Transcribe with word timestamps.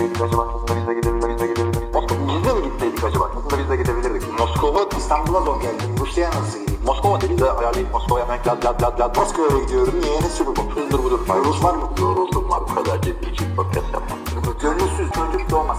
gitseydik 0.00 0.22
acaba? 0.22 0.46
Aslında 0.54 0.80
biz 0.80 0.86
de 0.88 0.94
gidebilirdik. 0.94 1.30
Biz 1.30 1.40
de 1.40 1.46
gidebilirdik. 1.46 1.94
Moskova, 1.94 2.28
biz 2.28 2.44
de 2.44 2.52
mi 2.54 2.62
gitseydik 2.64 3.04
acaba? 3.04 3.24
Aslında 3.36 3.58
biz 3.62 3.70
de 3.70 3.76
gidebilirdik. 3.76 4.38
Moskova, 4.38 4.80
İstanbul'a 4.98 5.40
zor 5.40 5.60
geldim. 5.62 5.88
Rusya'ya 6.00 6.30
nasıl 6.30 6.58
gideyim? 6.60 6.80
Moskova 6.86 7.20
dedi 7.20 7.38
de 7.40 7.50
ayarlayıp 7.50 7.92
Moskova'ya 7.92 8.24
hemen 8.24 8.38
lad 8.46 8.64
lad 8.64 8.82
lad 8.82 9.00
lad. 9.00 9.16
Moskova'ya 9.16 9.62
gidiyorum. 9.64 9.94
Niye? 10.02 10.20
Ne 10.20 10.28
sürü 10.28 10.48
bu? 10.48 10.80
Hızdır 10.80 10.98
budur. 11.04 11.20
Rus 11.44 11.64
var 11.64 11.74
mı? 11.74 11.90
Yoruldum 12.00 12.50
var. 12.50 12.60
Bu 12.70 12.74
kadar 12.74 13.02
ciddi 13.02 13.30
için 13.30 13.56
podcast 13.56 13.86
yapmam. 13.92 14.18
Gönülsüz 14.62 15.10
çocuk 15.12 15.50
doğmaz. 15.50 15.78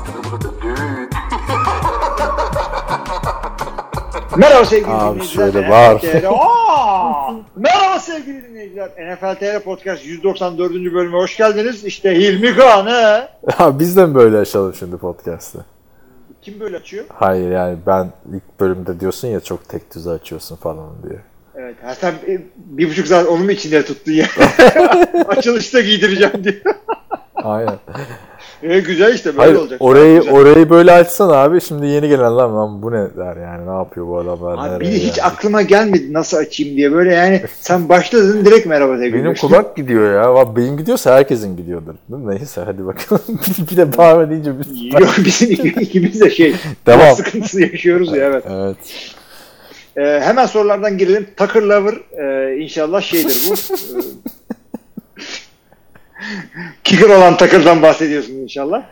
Düğün. 0.61 1.09
Merhaba 4.35 4.65
sevgili 4.65 4.91
Abi 4.91 5.13
dinleyiciler. 5.15 5.51
şöyle 5.51 5.67
NFL 5.67 5.71
var. 5.71 6.01
Merhaba 7.55 7.99
sevgili 7.99 8.43
dinleyiciler. 8.43 8.89
NFL 8.89 9.35
TR 9.35 9.59
Podcast 9.63 10.05
194. 10.05 10.71
bölüme 10.71 11.17
hoş 11.17 11.37
geldiniz. 11.37 11.85
İşte 11.85 12.15
Hilmi 12.15 12.55
Kağan 12.55 12.85
he. 13.61 13.65
Ya 13.65 13.79
biz 13.79 13.97
de 13.97 14.05
mi 14.05 14.15
böyle 14.15 14.37
açalım 14.37 14.73
şimdi 14.73 14.97
podcast'ı? 14.97 15.65
Kim 16.41 16.59
böyle 16.59 16.77
açıyor? 16.77 17.05
Hayır 17.09 17.51
yani 17.51 17.77
ben 17.87 18.11
ilk 18.33 18.59
bölümde 18.59 18.99
diyorsun 18.99 19.27
ya 19.27 19.39
çok 19.39 19.69
tek 19.69 19.95
düze 19.95 20.09
açıyorsun 20.09 20.55
falan 20.55 20.89
diye. 21.09 21.19
Evet. 21.55 21.75
Ha, 21.83 21.95
sen 21.95 22.11
e, 22.11 22.41
bir 22.55 22.89
buçuk 22.89 23.07
saat 23.07 23.27
onun 23.27 23.49
içinde 23.49 23.85
tuttun 23.85 24.11
ya? 24.11 24.27
Açılışta 25.27 25.81
giydireceğim 25.81 26.43
diye. 26.43 26.63
Aynen. 27.35 27.79
E, 28.63 28.79
güzel 28.79 29.13
işte 29.13 29.29
böyle 29.29 29.39
Hayır 29.41 29.55
olacak. 29.55 29.81
orayı 29.81 30.19
Güzel. 30.19 30.33
orayı 30.33 30.69
böyle 30.69 30.91
açsan 30.91 31.29
abi 31.29 31.61
şimdi 31.61 31.85
yeni 31.87 32.07
gelen 32.09 32.37
lan 32.37 32.55
lan 32.55 32.81
bu 32.81 32.91
ne 32.91 33.07
der 33.17 33.35
yani 33.37 33.67
ne 33.67 33.71
yapıyor 33.73 34.07
bu 34.07 34.17
adamlar 34.17 34.75
Abi 34.75 34.85
bir 34.85 34.91
hiç 34.91 35.17
yani? 35.17 35.27
aklıma 35.27 35.61
gelmedi 35.61 36.13
nasıl 36.13 36.37
açayım 36.37 36.77
diye 36.77 36.91
böyle 36.91 37.13
yani 37.13 37.41
sen 37.59 37.89
başladın 37.89 38.45
direkt 38.45 38.65
merhaba 38.65 38.97
sevgili. 38.97 39.23
Benim 39.23 39.35
kulak 39.35 39.75
gidiyor 39.75 40.13
ya. 40.13 40.33
Valla 40.33 40.55
Benim 40.55 40.77
gidiyorsa 40.77 41.15
herkesin 41.15 41.57
gidiyordur. 41.57 41.93
Neyse 42.09 42.61
hadi 42.65 42.85
bakalım. 42.85 43.21
bir 43.71 43.77
de 43.77 43.97
bağırma 43.97 44.29
deyince 44.29 44.51
biz... 44.59 44.93
Yok 45.01 45.13
bizim 45.25 45.51
ikimiz 45.79 46.21
de 46.21 46.29
şey 46.29 46.55
Tamam. 46.85 47.15
sıkıntısı 47.15 47.61
yaşıyoruz 47.61 48.11
ya 48.15 48.25
evet. 48.25 48.43
Evet. 48.49 48.77
Ee, 49.97 50.19
hemen 50.23 50.45
sorulardan 50.45 50.97
girelim. 50.97 51.27
Tucker 51.37 51.61
Lover 51.61 51.93
e, 52.23 52.57
inşallah 52.57 53.01
şeydir 53.01 53.37
bu. 53.49 53.53
Kicker 56.83 57.09
olan 57.09 57.37
Tucker'dan 57.37 57.81
bahsediyorsun 57.81 58.33
inşallah. 58.33 58.83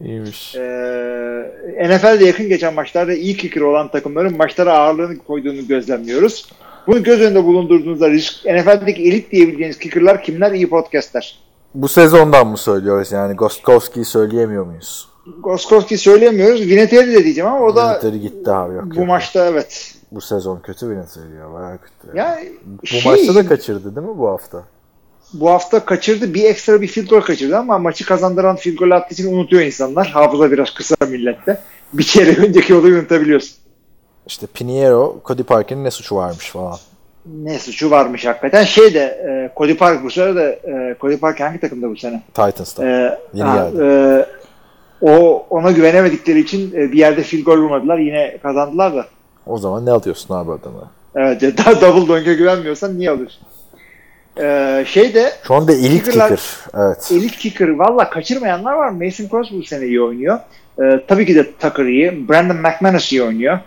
İyiymiş. 0.00 0.54
Ee, 0.54 1.88
NFL'de 1.88 2.24
yakın 2.24 2.48
geçen 2.48 2.74
maçlarda 2.74 3.12
iyi 3.14 3.36
kicker 3.36 3.60
olan 3.60 3.90
takımların 3.90 4.36
maçlara 4.36 4.72
ağırlığını 4.78 5.18
koyduğunu 5.18 5.66
gözlemliyoruz. 5.66 6.48
Bunu 6.86 7.02
göz 7.02 7.20
önünde 7.20 7.44
bulundurduğunuzda 7.44 8.10
risk, 8.10 8.44
NFL'deki 8.44 9.02
elit 9.02 9.32
diyebileceğiniz 9.32 9.78
kickerlar 9.78 10.22
kimler? 10.22 10.52
iyi 10.52 10.68
podcastler. 10.68 11.38
Bu 11.74 11.88
sezondan 11.88 12.46
mı 12.46 12.58
söylüyoruz 12.58 13.12
yani? 13.12 13.34
Gostkowski'yi 13.34 14.04
söyleyemiyor 14.04 14.66
muyuz? 14.66 15.08
Goskowski 15.40 15.98
söylemiyoruz. 15.98 16.60
Vinatieri 16.60 17.12
de 17.12 17.24
diyeceğim 17.24 17.50
ama 17.50 17.66
o 17.66 17.76
da 17.76 17.84
Vinatieri 17.90 18.20
gitti 18.20 18.50
abi 18.50 18.74
yok. 18.74 18.84
bu 18.84 18.94
yok. 18.98 19.06
maçta 19.06 19.46
evet. 19.46 19.94
Bu 20.12 20.20
sezon 20.20 20.60
kötü 20.60 20.90
Vinatieri 20.90 21.34
ya. 21.34 21.52
Bayağı 21.52 21.78
kötü. 21.78 22.18
Yani 22.18 22.52
bu 22.64 22.86
şey- 22.86 23.12
maçta 23.12 23.34
da 23.34 23.46
kaçırdı 23.46 23.96
değil 23.96 24.06
mi 24.06 24.18
bu 24.18 24.28
hafta? 24.28 24.62
Bu 25.34 25.50
hafta 25.50 25.84
kaçırdı. 25.84 26.34
Bir 26.34 26.44
ekstra 26.44 26.82
bir 26.82 26.86
field 26.86 27.08
goal 27.08 27.20
kaçırdı 27.20 27.56
ama 27.56 27.78
maçı 27.78 28.06
kazandıran 28.06 28.56
field 28.56 28.76
goal 28.76 28.90
attığı 28.90 29.14
için 29.14 29.32
unutuyor 29.32 29.62
insanlar. 29.62 30.06
Hafıza 30.06 30.50
biraz 30.52 30.74
kısa 30.74 30.94
millette. 31.08 31.60
Bir 31.92 32.04
kere 32.04 32.36
önceki 32.46 32.74
olayı 32.74 32.94
unutabiliyorsun. 32.94 33.56
İşte 34.26 34.46
Pinheiro, 34.46 35.20
Cody 35.24 35.42
Parker'ın 35.42 35.84
ne 35.84 35.90
suçu 35.90 36.16
varmış 36.16 36.50
falan. 36.50 36.78
Ne 37.26 37.58
suçu 37.58 37.90
varmış 37.90 38.26
hakikaten. 38.26 38.64
Şey 38.64 38.94
de 38.94 39.00
e, 39.00 39.52
Cody 39.56 39.74
Park 39.74 40.04
bu 40.04 40.10
sene 40.10 40.34
de 40.36 40.60
e, 40.64 40.96
Cody 41.00 41.16
Park 41.16 41.40
hangi 41.40 41.60
takımda 41.60 41.90
bu 41.90 41.96
sene? 41.96 42.22
Titans'ta. 42.34 42.88
E, 42.88 43.18
Yeni 43.34 43.48
ha, 43.48 43.56
geldi. 43.70 43.82
e, 43.82 44.26
o 45.02 45.46
ona 45.50 45.70
güvenemedikleri 45.70 46.40
için 46.40 46.70
e, 46.74 46.92
bir 46.92 46.98
yerde 46.98 47.22
field 47.22 47.44
goal 47.44 47.56
vurmadılar. 47.58 47.98
Yine 47.98 48.38
kazandılar 48.42 48.94
da. 48.94 49.06
O 49.46 49.58
zaman 49.58 49.86
ne 49.86 49.90
alıyorsun 49.90 50.34
abi 50.34 50.52
adamı? 50.52 50.90
Evet, 51.14 51.42
daha 51.58 51.80
double 51.80 52.08
donk'e 52.08 52.34
güvenmiyorsan 52.34 52.98
niye 52.98 53.10
alıyorsun? 53.10 53.42
E, 54.40 54.84
şey 54.86 55.14
de 55.14 55.32
Şu 55.46 55.54
anda 55.54 55.72
elit 55.72 56.04
kicker. 56.10 56.40
Evet. 56.74 57.10
elit 57.12 57.36
kicker 57.36 57.68
valla 57.68 58.10
kaçırmayanlar 58.10 58.72
var. 58.72 58.88
Mason 58.90 59.28
Crosby 59.28 59.58
bu 59.58 59.62
sene 59.62 59.86
iyi 59.86 60.02
oynuyor. 60.02 60.38
Ee, 60.82 61.04
tabii 61.08 61.26
ki 61.26 61.34
de 61.34 61.52
Tucker 61.52 61.84
iyi. 61.84 62.28
Brandon 62.28 62.56
McManus 62.56 63.12
iyi 63.12 63.22
oynuyor. 63.22 63.58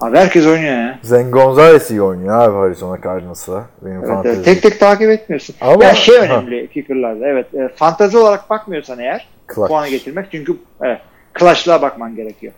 Abi 0.00 0.16
herkes 0.16 0.46
oynuyor 0.46 0.72
ya. 0.72 0.98
Zen 1.02 1.30
Gonzalez 1.30 1.90
iyi 1.90 2.02
oynuyor 2.02 2.38
abi 2.38 2.56
Arizona 2.56 3.00
Cardinals'la. 3.02 3.64
Benim 3.82 3.98
Evet, 3.98 4.08
fantezi. 4.08 4.34
evet. 4.36 4.44
Tek 4.44 4.62
tek 4.62 4.80
takip 4.80 5.10
etmiyorsun. 5.10 5.56
Ama- 5.60 5.84
ya 5.84 5.94
şey 5.94 6.18
Ha. 6.18 6.24
önemli 6.24 6.68
kickerlarda. 6.70 7.26
Evet. 7.26 7.54
E, 7.54 7.68
fantezi 7.76 8.18
olarak 8.18 8.50
bakmıyorsan 8.50 8.98
eğer 8.98 9.28
Clutch. 9.54 9.68
puanı 9.68 9.88
getirmek 9.88 10.26
çünkü 10.32 10.56
evet, 10.82 11.00
clutch'lığa 11.38 11.82
bakman 11.82 12.16
gerekiyor. 12.16 12.52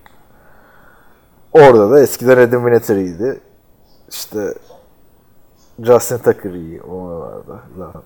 Orada 1.52 1.90
da 1.90 2.02
eskiden 2.02 2.36
Adam 2.38 2.66
Vinatieri'ydi. 2.66 3.40
İşte 4.10 4.38
Justin 5.84 6.18
Tucker 6.18 6.50
iyi 6.50 6.82
o 6.82 7.08
aralarda. 7.08 7.62
Daha. 7.78 8.02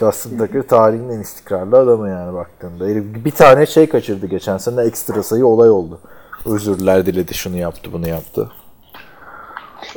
Justin 0.00 0.38
Tucker 0.38 0.62
tarihin 0.62 1.10
en 1.10 1.20
istikrarlı 1.20 1.78
adamı 1.78 2.08
yani 2.08 2.34
baktığında. 2.34 2.84
Herif 2.84 3.04
bir 3.24 3.30
tane 3.30 3.66
şey 3.66 3.88
kaçırdı 3.88 4.26
geçen 4.26 4.58
sene 4.58 4.82
ekstra 4.82 5.22
sayı 5.22 5.46
olay 5.46 5.70
oldu. 5.70 6.00
Özürler 6.46 7.06
diledi 7.06 7.34
şunu 7.34 7.56
yaptı 7.56 7.92
bunu 7.92 8.08
yaptı. 8.08 8.48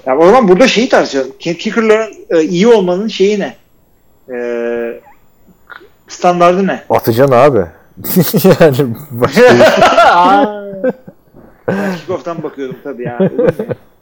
Ya 0.06 0.18
o 0.18 0.26
zaman 0.26 0.48
burada 0.48 0.68
şeyi 0.68 0.90
tartışalım. 0.90 1.32
Kickerların 1.40 2.14
e, 2.30 2.42
iyi 2.42 2.68
olmanın 2.68 3.08
şeyi 3.08 3.40
ne? 3.40 3.56
E, 4.36 5.02
standardı 6.08 6.68
ne? 6.68 6.84
Atacaksın 6.90 7.36
abi. 7.36 7.58
yani 8.60 8.96
başka. 9.12 9.42
Ben 11.68 11.96
Kickoff'tan 11.96 12.44
bakıyordum 12.44 12.76
tabii 12.84 13.04
ya. 13.04 13.20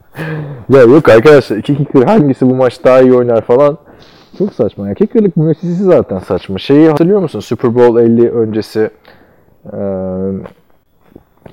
Ya 0.69 0.81
yok 0.81 1.09
arkadaşlar 1.09 1.57
iki 1.57 1.77
kicker 1.77 2.03
hangisi 2.03 2.49
bu 2.49 2.55
maç 2.55 2.83
daha 2.83 3.01
iyi 3.01 3.13
oynar 3.13 3.41
falan. 3.41 3.77
Çok 4.37 4.53
saçma 4.53 4.87
ya. 4.89 4.93
Kicker'lık 4.93 5.37
müessesesi 5.37 5.83
zaten 5.83 6.19
saçma. 6.19 6.59
Şeyi 6.59 6.89
hatırlıyor 6.89 7.19
musun? 7.19 7.39
Super 7.39 7.75
Bowl 7.75 7.97
50 7.99 8.29
öncesi 8.31 8.89
eee 9.65 9.71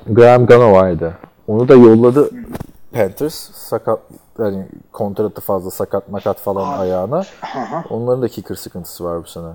Graham 0.07 0.47
Gano 0.47 0.73
vardı. 0.73 1.13
Onu 1.49 1.69
da 1.69 1.75
yolladı 1.75 2.31
Panthers. 2.93 3.35
Sakat 3.55 3.99
yani 4.39 4.67
kontratı 4.93 5.41
fazla 5.41 5.71
sakat 5.71 6.09
makat 6.11 6.39
falan 6.41 6.73
Abi. 6.73 6.81
ayağına. 6.83 7.23
Aha. 7.43 7.85
Onların 7.91 8.23
da 8.23 8.29
kicker 8.29 8.55
sıkıntısı 8.55 9.05
var 9.05 9.23
bu 9.23 9.27
sene. 9.29 9.47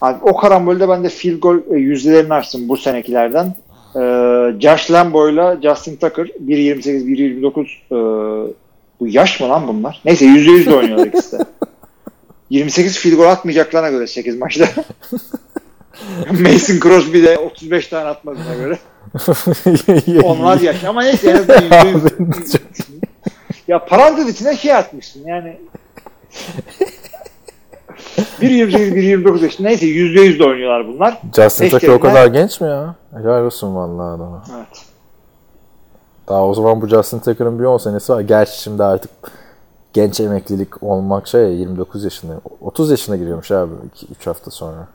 Abi, 0.00 0.18
o 0.22 0.36
karambolde 0.36 0.88
ben 0.88 1.04
de 1.04 1.08
field 1.08 1.40
goal 1.40 1.58
e, 1.70 1.76
yüzdelerini 1.76 2.34
açtım 2.34 2.68
bu 2.68 2.76
senekilerden. 2.76 3.54
Ee, 3.96 4.60
Josh 4.60 4.90
Lambo'yla 4.90 5.58
Justin 5.62 5.96
Tucker 5.96 6.26
1.28 6.26 7.04
1.29 7.06 7.66
ee, 7.90 8.52
bu 9.00 9.08
yaş 9.08 9.40
mı 9.40 9.48
lan 9.48 9.68
bunlar? 9.68 10.00
Neyse 10.04 10.24
%100 10.24 10.66
de 10.66 10.74
oynuyorlar 10.74 11.06
ikisi 11.06 11.38
de. 11.38 11.44
28 12.50 12.98
field 12.98 13.16
goal 13.16 13.30
atmayacaklarına 13.30 13.90
göre 13.90 14.06
8 14.06 14.38
maçta. 14.38 14.64
Mason 16.30 16.80
Crosby 16.80 17.22
de 17.22 17.38
35 17.38 17.86
tane 17.86 18.08
atmadığına 18.08 18.54
göre. 18.54 18.78
Onlar 20.22 20.60
yaş 20.60 20.84
ama 20.84 21.02
neyse 21.02 21.30
en 21.30 21.36
azından 21.36 21.62
%100. 21.62 22.58
ya 23.68 23.84
parantez 23.84 24.28
içine 24.28 24.56
şey 24.56 24.74
atmışsın 24.74 25.26
yani 25.26 25.56
1.28 28.40 28.94
1.29 28.94 29.42
yaşında 29.42 29.68
neyse 29.68 29.86
%100 29.86 30.38
de 30.38 30.44
oynuyorlar 30.44 30.88
bunlar. 30.88 31.20
Justin 31.36 31.68
Tucker 31.68 31.88
o 31.88 32.00
kadar 32.00 32.26
genç 32.26 32.60
mi 32.60 32.68
ya? 32.68 32.94
Helal 33.16 33.44
olsun 33.44 33.74
vallahi 33.76 34.14
adama. 34.16 34.44
Evet. 34.56 34.82
Daha 36.28 36.46
o 36.46 36.54
zaman 36.54 36.80
bu 36.80 36.88
Justin 36.88 37.18
Tucker'ın 37.18 37.58
bir 37.58 37.64
10 37.64 37.78
senesi 37.78 38.12
var. 38.12 38.20
Gerçi 38.20 38.60
şimdi 38.62 38.84
artık 38.84 39.10
genç 39.92 40.20
emeklilik 40.20 40.82
olmak 40.82 41.28
şey 41.28 41.54
29 41.54 42.04
yaşında. 42.04 42.40
30 42.60 42.90
yaşına 42.90 43.16
giriyormuş 43.16 43.50
abi 43.50 43.72
3 44.20 44.26
hafta 44.26 44.50
sonra. 44.50 44.88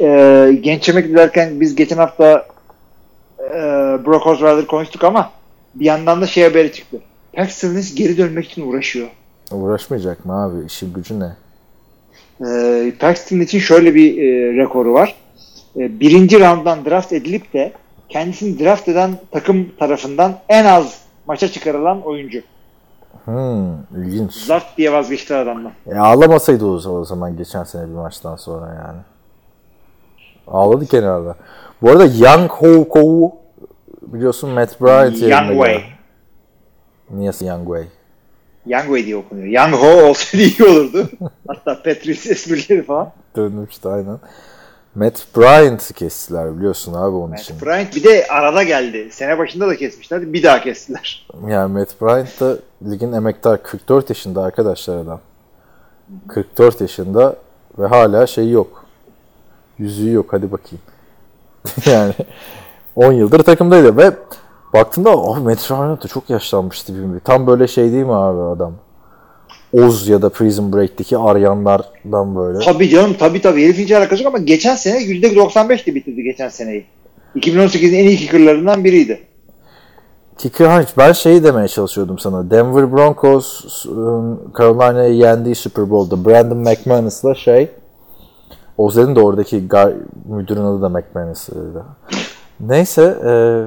e, 0.00 0.58
genç 0.60 0.88
emekli 0.88 1.14
derken 1.14 1.60
biz 1.60 1.74
geçen 1.74 1.96
hafta 1.96 2.46
e, 3.40 3.54
Brock 4.06 4.26
Osweiler 4.26 4.66
konuştuk 4.66 5.04
ama 5.04 5.30
bir 5.74 5.84
yandan 5.84 6.20
da 6.22 6.26
şey 6.26 6.44
haberi 6.44 6.72
çıktı. 6.72 7.00
Paxton 7.32 7.74
Lynch 7.74 7.96
geri 7.96 8.18
dönmek 8.18 8.44
için 8.50 8.68
uğraşıyor. 8.68 9.08
Uğraşmayacak 9.52 10.24
mı 10.24 10.42
abi? 10.44 10.66
İşin 10.66 10.92
gücü 10.92 11.20
ne? 11.20 11.32
E, 12.46 12.92
Paxton 13.00 13.36
Lynch'in 13.36 13.58
şöyle 13.58 13.94
bir 13.94 14.18
e, 14.18 14.56
rekoru 14.56 14.94
var. 14.94 15.14
E, 15.76 16.00
birinci 16.00 16.40
rounddan 16.40 16.84
draft 16.84 17.12
edilip 17.12 17.52
de 17.52 17.72
kendisini 18.08 18.58
draft 18.58 18.88
eden 18.88 19.10
takım 19.30 19.68
tarafından 19.78 20.38
en 20.48 20.64
az 20.64 21.02
maça 21.26 21.48
çıkarılan 21.48 22.02
oyuncu. 22.02 22.40
Hmm, 23.24 23.72
ilginç. 23.96 24.32
Zart 24.34 24.76
diye 24.78 24.92
vazgeçti 24.92 25.34
adamdan. 25.34 25.72
E, 25.86 25.94
ağlamasaydı 25.98 26.66
o 26.66 27.04
zaman- 27.04 27.36
geçen 27.36 27.64
sene 27.64 27.82
bir 27.88 27.94
maçtan 27.94 28.36
sonra 28.36 28.66
yani. 28.66 29.00
Ağladı 30.46 30.86
kenarda. 30.86 31.36
Bu 31.82 31.90
arada 31.90 32.04
Young 32.04 32.50
Ho 32.50 32.88
Ko 32.88 33.32
biliyorsun 34.02 34.50
Matt 34.50 34.80
Bryant 34.80 35.16
yerine 35.16 35.34
Young 35.34 35.48
Way. 35.48 35.74
geldi. 35.74 35.84
Niye 37.10 37.32
Young 37.40 37.66
Way? 37.66 37.84
Young 38.68 38.84
Way 38.84 39.06
diye 39.06 39.16
okunuyor. 39.16 39.46
Young 39.46 39.74
Ho 39.74 40.08
olsaydı 40.08 40.42
iyi 40.58 40.64
olurdu. 40.68 41.08
Hatta 41.48 41.82
Patrice 41.82 42.30
esprileri 42.30 42.82
falan. 42.82 43.12
Dönmüştü 43.36 43.88
aynen. 43.88 44.18
Matt 44.94 45.26
Bryant'ı 45.36 45.94
kestiler 45.94 46.56
biliyorsun 46.56 46.94
abi 46.94 47.16
onun 47.16 47.34
için. 47.34 47.56
Matt 47.56 47.66
Bryant 47.66 47.96
bir 47.96 48.04
de 48.04 48.26
arada 48.30 48.62
geldi. 48.62 49.08
Sene 49.12 49.38
başında 49.38 49.68
da 49.68 49.76
kesmişler. 49.76 50.32
Bir 50.32 50.42
daha 50.42 50.60
kestiler. 50.62 51.28
Yani 51.48 51.72
Matt 51.72 52.00
Bryant 52.00 52.40
da 52.40 52.58
ligin 52.90 53.12
emektar 53.12 53.62
44 53.62 54.08
yaşında 54.08 54.42
arkadaşlar 54.42 54.96
adam. 54.96 55.20
44 56.28 56.80
yaşında 56.80 57.36
ve 57.78 57.86
hala 57.86 58.26
şey 58.26 58.50
yok. 58.50 58.84
Yüzüğü 59.78 60.12
yok 60.12 60.32
hadi 60.32 60.52
bakayım. 60.52 60.82
yani 61.86 62.12
10 62.96 63.12
yıldır 63.12 63.42
takımdaydı 63.42 63.96
ve 63.96 64.12
baktığımda 64.74 65.16
oh 65.16 65.38
Matt 65.38 65.70
Bryant 65.70 66.04
da 66.04 66.08
çok 66.08 66.30
yaşlanmıştı 66.30 67.14
bir 67.14 67.20
Tam 67.20 67.46
böyle 67.46 67.68
şey 67.68 67.92
değil 67.92 68.04
mi 68.04 68.14
abi 68.14 68.40
adam? 68.40 68.72
Oz 69.72 70.08
ya 70.08 70.22
da 70.22 70.28
Prison 70.28 70.72
Break'teki 70.72 71.18
arayanlardan 71.18 72.36
böyle. 72.36 72.58
Tabii 72.58 72.88
canım 72.88 73.16
tabii 73.18 73.40
tabii. 73.40 73.64
Herifin 73.64 73.82
hiç 73.82 73.92
alakası 73.92 74.22
yok 74.22 74.34
ama 74.34 74.44
geçen 74.44 74.74
sene 74.74 74.98
%95'ti 74.98 75.94
bitirdi 75.94 76.22
geçen 76.22 76.48
seneyi. 76.48 76.84
2018'in 77.36 77.94
en 77.94 78.04
iyi 78.04 78.16
kickerlarından 78.16 78.84
biriydi. 78.84 79.20
Kicker 80.38 80.78
Hunch. 80.78 80.88
Ben 80.98 81.12
şeyi 81.12 81.44
demeye 81.44 81.68
çalışıyordum 81.68 82.18
sana. 82.18 82.50
Denver 82.50 82.92
Broncos 82.92 83.64
Carolina'yı 84.58 85.14
yendiği 85.14 85.54
Super 85.54 85.90
Bowl'da 85.90 86.24
Brandon 86.24 86.58
McManus'la 86.58 87.34
şey 87.34 87.70
Ozer'in 88.78 89.16
de 89.16 89.20
oradaki 89.20 89.56
gar- 89.68 89.96
müdürün 90.28 90.64
adı 90.64 90.82
da 90.82 90.88
McManus'ıydı. 90.88 91.84
Neyse 92.60 93.18
e, 93.24 93.30
e, 93.30 93.64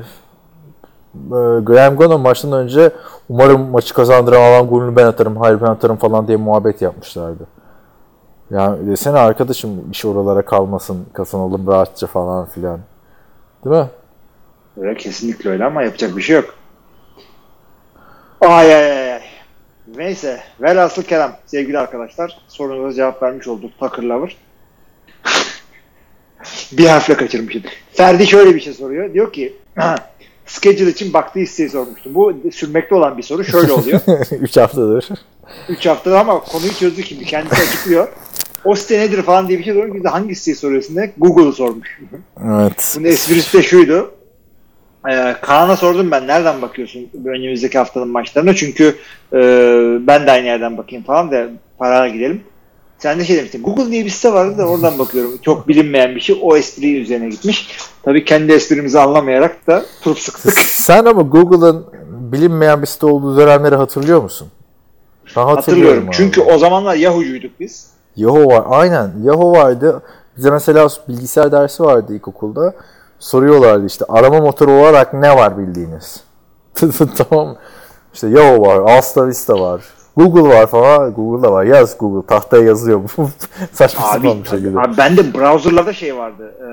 Graham 1.62 1.98
Gano 1.98 2.18
maçtan 2.18 2.52
önce 2.52 2.92
umarım 3.30 3.69
maçı 3.69 3.94
kazandıran 3.94 4.42
adam 4.42 4.68
golünü 4.68 4.96
ben 4.96 5.06
atarım, 5.06 5.38
hayır 5.38 5.62
ben 5.62 5.68
atarım 5.68 5.98
falan 5.98 6.28
diye 6.28 6.38
muhabbet 6.38 6.81
yapmışlardı. 6.81 7.48
Yani 8.52 8.88
desene 8.88 9.19
arkadaşım 9.19 9.92
iş 9.92 10.06
oralara 10.06 10.42
kalmasın, 10.42 11.06
kazanalım 11.13 11.68
rahatça 11.68 12.08
falan 12.08 12.46
filan. 12.46 12.80
Değil 13.66 13.75
mi? 13.75 13.90
Öyle 14.78 14.98
kesinlikle 14.98 15.50
öyle 15.50 15.66
ama 15.66 15.84
yapacak 15.84 16.18
bir 16.18 16.22
şey 16.22 16.36
yok. 16.36 16.56
Ay 18.42 18.75
ay 18.75 19.14
ay. 19.14 19.22
Neyse. 19.96 20.40
Velhasıl 20.62 21.04
kelam 21.04 21.31
sevgili 21.46 21.80
arkadaşlar. 21.80 22.38
Sorunuza 22.48 22.96
cevap 22.96 23.24
vermiş 23.24 23.48
olduk. 23.48 23.72
Tucker 23.80 24.04
Lover. 24.04 24.38
bir 26.72 26.88
harfle 26.88 27.18
kaçırmışım. 27.18 27.64
Ferdi 27.94 28.28
şöyle 28.28 28.56
bir 28.56 28.60
şey 28.60 28.74
soruyor. 28.74 29.14
Diyor 29.14 29.34
ki 29.34 29.57
schedule 30.46 30.90
için 30.90 31.14
baktığı 31.14 31.40
isteği 31.40 31.70
sormuştum. 31.70 32.16
Bu 32.16 32.34
sürmekte 32.52 32.96
olan 32.96 33.18
bir 33.18 33.24
soru. 33.24 33.44
Şöyle 33.44 33.72
oluyor. 33.72 34.00
3 34.42 34.58
haftadır. 34.58 35.10
3 35.70 35.86
haftada 35.86 36.20
ama 36.20 36.40
konuyu 36.40 36.74
çözdü 36.74 37.04
şimdi. 37.04 37.26
Kendisi 37.26 37.62
açıklıyor. 37.62 38.08
O 38.66 38.76
site 38.76 39.00
nedir 39.00 39.22
falan 39.22 39.48
diye 39.48 39.60
bir 39.60 39.64
şey 39.64 39.74
soruyor. 39.74 39.96
Biz 39.96 40.04
de 40.04 40.10
hangi 40.10 40.36
siteyi 40.36 40.56
soruyorsun 40.56 40.96
diye 40.96 41.14
Google'u 41.18 41.54
sormuş. 41.54 42.00
Evet. 42.46 42.96
Bunun 42.98 43.06
esprisi 43.06 43.58
de 43.58 43.64
şuydu. 43.64 44.12
Ee, 45.10 45.36
Kaan'a 45.42 45.76
sordum 45.78 46.12
ben 46.12 46.28
nereden 46.28 46.62
bakıyorsun 46.62 47.10
önümüzdeki 47.26 47.78
haftanın 47.78 48.08
maçlarına 48.08 48.56
çünkü 48.56 48.96
e, 49.34 49.38
ben 50.08 50.28
de 50.28 50.32
aynı 50.32 50.46
yerden 50.46 50.78
bakayım 50.78 51.04
falan 51.04 51.32
da 51.32 51.50
paraya 51.78 52.14
gidelim. 52.14 52.44
Sen 53.01 53.19
de 53.19 53.25
şey 53.25 53.38
demiştin 53.38 53.63
Google 53.63 53.92
diye 53.92 54.06
bir 54.06 54.09
site 54.09 54.33
vardı 54.33 54.57
da 54.57 54.65
oradan 54.65 55.00
bakıyorum. 55.00 55.38
Çok 55.42 55.68
bilinmeyen 55.68 56.15
bir 56.15 56.19
şey 56.19 56.39
o 56.42 56.57
espri 56.57 57.01
üzerine 57.01 57.30
gitmiş. 57.30 57.77
Tabii 58.03 58.25
kendi 58.25 58.51
esprimizi 58.51 59.00
anlamayarak 59.00 59.68
da 59.68 59.86
turp 60.01 60.19
sıktık. 60.19 60.59
Sen 60.59 61.06
ama 61.06 61.21
Google'ın 61.21 61.86
bilinmeyen 62.09 62.81
bir 62.81 62.88
site 62.88 63.06
olduğu 63.06 63.38
dönemleri 63.38 63.75
hatırlıyor 63.75 64.24
musun? 64.24 64.48
Ben 65.36 65.42
hatırlıyorum. 65.42 65.56
Hatırlıyorum. 65.56 66.07
abi. 66.07 66.15
Çünkü 66.15 66.42
o 66.42 66.57
zamanlar 66.57 66.95
Yahoo'cuyduk 66.95 67.59
biz. 67.59 67.88
Yahoo 68.15 68.45
var. 68.45 68.63
Aynen. 68.69 69.12
Yahoo 69.24 69.51
vardı. 69.51 70.01
Bize 70.38 70.51
mesela 70.51 70.88
bilgisayar 71.07 71.51
dersi 71.51 71.83
vardı 71.83 72.15
ilkokulda. 72.15 72.74
Soruyorlardı 73.19 73.86
işte 73.86 74.06
arama 74.09 74.39
motoru 74.39 74.71
olarak 74.71 75.13
ne 75.13 75.36
var 75.36 75.57
bildiğiniz? 75.57 76.24
tamam. 77.30 77.57
İşte 78.13 78.27
Yahoo 78.27 78.62
var. 78.62 78.75
Alta 78.75 79.27
Vista 79.27 79.59
var. 79.59 79.81
Google 80.18 80.50
var 80.56 80.68
falan. 80.68 81.13
Google'da 81.13 81.52
var. 81.52 81.63
Yaz 81.63 81.98
Google. 81.98 82.28
Tahtaya 82.28 82.63
yazıyor. 82.63 83.02
Saçma 83.74 84.06
Abi, 84.12 84.28
sapan 84.28 84.44
bir 84.44 84.50
şekilde. 84.50 84.80
abi 84.80 84.98
ben 84.98 85.18
de 85.18 85.34
browserlarda 85.34 85.94
şey 85.94 86.18
vardı. 86.18 86.54
E, 86.62 86.68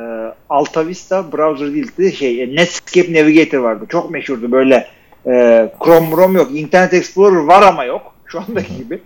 Alta 0.51 0.87
Vista 0.87 1.33
browser 1.33 1.67
değildi. 1.75 2.13
Şey, 2.13 2.43
e, 2.43 2.57
Netscape 2.57 3.13
Navigator 3.13 3.59
vardı. 3.59 3.85
Çok 3.89 4.11
meşhurdu. 4.11 4.53
Böyle 4.53 4.87
e, 5.27 5.73
Chrome 5.85 6.11
Chrome 6.11 6.39
yok. 6.39 6.49
Internet 6.55 6.95
Explorer 6.95 7.45
var 7.45 7.63
ama 7.63 7.85
yok. 7.85 8.03
Şu 8.27 8.41
andaki 8.41 8.77
gibi. 8.77 9.01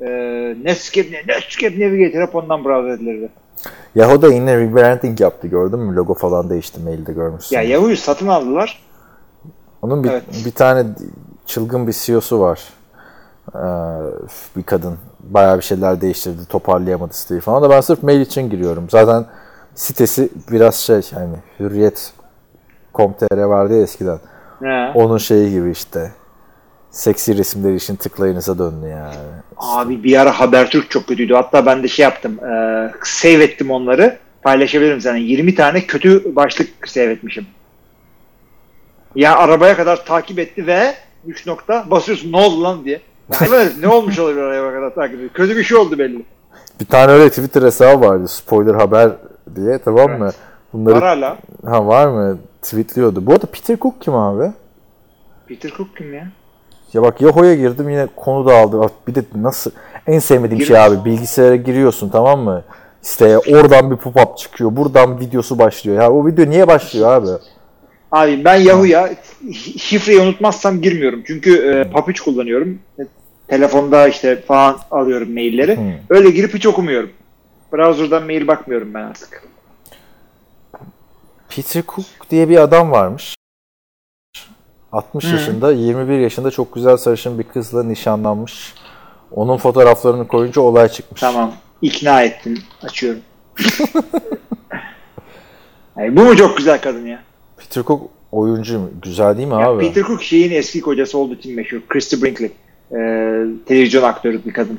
E, 0.00 0.06
Netscape, 0.64 1.08
Netscape 1.28 1.80
Navigator 1.86 2.20
hep 2.20 2.34
ondan 2.34 2.64
browser 2.64 2.90
edilirdi. 2.94 3.28
Yahoo 3.94 4.22
da 4.22 4.28
yine 4.28 4.58
rebranding 4.58 5.20
yaptı 5.20 5.46
gördün 5.46 5.78
mü? 5.78 5.96
Logo 5.96 6.14
falan 6.14 6.50
değişti 6.50 6.80
mailde 6.80 7.12
görmüşsün. 7.12 7.56
Ya 7.56 7.62
Yahoo'yu 7.62 7.96
satın 7.96 8.28
aldılar. 8.28 8.82
Onun 9.82 10.04
bir, 10.04 10.10
Evet. 10.10 10.22
bir 10.46 10.50
tane 10.50 10.84
çılgın 11.46 11.86
bir 11.86 11.92
CEO'su 11.92 12.40
var. 12.40 12.60
Ee, 13.54 13.58
bir 14.56 14.62
kadın. 14.62 14.98
Bayağı 15.20 15.58
bir 15.58 15.62
şeyler 15.62 16.00
değiştirdi. 16.00 16.46
Toparlayamadı 16.48 17.14
siteyi 17.14 17.40
falan 17.40 17.62
da 17.62 17.70
ben 17.70 17.80
sırf 17.80 18.02
mail 18.02 18.20
için 18.20 18.50
giriyorum. 18.50 18.86
Zaten 18.90 19.26
sitesi 19.74 20.30
biraz 20.50 20.74
şey 20.76 21.00
hani 21.14 21.36
hürriyet.com.tr 21.60 23.42
vardı 23.42 23.76
ya 23.76 23.82
eskiden. 23.82 24.18
He. 24.62 24.92
Onun 24.94 25.18
şeyi 25.18 25.50
gibi 25.50 25.70
işte. 25.70 26.12
Seksi 26.90 27.38
resimler 27.38 27.74
için 27.74 27.96
tıklayınıza 27.96 28.58
döndü 28.58 28.86
yani. 28.86 29.14
Abi 29.56 30.04
bir 30.04 30.20
ara 30.20 30.40
Habertürk 30.40 30.90
çok 30.90 31.06
kötüydü. 31.06 31.34
Hatta 31.34 31.66
ben 31.66 31.82
de 31.82 31.88
şey 31.88 32.02
yaptım. 32.02 32.44
E, 32.44 32.92
save 33.04 33.44
ettim 33.44 33.70
onları. 33.70 34.18
Paylaşabilirim 34.42 35.00
sana. 35.00 35.16
20 35.16 35.54
tane 35.54 35.86
kötü 35.86 36.36
başlık 36.36 36.88
save 36.88 37.12
etmişim. 37.12 37.46
Ya 39.14 39.36
arabaya 39.36 39.76
kadar 39.76 40.04
takip 40.04 40.38
etti 40.38 40.66
ve 40.66 40.94
3 41.26 41.46
nokta 41.46 41.90
basıyorsun 41.90 42.32
ne 42.32 42.36
oldu 42.36 42.62
lan 42.62 42.84
diye. 42.84 43.00
Evet, 43.48 43.72
ne 43.80 43.88
olmuş 43.88 44.18
olabilir 44.18 44.42
arabaya 44.42 44.72
kadar 44.80 44.94
takip 44.94 45.14
ediyor. 45.16 45.30
Kötü 45.34 45.56
bir 45.56 45.62
şey 45.64 45.76
oldu 45.78 45.98
belli. 45.98 46.22
Bir 46.80 46.84
tane 46.86 47.12
öyle 47.12 47.28
Twitter 47.28 47.62
hesabı 47.62 48.06
vardı. 48.06 48.28
Spoiler 48.28 48.74
haber 48.74 49.10
diye 49.56 49.78
tamam 49.78 50.18
mı? 50.18 50.30
Bunları 50.72 50.94
Var 50.94 51.02
hala. 51.04 51.36
ha 51.66 51.86
var 51.86 52.06
mı? 52.08 52.38
Tweetliyordu. 52.62 53.26
Bu 53.26 53.32
arada 53.32 53.46
Peter 53.46 53.76
Cook 53.76 54.00
kim 54.00 54.14
abi? 54.14 54.52
Peter 55.48 55.70
Cook 55.76 55.96
kim 55.96 56.14
ya? 56.14 56.28
Ya 56.92 57.02
bak 57.02 57.20
Yahoo'ya 57.20 57.54
girdim 57.54 57.88
yine 57.90 58.06
konu 58.16 58.46
dağıldı. 58.46 58.78
Bak 58.78 58.90
Bir 59.08 59.14
de 59.14 59.22
nasıl 59.34 59.70
en 60.06 60.18
sevmediğim 60.18 60.58
Gir- 60.60 60.66
şey 60.66 60.78
abi 60.80 61.04
bilgisayara 61.04 61.56
giriyorsun 61.56 62.08
tamam 62.08 62.40
mı? 62.40 62.62
Siteye 63.02 63.38
oradan 63.38 63.90
bir 63.90 63.96
pop-up 63.96 64.36
çıkıyor. 64.38 64.76
Buradan 64.76 65.20
videosu 65.20 65.58
başlıyor. 65.58 66.02
Ya 66.02 66.12
o 66.12 66.26
video 66.26 66.46
niye 66.50 66.66
başlıyor 66.68 67.08
abi? 67.12 67.28
Abi 68.12 68.44
ben 68.44 68.54
Yahoo'ya 68.56 69.10
şifreyi 69.78 70.20
unutmazsam 70.20 70.80
girmiyorum. 70.82 71.22
Çünkü 71.26 71.56
e, 71.56 71.90
Papiç 71.90 72.20
kullanıyorum. 72.20 72.78
Telefonda 73.48 74.08
işte 74.08 74.42
falan 74.42 74.78
alıyorum 74.90 75.32
mailleri. 75.32 75.76
Hmm. 75.76 75.92
Öyle 76.10 76.30
girip 76.30 76.54
hiç 76.54 76.66
okumuyorum. 76.66 77.10
Browser'dan 77.72 78.22
mail 78.22 78.46
bakmıyorum 78.46 78.94
ben 78.94 79.02
artık. 79.02 79.42
Peter 81.48 81.82
Cook 81.82 82.30
diye 82.30 82.48
bir 82.48 82.56
adam 82.56 82.90
varmış. 82.90 83.36
60 84.92 85.24
Hı. 85.24 85.28
yaşında, 85.28 85.72
21 85.72 86.18
yaşında 86.18 86.50
çok 86.50 86.74
güzel 86.74 86.96
sarışın 86.96 87.38
bir 87.38 87.44
kızla 87.44 87.82
nişanlanmış. 87.82 88.74
Onun 89.32 89.56
fotoğraflarını 89.56 90.28
koyunca 90.28 90.60
olay 90.60 90.88
çıkmış. 90.88 91.20
Tamam. 91.20 91.52
ikna 91.82 92.22
ettin. 92.22 92.58
Açıyorum. 92.82 93.20
Ay, 95.96 96.16
bu 96.16 96.20
mu 96.24 96.36
çok 96.36 96.56
güzel 96.56 96.80
kadın 96.80 97.06
ya? 97.06 97.22
Peter 97.56 97.82
Cook 97.84 98.10
oyuncu 98.32 98.78
mu? 98.78 98.90
Güzel 99.02 99.36
değil 99.36 99.48
mi 99.48 99.54
Ya 99.54 99.70
abi? 99.70 99.88
Peter 99.88 100.02
Cook 100.02 100.22
şeyin 100.22 100.52
eski 100.52 100.80
kocası 100.80 101.18
olduğu 101.18 101.34
için 101.34 101.56
meşhur. 101.56 101.80
Christy 101.88 102.16
Brinkley. 102.22 102.52
Ee, 102.92 103.44
televizyon 103.66 104.02
aktörü 104.02 104.44
bir 104.44 104.52
kadın. 104.52 104.78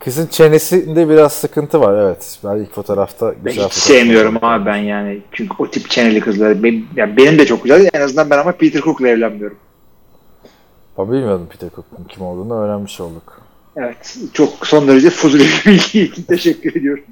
Kızın 0.00 0.26
çenesinde 0.26 1.08
biraz 1.08 1.32
sıkıntı 1.32 1.80
var 1.80 2.02
evet. 2.02 2.38
Ben 2.44 2.56
ilk 2.56 2.74
fotoğrafta 2.74 3.26
Ben 3.26 3.34
güzel 3.34 3.50
hiç 3.50 3.56
fotoğraf 3.56 3.72
sevmiyorum 3.72 4.34
buldum. 4.34 4.48
abi 4.48 4.66
ben 4.66 4.76
yani. 4.76 5.20
Çünkü 5.32 5.54
o 5.58 5.70
tip 5.70 5.90
çeneli 5.90 6.20
kızları. 6.20 6.62
Benim, 6.62 6.86
yani 6.96 7.16
benim 7.16 7.38
de 7.38 7.46
çok 7.46 7.62
güzel. 7.62 7.88
En 7.92 8.00
azından 8.00 8.30
ben 8.30 8.38
ama 8.38 8.52
Peter 8.52 8.80
Cook'la 8.80 9.08
evlenmiyorum. 9.08 9.56
Ben 10.98 11.12
bilmiyordum 11.12 11.48
Peter 11.50 11.70
Cook'un 11.70 12.04
kim 12.04 12.22
olduğunu 12.22 12.54
öğrenmiş 12.54 13.00
olduk. 13.00 13.42
Evet. 13.76 14.16
Çok 14.32 14.66
son 14.66 14.88
derece 14.88 15.10
fuzuli 15.10 15.42
bir 15.44 15.62
bilgi 15.66 16.02
için 16.02 16.22
teşekkür 16.22 16.76
ediyorum. 16.76 17.04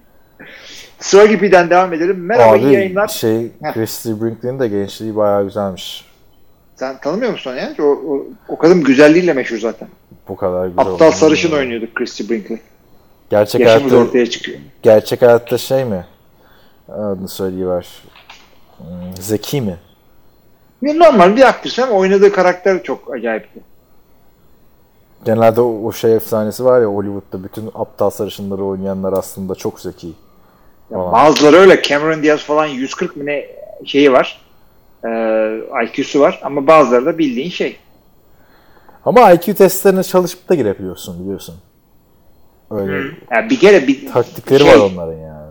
Swaggy'den 0.99 1.70
devam 1.70 1.92
edelim. 1.92 2.25
Merhaba 2.26 2.56
iyi 2.56 2.66
Abi 2.66 2.75
yayınlar. 2.75 3.09
şey. 3.09 3.49
Christy 3.75 4.09
Brinkley'in 4.09 4.61
de 4.61 4.68
gençliği 4.68 5.16
bayağı 5.16 5.44
güzelmiş. 5.44 6.10
Sen 6.81 7.01
tanımıyor 7.01 7.33
musun 7.33 7.57
ya? 7.57 7.75
O, 7.81 7.83
o, 7.83 8.25
o 8.49 8.59
kadın 8.59 8.85
güzelliğiyle 8.85 9.33
meşhur 9.33 9.59
zaten. 9.59 9.89
Bu 10.29 10.37
kadar 10.37 10.67
güzel 10.67 10.87
Aptal 10.87 11.11
sarışın 11.11 11.51
bilmiyorum. 11.51 11.73
oynuyordu 11.73 11.95
Christy 11.95 12.23
Brinkley. 12.29 12.59
Gerçek 13.31 13.61
Yaşımız 13.61 13.93
hayatta, 13.93 14.09
ortaya 14.09 14.31
çıkıyor. 14.31 14.59
gerçek 14.83 15.23
hayatta 15.23 15.59
şey 15.59 15.85
mi? 15.85 16.07
Adını 16.89 17.29
söyleyiver. 17.29 17.89
Hmm, 18.79 18.87
Zeki 19.21 19.61
mi? 19.61 19.77
Ya 20.83 20.95
Normal 20.95 21.37
bir 21.37 21.49
aktris 21.49 21.79
ama 21.79 21.93
oynadığı 21.93 22.33
karakter 22.33 22.83
çok 22.83 23.15
acayipti. 23.15 23.61
Genelde 25.25 25.61
o, 25.61 25.85
o 25.85 25.93
şey 25.93 26.17
efsanesi 26.17 26.65
var 26.65 26.81
ya 26.81 26.87
Hollywood'da 26.87 27.45
bütün 27.45 27.71
aptal 27.75 28.11
sarışınları 28.11 28.65
oynayanlar 28.65 29.13
aslında 29.13 29.55
çok 29.55 29.81
zeki. 29.81 30.07
Ya 30.07 30.99
Falan. 30.99 31.13
bazıları 31.13 31.57
öyle. 31.57 31.83
Cameron 31.83 32.23
Diaz 32.23 32.41
falan 32.41 32.67
140 32.67 33.17
mı 33.17 33.27
ne 33.27 33.47
şeyi 33.85 34.13
var. 34.13 34.50
Ee, 35.04 35.61
IQ'su 35.85 36.21
var 36.21 36.40
ama 36.45 36.66
bazıları 36.66 37.07
da 37.07 37.19
bildiğin 37.19 37.50
şey. 37.50 37.76
Ama 39.04 39.33
IQ 39.33 39.54
testlerine 39.54 40.02
çalışıp 40.02 40.49
da 40.49 40.54
girebiliyorsun 40.54 41.21
biliyorsun. 41.23 41.54
Öyle 42.71 42.92
Yani 43.30 43.50
bir 43.50 43.59
kere 43.59 43.87
bir 43.87 44.12
taktikleri 44.12 44.62
şey- 44.62 44.69
var 44.73 44.90
onların 44.92 45.19
yani. 45.19 45.50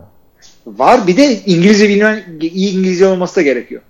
Var 0.66 1.06
bir 1.06 1.16
de 1.16 1.32
İngilizce 1.46 1.88
bilmen, 1.88 2.22
iyi 2.40 2.78
İngilizce 2.78 3.06
olması 3.06 3.36
da 3.36 3.42
gerekiyor. 3.42 3.82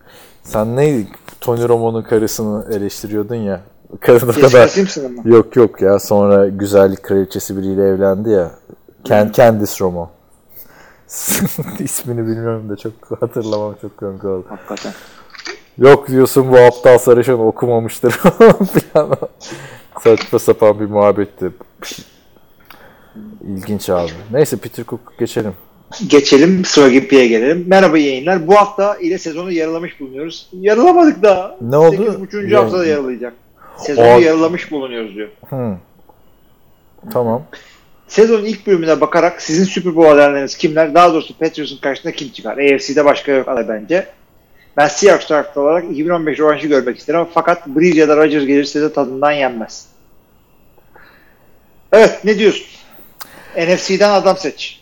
Sen 0.43 0.77
neydi? 0.77 1.09
Tony 1.41 1.69
Romo'nun 1.69 2.03
karısını 2.03 2.75
eleştiriyordun 2.75 3.35
ya. 3.35 3.61
Kadın 4.01 4.29
o 4.29 4.33
kadar? 4.33 4.71
Yok 5.25 5.57
yok 5.57 5.83
ya 5.83 5.99
sonra 5.99 6.49
güzellik 6.49 7.03
kraliçesi 7.03 7.57
biriyle 7.57 7.89
evlendi 7.89 8.31
ya. 8.31 8.51
Ken, 9.05 9.33
Candice 9.33 9.73
Romo. 9.81 10.11
İsmini 11.79 12.27
bilmiyorum 12.27 12.69
da 12.71 12.77
çok 12.77 12.93
hatırlamam 13.21 13.75
çok 13.83 13.97
komik 13.97 14.25
oldu. 14.25 14.45
Hakikaten. 14.49 14.93
Yok 15.79 16.09
diyorsun 16.09 16.53
bu 16.53 16.57
aptal 16.59 16.99
sarışın 16.99 17.33
okumamıştır. 17.39 18.15
Saçma 20.03 20.39
sapan 20.39 20.81
bir 20.81 20.85
muhabbetti. 20.87 21.51
İlginç 23.49 23.91
abi. 23.91 24.11
Neyse 24.33 24.57
Peter 24.57 24.85
Cook 24.85 25.19
geçelim. 25.19 25.53
Geçelim 26.07 26.65
sıra 26.65 26.89
Gimpi'ye 26.89 27.27
gelelim. 27.29 27.65
Merhaba 27.69 27.99
yayınlar. 27.99 28.47
Bu 28.47 28.57
hafta 28.57 28.97
ile 28.97 29.19
sezonu 29.19 29.53
yarılamış 29.53 30.01
bulunuyoruz. 30.01 30.49
Yarılamadık 30.53 31.23
daha. 31.23 31.57
Ne 31.61 31.77
oldu? 31.77 32.03
8.5. 32.33 32.49
Ya- 32.53 32.59
haftada 32.65 32.87
yarılayacak. 32.87 33.33
Sezonu 33.79 34.15
O- 34.15 34.19
yarılamış 34.21 34.71
bulunuyoruz 34.71 35.15
diyor. 35.15 35.29
Hı. 35.49 35.77
Tamam. 37.13 37.43
Sezonun 38.09 38.45
ilk 38.45 38.67
bölümüne 38.67 39.01
bakarak 39.01 39.43
sizin 39.43 39.65
Super 39.65 39.97
Bowl 39.97 40.11
adaylarınız 40.13 40.57
kimler? 40.57 40.95
Daha 40.95 41.13
doğrusu 41.13 41.39
Patriots'un 41.39 41.77
karşısında 41.81 42.13
kim 42.13 42.29
çıkar? 42.29 42.59
AFC'de 42.59 43.05
başka 43.05 43.33
yok 43.33 43.49
aday 43.49 43.69
bence. 43.69 44.07
Ben 44.77 44.89
Seahawks 44.89 45.27
taraftarı 45.27 45.65
olarak 45.65 45.85
2015 45.85 46.39
rövanşı 46.39 46.67
görmek 46.67 46.99
isterim 46.99 47.27
fakat 47.35 47.67
Breeze 47.67 48.01
ya 48.01 48.09
da 48.09 48.17
Rodgers 48.17 48.47
gelirse 48.47 48.81
de 48.83 48.93
tadından 48.93 49.33
yenmez. 49.33 49.87
Evet 51.93 52.21
ne 52.25 52.39
diyorsun? 52.39 52.67
NFC'den 53.57 54.11
adam 54.11 54.37
seç. 54.37 54.81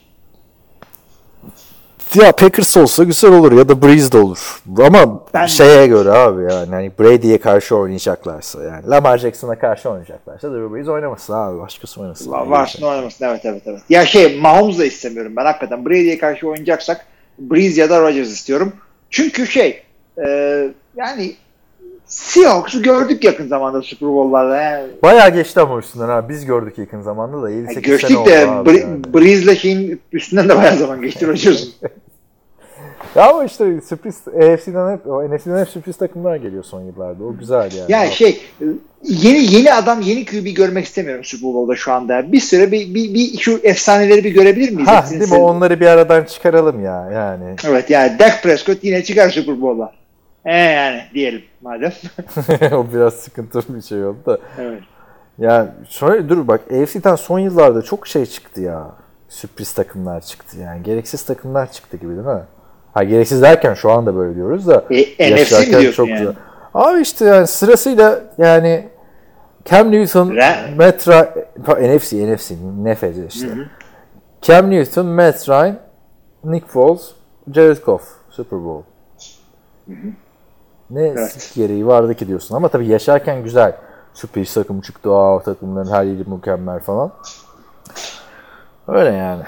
Ya 2.14 2.32
Packers 2.32 2.76
olsa 2.76 3.04
güzel 3.04 3.32
olur 3.32 3.52
ya 3.52 3.68
da 3.68 3.82
Breeze 3.82 4.12
de 4.12 4.18
olur. 4.18 4.62
Ama 4.78 5.20
Ben- 5.34 5.46
şeye 5.46 5.86
göre 5.86 6.10
abi 6.10 6.42
yani 6.42 6.70
hani 6.70 6.92
Brady'ye 7.00 7.38
karşı 7.38 7.76
oynayacaklarsa 7.76 8.62
yani 8.62 8.86
Lamar 8.90 9.18
Jackson'a 9.18 9.58
karşı 9.58 9.90
oynayacaklarsa 9.90 10.50
Drew 10.50 10.74
Brees 10.74 10.88
oynamasın 10.88 11.32
abi 11.32 11.58
başkası 11.60 12.00
oynasın. 12.00 12.30
Varsın 12.30 12.82
oynamasın 12.82 13.24
evet 13.24 13.40
evet 13.44 13.62
evet. 13.66 13.80
Ya 13.88 14.06
şey 14.06 14.40
Mahomes 14.40 14.78
da 14.78 14.84
istemiyorum 14.84 15.32
ben 15.36 15.44
hakikaten. 15.44 15.86
Brady'ye 15.86 16.18
karşı 16.18 16.48
oynayacaksak 16.48 17.06
Breeze 17.38 17.80
ya 17.80 17.90
da 17.90 18.00
Rodgers 18.00 18.28
istiyorum. 18.28 18.72
Çünkü 19.10 19.46
şey 19.46 19.82
e, 20.26 20.28
yani 20.96 21.36
Seahawks'u 22.06 22.82
gördük 22.82 23.24
yakın 23.24 23.48
zamanda 23.48 23.82
Super 23.82 24.08
Bowl'larda. 24.08 24.56
Yani, 24.62 24.86
Bayağı 25.02 25.34
geçti 25.34 25.60
ama 25.60 25.78
üstünden 25.78 26.08
ha. 26.08 26.28
Biz 26.28 26.44
gördük 26.44 26.78
yakın 26.78 27.00
zamanda 27.02 27.42
da 27.42 27.50
7-8 27.50 27.88
yani 27.88 27.98
sene 27.98 28.18
oldu 28.18 28.30
de 28.30 28.46
abi 28.50 28.70
Bre- 28.70 28.80
yani. 28.80 29.14
Breeze'le 29.14 29.56
şeyin 29.56 30.00
üstünden 30.12 30.48
de 30.48 30.56
bayağı 30.56 30.76
zaman 30.76 31.02
geçti 31.02 31.26
Rodgers'ın. 31.26 31.72
Ya 33.16 33.30
ama 33.30 33.44
işte 33.44 33.80
sürpriz 33.80 34.28
AFC'den 34.28 34.92
hep, 34.92 35.06
NFC'den 35.06 35.58
hep 35.58 35.68
sürpriz 35.68 35.96
takımlar 35.96 36.36
geliyor 36.36 36.64
son 36.64 36.82
yıllarda. 36.82 37.24
O 37.24 37.36
güzel 37.36 37.72
yani. 37.72 37.92
yani 37.92 38.10
şey 38.10 38.40
yeni 39.02 39.54
yeni 39.54 39.74
adam 39.74 40.00
yeni 40.00 40.24
QB 40.24 40.56
görmek 40.56 40.84
istemiyorum 40.84 41.24
Super 41.24 41.54
Bowl'da 41.54 41.76
şu 41.76 41.92
anda. 41.92 42.32
Bir 42.32 42.40
süre 42.40 42.72
bir, 42.72 42.94
bir, 42.94 43.14
bir 43.14 43.38
şu 43.38 43.60
efsaneleri 43.62 44.24
bir 44.24 44.30
görebilir 44.30 44.70
miyiz? 44.70 44.88
Ha 44.88 45.04
değil 45.10 45.32
mi? 45.32 45.38
Onları 45.38 45.80
bir 45.80 45.86
aradan 45.86 46.24
çıkaralım 46.24 46.84
ya 46.84 47.10
yani. 47.12 47.56
Evet 47.68 47.90
yani 47.90 48.18
Dak 48.18 48.42
Prescott 48.42 48.84
yine 48.84 49.04
çıkar 49.04 49.30
Super 49.30 49.60
Bowl'a. 49.60 49.92
E 50.44 50.56
yani 50.56 51.02
diyelim 51.14 51.42
madem. 51.60 51.92
o 52.72 52.86
biraz 52.94 53.14
sıkıntılı 53.14 53.76
bir 53.76 53.82
şey 53.82 54.04
oldu 54.04 54.18
da. 54.26 54.38
evet. 54.58 54.82
Yani 55.38 55.68
şöyle 55.88 56.28
dur 56.28 56.48
bak 56.48 56.60
AFC'den 56.72 57.16
son 57.16 57.38
yıllarda 57.38 57.82
çok 57.82 58.06
şey 58.06 58.26
çıktı 58.26 58.60
ya. 58.60 58.90
Sürpriz 59.28 59.72
takımlar 59.72 60.20
çıktı 60.20 60.56
yani. 60.58 60.82
Gereksiz 60.82 61.22
takımlar 61.22 61.72
çıktı 61.72 61.96
gibi 61.96 62.10
değil 62.10 62.26
mi? 62.26 62.42
Ha 62.98 63.04
gereksiz 63.04 63.42
derken 63.42 63.74
şu 63.74 63.90
anda 63.90 64.16
böyle 64.16 64.34
diyoruz 64.34 64.66
da. 64.66 64.84
E, 64.90 65.34
NFC 65.44 65.60
mi 65.66 65.80
diyorsun 65.80 66.04
yani? 66.06 66.18
güzel. 66.18 66.34
Abi 66.74 67.00
işte 67.00 67.24
yani 67.24 67.46
sırasıyla 67.46 68.20
yani 68.38 68.88
Cam 69.64 69.92
Newton, 69.92 70.28
Ra- 70.30 70.74
Matt 70.76 71.08
Ryan, 71.08 71.28
pa- 71.66 71.96
NFC, 71.96 72.34
NFC, 72.34 72.54
NFC 72.84 73.26
işte. 73.28 73.46
Cam 74.42 74.70
Newton, 74.70 75.06
Matt 75.06 75.48
Ryan, 75.48 75.76
Nick 76.44 76.66
Foles, 76.66 77.02
Jared 77.52 77.84
Goff, 77.84 78.02
Super 78.30 78.64
Bowl. 78.64 78.82
Ne 80.90 81.02
Evet. 81.06 81.52
gereği 81.54 81.86
vardı 81.86 82.14
ki 82.14 82.28
diyorsun 82.28 82.54
ama 82.56 82.68
tabii 82.68 82.86
yaşarken 82.86 83.42
güzel. 83.42 83.72
Sürpriz 84.14 84.54
takım 84.54 84.80
çıktı, 84.80 85.14
aa 85.14 85.42
takımların 85.42 85.90
her 85.92 86.04
yeri 86.04 86.24
mükemmel 86.30 86.80
falan. 86.80 87.12
Öyle 88.88 89.10
yani. 89.16 89.42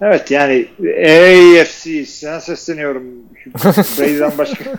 Evet 0.00 0.30
yani 0.30 0.68
AFC 0.80 2.06
sana 2.06 2.40
sesleniyorum. 2.40 3.04
Brady'den 3.98 4.38
başka. 4.38 4.64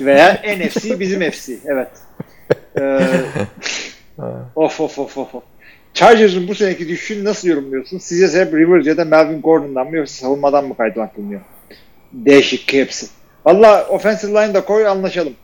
Veya 0.00 0.42
NFC 0.58 1.00
bizim 1.00 1.30
FC. 1.30 1.52
Evet. 1.64 1.88
Ee, 2.80 3.00
of 4.56 4.80
of 4.80 4.98
of 4.98 5.18
of. 5.18 5.34
of. 5.34 5.42
Chargers'ın 5.94 6.48
bu 6.48 6.54
seneki 6.54 6.88
düşüşünü 6.88 7.24
nasıl 7.24 7.48
yorumluyorsun? 7.48 7.98
Sizce 7.98 8.40
hep 8.40 8.54
Rivers 8.54 8.86
ya 8.86 8.96
da 8.96 9.04
Melvin 9.04 9.42
Gordon'dan 9.42 9.86
mı 9.86 9.96
yoksa 9.96 10.14
savunmadan 10.14 10.64
mı 10.64 10.76
kaynaklanıyor? 10.76 11.40
Değişik 12.12 12.72
hepsi. 12.72 13.06
Valla 13.44 13.86
offensive 13.88 14.32
line 14.32 14.54
da 14.54 14.64
koy 14.64 14.86
anlaşalım. 14.86 15.34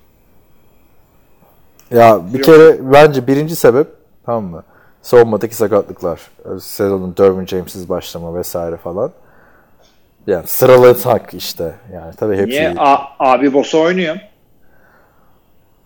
Ya 1.91 2.21
bir 2.33 2.39
Yok. 2.39 2.45
kere 2.45 2.93
bence 2.93 3.27
birinci 3.27 3.57
sebep 3.57 3.87
tamam 4.27 4.45
mı? 4.45 4.65
Savunmadaki 5.03 5.55
sakatlıklar. 5.57 6.21
Sezonun 6.61 7.17
Derwin 7.17 7.47
James'siz 7.47 7.89
başlama 7.89 8.35
vesaire 8.35 8.77
falan. 8.77 9.11
Yani 10.27 10.47
sıralasak 10.47 11.35
işte. 11.35 11.75
Yani 11.93 12.15
tabii 12.17 12.37
hepsi. 12.37 12.49
Niye? 12.61 12.75
A- 12.79 13.33
abi 13.33 13.53
Bosa 13.53 13.79
oynuyor. 13.79 14.17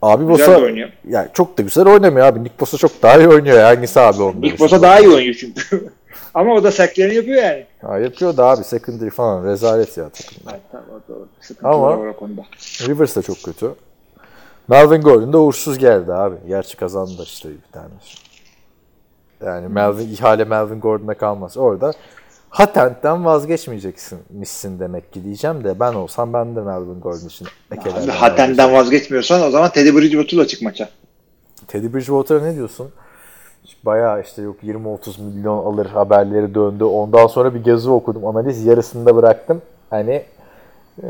Abi 0.03 0.25
Güzel 0.27 0.49
Bosa 0.49 0.61
oynuyor. 0.65 0.89
yani 1.09 1.29
çok 1.33 1.59
da 1.59 1.63
güzel 1.63 1.87
oynamıyor 1.87 2.27
abi. 2.27 2.45
Nick 2.45 2.61
Bosa 2.61 2.77
çok 2.79 3.03
daha 3.03 3.19
iyi 3.19 3.29
oynuyor. 3.29 3.59
Hangisi 3.63 4.01
abi 4.01 4.23
onda? 4.23 4.39
Nick 4.41 4.59
Bosa 4.59 4.83
daha 4.83 5.01
iyi 5.01 5.09
oynuyor 5.09 5.35
çünkü. 5.41 5.91
Ama 6.35 6.55
o 6.55 6.65
da 6.65 6.73
sacklerini 6.73 7.15
yapıyor 7.15 7.43
yani. 7.43 7.67
Ha, 7.83 7.99
yapıyor 7.99 8.37
da 8.37 8.45
abi 8.47 8.65
secondary 8.65 9.11
falan 9.11 9.45
rezalet 9.45 9.97
ya 9.97 10.09
takımlar. 10.09 10.53
Evet, 10.53 10.63
tamam, 10.73 10.87
doğru. 11.09 11.29
Sıkıntılı 11.41 11.71
Ama- 11.71 11.99
var 12.01 12.07
o 12.07 12.17
konuda. 12.17 12.43
Rivers 12.89 13.17
de 13.17 13.23
çok 13.23 13.43
kötü. 13.43 13.71
Melvin 14.69 15.01
Gordon 15.01 15.33
da 15.33 15.39
uğursuz 15.39 15.79
geldi 15.79 16.13
abi. 16.13 16.37
Gerçi 16.49 16.77
kazandı 16.77 17.23
işte 17.23 17.49
bir 17.49 17.73
tane. 17.73 17.89
Yani 19.45 19.69
Melvin 19.69 20.09
ihale 20.09 20.45
Melvin 20.45 20.81
Gordon'a 20.81 21.15
kalmaz. 21.15 21.57
Orada 21.57 21.93
Hatent'ten 22.51 23.25
vazgeçmeyeceksin 23.25 24.19
demek 24.81 25.13
ki 25.13 25.25
diyeceğim 25.25 25.65
de 25.65 25.81
ben 25.81 25.93
olsam 25.93 26.33
ben 26.33 26.57
de 26.57 26.61
Melvin 26.61 27.01
Gordon 27.01 27.27
için 27.27 27.49
ekelerden 27.73 28.09
Haten'den 28.09 28.73
vazgeçmiyorsan 28.73 29.43
o 29.43 29.51
zaman 29.51 29.71
Teddy 29.71 29.97
Bridgewater'la 29.97 30.47
çık 30.47 30.63
maça. 30.63 30.89
Teddy 31.67 31.95
Bridgewater'a 31.95 32.41
ne 32.41 32.55
diyorsun? 32.55 32.89
Bayağı 33.85 34.23
işte 34.23 34.43
yok 34.43 34.57
20-30 34.63 35.23
milyon 35.23 35.59
alır 35.59 35.87
haberleri 35.87 36.55
döndü. 36.55 36.85
Ondan 36.85 37.27
sonra 37.27 37.55
bir 37.55 37.67
yazı 37.67 37.93
okudum. 37.93 38.27
Analiz 38.27 38.65
yarısında 38.65 39.17
bıraktım. 39.17 39.63
Hani 39.91 40.23
e, 41.03 41.09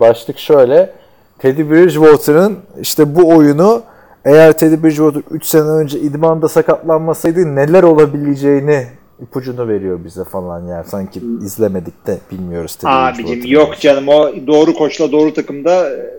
başlık 0.00 0.38
şöyle. 0.38 0.92
Teddy 1.38 1.70
Bridgewater'ın 1.70 2.58
işte 2.80 3.14
bu 3.14 3.28
oyunu 3.28 3.82
eğer 4.24 4.58
Teddy 4.58 4.82
Bridgewater 4.82 5.22
3 5.30 5.44
sene 5.44 5.62
önce 5.62 5.98
idmanda 6.00 6.48
sakatlanmasaydı 6.48 7.56
neler 7.56 7.82
olabileceğini 7.82 8.86
ipucunu 9.22 9.68
veriyor 9.68 10.04
bize 10.04 10.24
falan 10.24 10.66
yani. 10.66 10.84
Sanki 10.86 11.20
izlemedik 11.44 12.06
de 12.06 12.18
bilmiyoruz 12.32 12.76
Teddy 12.76 12.90
Abicim 12.92 13.42
yok 13.46 13.80
canım 13.80 14.08
o 14.08 14.32
doğru 14.46 14.74
koçla 14.74 15.12
doğru 15.12 15.34
takımda 15.34 15.90
e, 15.90 16.10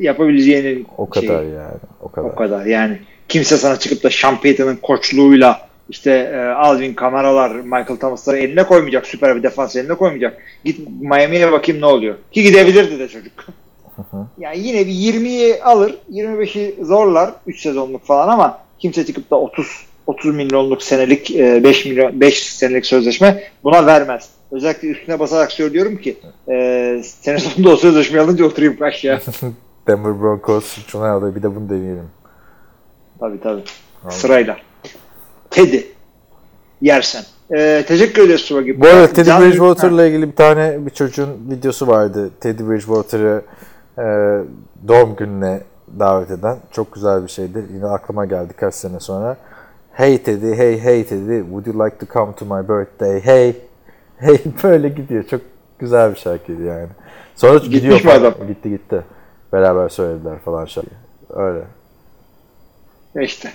yapabileceğinin 0.00 0.86
O 0.98 1.08
kadar 1.10 1.26
şeyi. 1.26 1.52
yani. 1.54 1.74
O 2.02 2.08
kadar. 2.08 2.28
O 2.28 2.34
kadar 2.34 2.66
yani. 2.66 2.98
Kimse 3.28 3.56
sana 3.56 3.76
çıkıp 3.78 4.04
da 4.04 4.10
Sean 4.10 4.40
Payton'ın 4.40 4.76
koçluğuyla 4.76 5.66
işte 5.88 6.10
e, 6.10 6.38
Alvin 6.38 6.94
Kamaralar, 6.94 7.50
Michael 7.50 7.96
Thomas'ları 7.96 8.38
eline 8.38 8.62
koymayacak. 8.64 9.06
Süper 9.06 9.36
bir 9.36 9.42
defans 9.42 9.76
eline 9.76 9.94
koymayacak. 9.94 10.38
Git 10.64 10.80
Miami'ye 11.00 11.52
bakayım 11.52 11.80
ne 11.80 11.86
oluyor. 11.86 12.14
Ki 12.32 12.42
gidebilirdi 12.42 12.98
de 12.98 13.08
çocuk. 13.08 13.32
Yani 14.38 14.58
yine 14.58 14.86
bir 14.86 14.92
20'yi 14.92 15.62
alır, 15.62 15.98
25'i 16.12 16.84
zorlar 16.84 17.30
3 17.46 17.60
sezonluk 17.60 18.04
falan 18.04 18.28
ama 18.28 18.58
kimse 18.78 19.06
çıkıp 19.06 19.30
da 19.30 19.36
30 19.36 19.86
30 20.06 20.34
milyonluk 20.34 20.82
senelik 20.82 21.30
e, 21.30 21.64
5 21.64 21.86
milyon 21.86 22.20
5 22.20 22.52
senelik 22.52 22.86
sözleşme 22.86 23.42
buna 23.64 23.86
vermez. 23.86 24.28
Özellikle 24.50 24.88
üstüne 24.88 25.18
basarak 25.18 25.52
söylüyorum 25.52 25.96
ki 25.96 26.16
e, 26.48 27.02
sene 27.04 27.38
sonunda 27.38 27.70
o 27.70 27.76
sözleşmeyi 27.76 28.24
alınca 28.24 28.44
oturayım 28.44 28.82
aşağı. 28.82 29.20
Denver 29.86 30.20
Broncos 30.20 30.78
şuna 30.86 31.10
aldı 31.10 31.36
bir 31.36 31.42
de 31.42 31.56
bunu 31.56 31.70
deneyelim. 31.70 32.10
Tabii 33.20 33.40
tabii. 33.40 33.62
Sırayla. 34.10 34.56
Teddy. 35.50 35.80
Yersen. 36.82 37.22
Ee, 37.54 37.84
teşekkür 37.88 38.22
ederiz 38.22 38.40
Swaggy. 38.40 38.72
Bu 38.76 38.86
arada 38.86 39.12
Teddy 39.12 39.30
Bridgewater'la 39.30 40.06
ilgili 40.06 40.30
bir 40.30 40.36
tane 40.36 40.86
bir 40.86 40.90
çocuğun 40.90 41.28
videosu 41.50 41.86
vardı. 41.86 42.30
Teddy 42.40 42.62
Bridgewater'ı 42.62 43.42
e, 43.98 44.04
doğum 44.88 45.16
gününe 45.16 45.60
davet 45.98 46.30
eden. 46.30 46.56
Çok 46.72 46.92
güzel 46.94 47.22
bir 47.22 47.28
şeydi. 47.28 47.64
Yine 47.74 47.86
aklıma 47.86 48.24
geldi 48.24 48.52
kaç 48.56 48.74
sene 48.74 49.00
sonra. 49.00 49.36
Hey 49.92 50.22
Teddy, 50.22 50.54
hey 50.54 50.80
hey 50.80 51.04
Teddy, 51.06 51.40
would 51.40 51.66
you 51.66 51.84
like 51.86 51.98
to 51.98 52.06
come 52.12 52.32
to 52.34 52.44
my 52.44 52.68
birthday? 52.68 53.20
Hey, 53.20 53.56
hey 54.18 54.38
böyle 54.62 54.88
gidiyor. 54.88 55.24
Çok 55.24 55.40
güzel 55.78 56.10
bir 56.14 56.18
şarkıydı 56.18 56.62
yani. 56.62 56.88
Sonra 57.36 57.54
Gitmiş 57.58 57.74
gidiyor 57.76 57.94
mi 57.94 58.00
falan. 58.02 58.20
adam? 58.20 58.34
Gitti 58.48 58.70
gitti. 58.70 59.02
Beraber 59.52 59.88
söylediler 59.88 60.38
falan 60.38 60.64
şarkı. 60.64 60.90
Öyle. 61.30 61.60
İşte. 63.20 63.52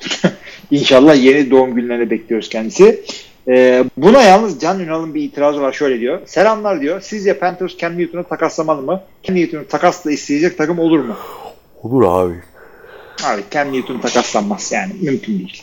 İnşallah 0.70 1.22
yeni 1.24 1.50
doğum 1.50 1.74
günlerine 1.74 2.10
bekliyoruz 2.10 2.48
kendisi. 2.48 3.04
Ee, 3.48 3.84
buna 3.96 4.22
yalnız 4.22 4.60
Can 4.60 4.80
Ünal'ın 4.80 5.14
bir 5.14 5.22
itirazı 5.22 5.60
var. 5.62 5.72
Şöyle 5.72 6.00
diyor. 6.00 6.18
Selamlar 6.26 6.80
diyor. 6.80 7.00
Sizce 7.00 7.38
Panthers 7.38 7.76
Cam 7.76 7.98
Newton'u 7.98 8.24
takaslamalı 8.24 8.82
mı? 8.82 9.00
Cam 9.22 9.36
Newton'u 9.36 9.66
takasla 9.68 10.10
isteyecek 10.12 10.58
takım 10.58 10.78
olur 10.78 10.98
mu? 11.04 11.14
Olur 11.82 12.02
abi. 12.08 12.34
Abi 13.26 13.42
Cam 13.50 13.72
Newton 13.72 13.98
takaslanmaz 13.98 14.72
yani. 14.72 14.92
Mümkün 15.02 15.38
değil. 15.38 15.62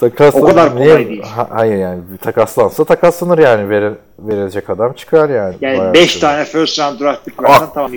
Takaslan, 0.00 0.42
O 0.42 0.46
kadar 0.46 0.72
kolay 0.72 0.84
niye- 0.86 1.08
değil. 1.08 1.22
Ha- 1.22 1.48
hayır 1.50 1.76
yani 1.76 2.00
takaslansa 2.20 2.84
takaslanır 2.84 3.38
yani 3.38 3.68
Veri- 3.70 3.94
verilecek 4.18 4.70
adam 4.70 4.92
çıkar 4.92 5.30
yani. 5.30 5.54
Yani 5.60 5.78
Bayağı 5.78 5.94
5 5.94 6.16
bir- 6.16 6.20
tane 6.20 6.44
first 6.44 6.78
round 6.80 7.00
draft 7.00 7.24
pick 7.24 7.42
versen 7.42 7.66
Ah. 7.70 7.74
tamam. 7.74 7.92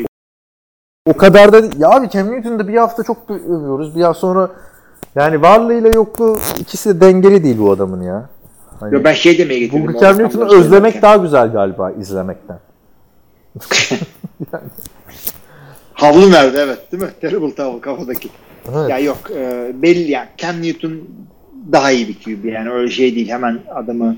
O 1.10 1.14
kadar 1.14 1.54
da 1.54 1.58
ya 1.78 1.90
abi 1.90 2.10
Cam 2.10 2.32
Newton'da 2.32 2.68
bir 2.68 2.78
hafta 2.78 3.04
çok 3.04 3.18
övüyoruz. 3.30 3.96
Bir 3.96 4.02
hafta 4.02 4.20
sonra 4.20 4.50
yani 5.16 5.42
varlığıyla 5.42 5.90
yokluğu 5.90 6.38
ikisi 6.60 6.90
de 6.90 7.02
dengeli 7.02 7.44
değil 7.44 7.60
bu 7.60 7.72
adamın 7.72 8.02
ya. 8.04 8.30
Hani, 8.80 8.96
Yo, 8.96 9.04
ben 9.04 9.14
şey 9.14 9.38
demeye 9.38 9.60
getirdim. 9.60 9.88
bu 9.94 9.98
o 9.98 10.02
Cam 10.02 10.02
rakamları 10.20 10.24
Newton'u 10.24 10.60
özlemek 10.60 11.02
daha 11.02 11.16
güzel 11.16 11.52
galiba 11.52 11.92
izlemekten. 11.92 12.60
Havlu 15.94 16.32
nerede 16.32 16.60
evet 16.60 16.92
değil 16.92 17.04
mi? 17.04 17.10
Terrible 17.22 17.56
towel 17.56 17.80
kafadaki. 17.82 18.30
Evet. 18.76 18.90
Ya 18.90 19.00
yok 19.00 19.18
e, 19.36 19.72
belli 19.82 20.12
yani 20.12 20.28
Cam 20.38 20.62
Newton 20.62 20.92
daha 21.72 21.92
iyi 21.92 22.08
bir 22.08 22.14
QB 22.24 22.46
yani 22.46 22.70
öyle 22.70 22.90
şey 22.92 23.16
değil 23.16 23.30
hemen 23.30 23.60
adamı 23.76 24.16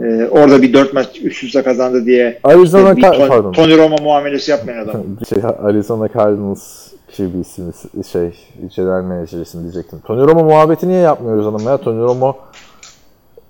e, 0.00 0.24
orada 0.30 0.62
bir 0.62 0.72
dört 0.72 0.92
maç 0.94 1.20
üst 1.22 1.44
üste 1.44 1.62
kazandı 1.62 2.06
diye 2.06 2.38
Arizona 2.44 2.90
Ka- 2.90 3.16
Ton- 3.16 3.28
pardon. 3.28 3.52
Tony 3.52 3.76
Romo 3.78 3.96
muamelesi 4.02 4.50
yapmayın 4.50 4.78
adam. 4.84 5.02
şey, 5.28 5.38
Arizona 5.62 6.08
Cardinals 6.08 6.88
QB'si 7.16 7.62
mi- 7.62 8.04
şey 8.12 8.30
general 8.76 9.02
manager'ısın 9.02 9.62
diyecektim. 9.62 9.98
Tony 10.06 10.20
Romo 10.26 10.44
muhabbeti 10.44 10.88
niye 10.88 11.00
yapmıyoruz 11.00 11.46
hanım 11.46 11.64
ya? 11.66 11.76
Tony 11.78 12.00
Romo 12.02 12.36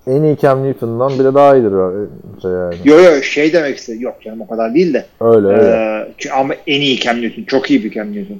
en 0.06 0.22
iyi 0.22 0.36
Cam 0.38 0.64
Newton'dan 0.64 1.18
bile 1.18 1.34
daha 1.34 1.56
iyidir 1.56 1.72
bence 1.72 2.48
yani. 2.48 2.74
Yo 2.84 2.98
yo 3.00 3.22
şey 3.22 3.52
demek 3.52 3.78
istedi 3.78 4.04
yok 4.04 4.22
canım 4.24 4.40
o 4.40 4.46
kadar 4.46 4.74
değil 4.74 4.94
de 4.94 5.06
Öyle 5.20 5.46
öyle. 5.46 5.70
e, 5.70 6.08
çünkü 6.18 6.34
ama 6.34 6.54
en 6.66 6.80
iyi 6.80 7.00
Cam 7.00 7.22
Newton 7.22 7.42
çok 7.42 7.70
iyi 7.70 7.84
bir 7.84 7.92
Cam 7.92 8.12
Newton. 8.12 8.38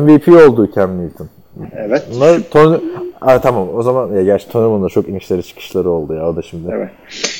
MVP 0.00 0.28
oldu 0.28 0.70
Cam 0.76 1.02
Newton. 1.04 1.28
Evet. 1.76 2.02
Bunlar 2.14 2.40
Tony... 2.50 2.78
Aa, 3.20 3.40
tamam 3.40 3.68
o 3.74 3.82
zaman 3.82 4.12
ya 4.16 4.22
gerçi 4.22 4.48
Tony 4.48 4.84
da 4.84 4.88
çok 4.88 5.08
inişleri 5.08 5.42
çıkışları 5.42 5.90
oldu 5.90 6.14
ya 6.14 6.28
o 6.28 6.36
da 6.36 6.42
şimdi. 6.42 6.70
Evet. 6.74 6.88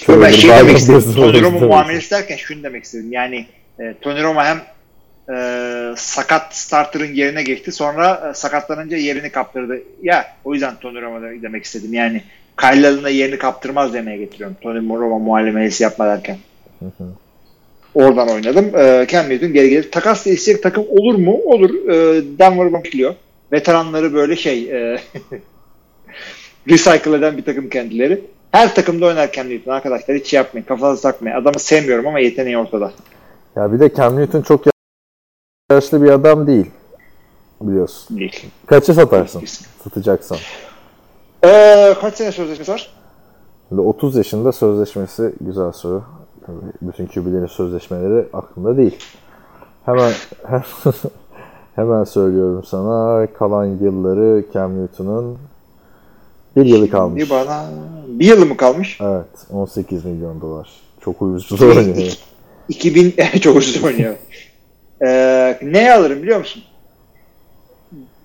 Şöyle 0.06 0.20
ben 0.22 0.30
şey 0.30 0.50
demek 0.50 0.78
istedim. 0.78 1.12
Tony 1.14 1.40
Romo 1.40 1.48
istedim. 1.48 1.68
muamelesi 1.68 2.10
derken 2.10 2.36
şunu 2.36 2.62
demek 2.62 2.84
istedim. 2.84 3.12
Yani 3.12 3.46
e, 3.80 3.94
Tony 4.00 4.22
Romo 4.22 4.40
hem 4.40 4.60
e, 5.36 5.94
sakat 5.96 6.56
starter'ın 6.56 7.14
yerine 7.14 7.42
geçti. 7.42 7.72
Sonra 7.72 8.30
e, 8.30 8.34
sakatlanınca 8.34 8.96
yerini 8.96 9.30
kaptırdı. 9.30 9.78
Ya 10.02 10.24
o 10.44 10.52
yüzden 10.54 10.74
Tony 10.80 11.00
Romo 11.02 11.22
de- 11.22 11.42
demek 11.42 11.64
istedim. 11.64 11.94
Yani 11.94 12.22
Kyle 12.60 12.88
Allen'a 12.88 13.08
yerini 13.08 13.38
kaptırmaz 13.38 13.94
demeye 13.94 14.16
getiriyorum. 14.16 14.56
Tony 14.60 14.88
Romo 14.88 15.18
muamelesi 15.18 15.82
yapma 15.82 16.06
derken. 16.06 16.38
Oradan 17.94 18.28
oynadım. 18.28 18.76
E, 18.76 19.06
Cam 19.10 19.28
Newton 19.28 19.52
geri 19.52 19.70
gelir. 19.70 19.90
Takasla 19.90 20.30
isteyecek 20.30 20.62
takım 20.62 20.84
olur 20.90 21.14
mu? 21.14 21.40
Olur. 21.44 21.88
E, 21.88 22.22
Denver 22.38 22.72
bakılıyor. 22.72 23.14
Veteranları 23.52 24.14
böyle 24.14 24.36
şey 24.36 24.70
e, 24.70 25.00
recycle 26.68 27.16
eden 27.16 27.36
bir 27.36 27.44
takım 27.44 27.68
kendileri. 27.68 28.24
Her 28.52 28.74
takımda 28.74 29.06
oynar 29.06 29.32
Cam 29.32 29.48
Newton 29.48 29.72
arkadaşlar. 29.72 30.16
Hiç 30.16 30.26
şey 30.26 30.36
yapmayın. 30.36 30.66
Kafanızı 30.66 31.02
takmayın. 31.02 31.36
Adamı 31.36 31.58
sevmiyorum 31.58 32.06
ama 32.06 32.20
yeteneği 32.20 32.58
ortada. 32.58 32.92
Ya 33.56 33.72
bir 33.72 33.80
de 33.80 33.94
Cam 33.94 34.20
Newton 34.20 34.42
çok 34.42 34.64
yaşlı 35.70 36.02
bir 36.02 36.10
adam 36.10 36.46
değil. 36.46 36.66
Biliyorsun. 37.60 38.18
Değil. 38.18 38.46
Kaça 38.66 38.94
satarsın? 38.94 39.42
Satacaksan. 39.84 40.38
Ee, 41.44 41.94
kaç 42.00 42.14
sene 42.14 42.32
sözleşmesi 42.32 42.72
var? 42.72 42.90
Şimdi 43.68 43.80
30 43.80 44.16
yaşında 44.16 44.52
sözleşmesi 44.52 45.32
güzel 45.40 45.72
soru. 45.72 46.02
Bütün 46.82 47.06
QB'lerin 47.06 47.46
sözleşmeleri 47.46 48.26
aklımda 48.32 48.76
değil. 48.76 48.96
Hemen 49.84 50.12
hemen 51.76 52.04
söylüyorum 52.04 52.64
sana 52.64 53.26
kalan 53.38 53.64
yılları 53.64 54.44
Cam 54.54 54.82
Newton'un 54.82 55.38
bir 56.56 56.64
yılı 56.64 56.90
kalmış. 56.90 57.24
Bir 57.24 57.30
bana 57.30 57.64
bir 58.06 58.26
yılı 58.26 58.46
mı 58.46 58.56
kalmış? 58.56 58.98
Evet 59.00 59.46
18 59.50 60.04
milyon 60.04 60.40
dolar. 60.40 60.68
Çok 61.00 61.22
ucuz 61.22 61.62
oynuyor. 61.62 62.12
2000 62.68 63.14
çok 63.40 63.56
ucuz 63.56 63.84
oynuyor. 63.84 64.14
Ee, 65.02 65.58
ne 65.62 65.94
alırım 65.94 66.22
biliyor 66.22 66.38
musun? 66.38 66.62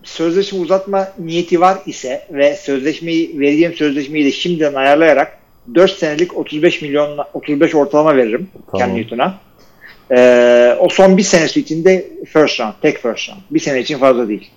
Sözleşme 0.06 0.60
uzatma 0.60 1.08
niyeti 1.20 1.62
var 1.62 1.78
ise 1.86 2.28
ve 2.32 2.56
sözleşmeyi 2.56 3.40
vereceğim 3.40 3.74
sözleşmeyi 3.74 4.26
de 4.26 4.32
şimdiden 4.32 4.74
ayarlayarak 4.74 5.38
4 5.76 5.92
senelik 5.92 6.38
35 6.38 6.82
milyon 6.82 7.18
35 7.34 7.76
ortalama 7.76 8.16
veririm 8.16 8.48
Tamam. 8.72 8.88
Cam 8.88 8.98
Newton'a. 8.98 9.34
Ee, 10.12 10.78
o 10.80 10.90
son 10.90 11.18
bir 11.18 11.24
senesi 11.24 11.60
içinde 11.60 12.06
first 12.26 12.60
round, 12.60 12.74
tek 12.82 12.98
first 12.98 13.30
round. 13.30 13.42
Bir 13.52 13.60
sene 13.60 13.80
için 13.80 13.98
fazla 13.98 14.28
değil. 14.28 14.52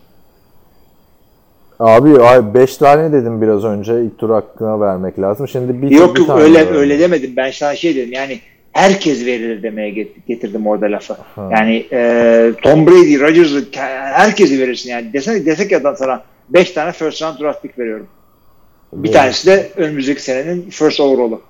Abi 1.81 2.55
5 2.55 2.77
tane 2.77 3.13
dedim 3.13 3.43
biraz 3.43 3.65
önce 3.65 4.03
ilk 4.03 4.19
tur 4.19 4.31
hakkına 4.31 4.81
vermek 4.81 5.19
lazım. 5.19 5.49
Şimdi 5.49 5.83
bir 5.83 5.91
yok 5.91 6.17
bir 6.17 6.21
yok 6.21 6.41
öyle 6.41 6.71
öyle 6.71 6.99
demedim. 6.99 7.33
Ben 7.37 7.51
sana 7.51 7.77
şey 7.77 7.97
dedim 7.97 8.13
yani 8.13 8.41
herkes 8.79 9.27
verilir 9.27 9.63
demeye 9.63 9.91
get- 9.91 10.27
getirdim 10.27 10.67
orada 10.67 10.87
lafı. 10.87 11.17
Ha. 11.35 11.49
Yani 11.53 11.87
e, 11.93 12.53
Tom 12.63 12.87
Brady, 12.87 13.21
Rodgers'ı 13.21 13.59
ke- 13.59 14.13
herkesi 14.13 14.61
verirsin 14.61 14.91
yani. 14.91 15.13
Desene, 15.13 15.47
desek 15.47 15.73
ya 15.73 15.97
sana 15.97 16.23
5 16.49 16.71
tane 16.71 16.93
first 16.93 17.23
round 17.23 17.41
draft 17.41 17.63
pick 17.63 17.79
veriyorum. 17.79 18.07
Bir 18.93 19.09
Evet. 19.09 19.19
tanesi 19.19 19.47
de 19.47 19.69
önümüzdeki 19.77 20.23
senenin 20.23 20.71
first 20.71 21.01
overall'u. 21.01 21.41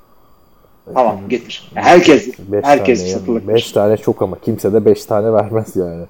Tamam 0.95 1.21
getir. 1.29 1.71
Herkes 1.75 2.29
Beş 2.39 2.65
herkes 2.65 3.01
tane, 3.01 3.13
satılık. 3.13 3.49
5 3.49 3.73
tane 3.73 3.97
çok 3.97 4.23
ama 4.23 4.41
kimse 4.41 4.73
de 4.73 4.85
5 4.85 5.05
tane 5.05 5.33
vermez 5.33 5.77
yani. 5.77 6.05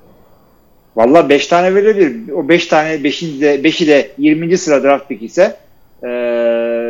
Valla 0.97 1.29
5 1.29 1.47
tane 1.47 1.75
verilebilir. 1.75 2.33
O 2.33 2.49
5 2.49 2.67
tane 2.67 2.95
5'i 2.95 3.41
de 3.41 3.55
5'i 3.65 3.87
de 3.87 4.11
20. 4.19 4.59
sıra 4.59 4.83
draft 4.83 5.09
pick 5.09 5.23
ise 5.23 5.57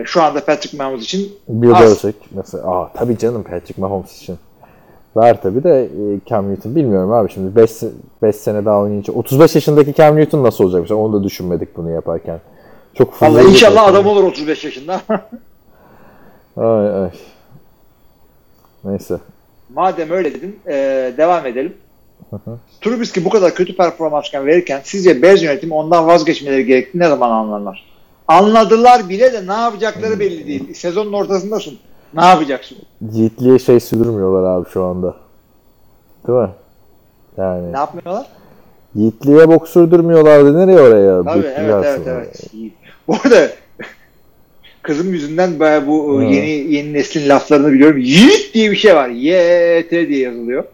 şu 0.04 0.22
anda 0.22 0.44
Patrick 0.44 0.76
Mahomes 0.76 1.02
için 1.02 1.32
Az. 1.48 1.62
Belichick 1.62 2.16
mesela. 2.30 2.64
Aa 2.64 2.92
tabii 2.92 3.18
canım 3.18 3.42
Patrick 3.42 3.80
Mahomes 3.80 4.22
için. 4.22 4.38
Ver 5.16 5.42
tabii 5.42 5.64
de 5.64 5.84
e, 5.84 6.20
Cam 6.26 6.50
Newton 6.50 6.76
bilmiyorum 6.76 7.12
abi 7.12 7.30
şimdi 7.32 7.56
5 7.56 7.70
5 8.22 8.36
sene 8.36 8.64
daha 8.64 8.80
oynayınca 8.80 9.12
35 9.12 9.54
yaşındaki 9.54 9.94
Cam 9.94 10.16
Newton 10.16 10.44
nasıl 10.44 10.64
olacak 10.64 10.80
mesela 10.80 11.00
onu 11.00 11.12
da 11.12 11.24
düşünmedik 11.24 11.76
bunu 11.76 11.90
yaparken. 11.90 12.40
Çok 12.94 13.22
Valla 13.22 13.38
fuzuli 13.38 13.50
inşallah 13.50 13.86
adam 13.86 14.06
olur 14.06 14.24
35 14.24 14.64
yaşında. 14.64 15.00
Ay 16.56 17.02
ay. 17.02 17.10
Neyse. 18.84 19.18
Madem 19.74 20.10
öyle 20.10 20.34
dedin 20.34 20.60
e, 20.66 20.74
devam 21.16 21.46
edelim. 21.46 21.74
Trubisky 22.80 23.24
bu 23.24 23.30
kadar 23.30 23.54
kötü 23.54 23.76
performansken 23.76 24.46
verirken 24.46 24.80
sizce 24.84 25.22
Bears 25.22 25.42
yönetimi 25.42 25.74
ondan 25.74 26.06
vazgeçmeleri 26.06 26.66
gerektiğini 26.66 27.02
ne 27.02 27.08
zaman 27.08 27.30
anlarlar? 27.30 27.87
Anladılar 28.28 29.08
bile 29.08 29.32
de 29.32 29.46
ne 29.46 29.52
yapacakları 29.52 30.20
belli 30.20 30.46
değil. 30.46 30.74
Sezonun 30.74 31.12
ortasındasın. 31.12 31.78
Ne 32.14 32.24
yapacaksın? 32.24 32.78
Yiğitliğe 33.12 33.58
şey 33.58 33.80
sürdürmüyorlar 33.80 34.50
abi 34.50 34.68
şu 34.70 34.84
anda. 34.84 35.14
Değil 36.26 36.38
mi? 36.38 36.50
Yani 37.36 37.72
Ne 37.72 37.76
yapmıyorlar? 37.76 38.26
Yiğitliğe 38.94 39.48
bok 39.48 39.68
sürdürmüyorlardı. 39.68 40.58
Nereye 40.58 40.80
oraya? 40.80 41.22
Tabii 41.24 41.46
evet 41.56 41.84
evet 41.86 42.00
evet. 42.06 42.54
İyi. 42.54 42.72
Bu 43.08 43.14
arada 43.14 43.48
kızım 44.82 45.12
yüzünden 45.12 45.60
bayağı 45.60 45.86
bu 45.86 46.18
Hı. 46.18 46.22
yeni 46.22 46.74
yeni 46.74 46.92
neslin 46.92 47.28
laflarını 47.28 47.72
biliyorum. 47.72 47.98
Yiğit 47.98 48.54
diye 48.54 48.70
bir 48.70 48.76
şey 48.76 48.94
var. 48.96 49.08
YT 49.08 49.90
diye 49.90 50.18
yazılıyor. 50.18 50.64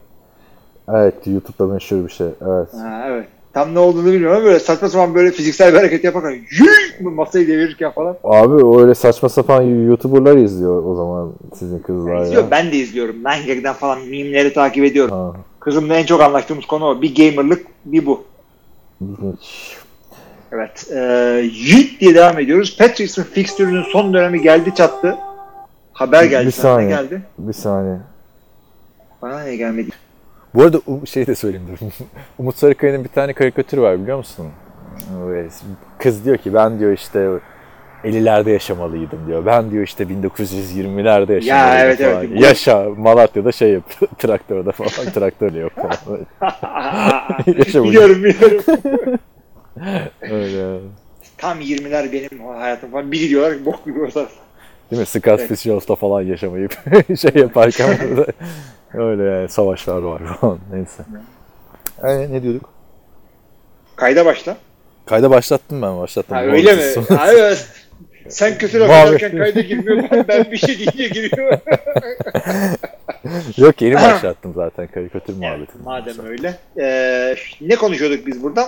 Evet 0.88 1.14
YouTube'da 1.26 1.72
meşhur 1.72 2.04
bir 2.04 2.12
şey. 2.12 2.26
Evet. 2.26 2.68
Ha, 2.74 3.04
evet. 3.08 3.26
Tam 3.54 3.74
ne 3.74 3.78
olduğunu 3.78 4.12
bilmiyorum 4.12 4.36
ama 4.36 4.44
böyle 4.46 4.60
saçma 4.60 4.88
sapan 4.88 5.14
böyle 5.14 5.30
fiziksel 5.30 5.72
bir 5.72 5.78
hareket 5.78 6.04
yaparken 6.04 6.30
yiğit 6.30 7.00
masayı 7.00 7.48
devirirken 7.48 7.90
falan. 7.92 8.16
Abi 8.24 8.64
o 8.64 8.80
öyle 8.80 8.94
saçma 8.94 9.28
sapan 9.28 9.62
YouTuber'lar 9.62 10.36
izliyor 10.36 10.84
o 10.84 10.94
zaman 10.94 11.32
sizin 11.58 11.78
kızlar 11.78 12.22
İzliyor. 12.22 12.42
ya. 12.42 12.50
Ben 12.50 12.72
de 12.72 12.76
izliyorum. 12.76 13.16
Nine 13.18 13.54
Gag'den 13.54 13.74
falan 13.74 14.00
mimleri 14.00 14.52
takip 14.52 14.84
ediyorum. 14.84 15.14
Ha, 15.14 15.32
Kızımla 15.60 15.94
en 15.96 16.06
çok 16.06 16.20
anlaştığımız 16.20 16.66
konu 16.66 16.84
o. 16.86 17.02
Bir 17.02 17.14
gamerlık, 17.14 17.66
bir 17.84 18.06
bu. 18.06 18.24
ilginç. 19.00 19.76
Evet. 20.52 20.86
Ee, 20.92 21.50
Yiğit 21.52 22.00
diye 22.00 22.14
devam 22.14 22.38
ediyoruz. 22.38 22.76
Patricks'in 22.78 23.22
fixtürünün 23.22 23.82
son 23.92 24.14
dönemi 24.14 24.42
geldi 24.42 24.74
çattı. 24.74 25.16
Haber 25.92 26.24
geldi. 26.24 26.46
Bir 26.46 26.50
saniye. 26.52 26.88
geldi? 26.88 27.22
Bir 27.38 27.52
saniye. 27.52 27.96
Bana 29.22 29.40
ne 29.42 29.56
gelmedi? 29.56 29.90
Bu 30.54 30.62
arada 30.62 30.76
um- 30.76 31.06
şey 31.06 31.26
de 31.26 31.34
söyleyeyim 31.34 31.66
dur. 31.72 31.86
Umut 32.38 32.56
Sarıkaya'nın 32.56 33.04
bir 33.04 33.08
tane 33.08 33.32
karikatürü 33.32 33.80
var 33.80 34.02
biliyor 34.02 34.16
musun? 34.16 34.46
Kız 35.98 36.24
diyor 36.24 36.36
ki 36.36 36.54
ben 36.54 36.78
diyor 36.78 36.92
işte 36.92 37.28
50'lerde 38.04 38.50
yaşamalıydım 38.50 39.26
diyor. 39.26 39.46
Ben 39.46 39.70
diyor 39.70 39.84
işte 39.84 40.04
1920'lerde 40.04 41.32
yaşamalıydım 41.32 41.86
evet, 41.86 42.00
evet. 42.00 42.14
falan. 42.14 42.36
Yaşa 42.36 42.90
Malatya'da 42.98 43.52
şey 43.52 43.70
yapıyor. 43.70 44.10
traktörde 44.18 44.72
falan. 44.72 45.12
Traktörle 45.12 45.58
yok 45.58 45.72
falan. 45.74 46.26
Biliyorum 47.84 48.24
biliyorum. 48.24 48.62
Öyle. 50.20 50.78
Tam 51.38 51.60
20'ler 51.60 52.12
benim 52.12 52.44
hayatım 52.46 52.90
falan. 52.90 53.12
Biri 53.12 53.28
diyorlar 53.28 53.64
bok 53.64 53.84
gibi 53.84 54.00
orada. 54.00 54.26
Değil 54.90 55.00
mi? 55.00 55.06
Scott 55.06 55.40
Fitzgerald'da 55.40 55.96
falan 55.96 56.22
yaşamayıp 56.22 56.72
şey 57.20 57.42
yaparken 57.42 57.98
öyle 58.94 59.22
yani 59.22 59.48
savaşlar 59.48 60.02
var 60.02 60.22
falan. 60.40 60.58
Neyse. 60.72 61.02
Ee, 62.04 62.32
ne 62.32 62.42
diyorduk? 62.42 62.70
Kayda 63.96 64.26
başla. 64.26 64.56
Kayda 65.06 65.30
başlattım 65.30 65.82
ben 65.82 65.98
başlattım. 65.98 66.36
Ha, 66.36 66.42
öyle 66.42 66.74
mi? 66.74 66.82
evet. 67.28 67.66
Sen 68.28 68.58
kötü 68.58 68.80
laf 68.80 68.90
ederken 69.08 69.38
kayda 69.38 69.60
girmiyor. 69.60 70.04
Ben, 70.10 70.24
ben 70.28 70.52
bir 70.52 70.56
şey 70.56 70.78
deyince 70.78 71.08
giriyor. 71.08 71.58
Yok 73.56 73.82
yeni 73.82 73.94
başlattım 73.94 74.52
zaten 74.56 74.86
karikatür 74.86 75.36
muhabbetini. 75.36 75.82
Madem 75.84 76.26
öyle. 76.26 76.54
Ee, 76.80 77.36
ne 77.60 77.76
konuşuyorduk 77.76 78.26
biz 78.26 78.42
buradan? 78.42 78.66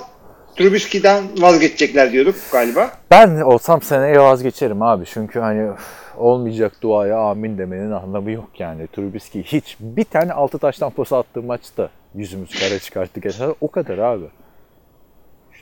Trubisky'den 0.57 1.25
vazgeçecekler 1.39 2.13
diyorduk 2.13 2.35
galiba. 2.53 2.91
Ben 3.11 3.41
olsam 3.41 3.83
seneye 3.83 4.21
vazgeçerim 4.21 4.83
abi. 4.83 5.05
Çünkü 5.07 5.41
hani 5.41 5.71
üf, 5.73 5.81
olmayacak 6.17 6.73
duaya 6.83 7.19
amin 7.19 7.59
demenin 7.59 7.91
anlamı 7.91 8.31
yok 8.31 8.51
yani. 8.59 8.87
Trubisky 8.87 9.45
hiç 9.45 9.77
bir 9.81 10.05
tane 10.05 10.33
altı 10.33 10.59
taştan 10.59 10.91
pas 10.91 11.13
attığı 11.13 11.43
maçta 11.43 11.91
yüzümüz 12.15 12.61
kara 12.61 12.79
çıkarttı 12.79 13.21
geçen 13.21 13.55
o 13.61 13.71
kadar 13.71 13.99
abi. 13.99 14.25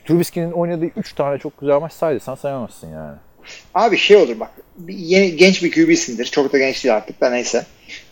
Trubisky'nin 0.05 0.51
oynadığı 0.51 0.85
3 0.85 1.13
tane 1.13 1.37
çok 1.37 1.59
güzel 1.59 1.79
maç 1.79 1.93
saydı 1.93 2.19
sen 2.19 2.35
sayamazsın 2.35 2.89
yani. 2.89 3.17
Abi 3.73 3.97
şey 3.97 4.17
olur 4.17 4.39
bak. 4.39 4.49
Yeni, 4.87 5.35
genç 5.35 5.63
bir 5.63 5.71
QB'sindir. 5.71 6.25
Çok 6.25 6.53
da 6.53 6.57
genç 6.57 6.83
değil 6.83 6.95
artık 6.95 7.21
da 7.21 7.29
neyse. 7.29 7.65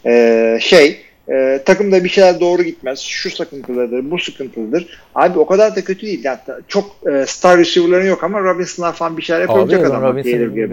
Ee, 0.05 0.57
şey 0.61 1.01
e, 1.29 1.61
takımda 1.65 2.03
bir 2.03 2.09
şeyler 2.09 2.39
doğru 2.39 2.63
gitmez. 2.63 2.99
Şu 2.99 3.29
sıkıntılıdır, 3.31 4.11
bu 4.11 4.19
sıkıntılıdır. 4.19 5.03
Abi 5.15 5.39
o 5.39 5.45
kadar 5.45 5.75
da 5.75 5.83
kötü 5.83 6.01
değil. 6.01 6.23
Yani 6.23 6.39
çok 6.67 6.95
e, 7.13 7.25
star 7.25 7.57
receiver'ların 7.57 8.07
yok 8.07 8.23
ama 8.23 8.39
Robinson'lar 8.39 8.93
falan 8.93 9.17
bir 9.17 9.21
şeyler 9.21 9.41
yapabilecek 9.41 9.79
Abi 9.79 9.87
adam. 9.87 10.03
Robinson 10.03 10.29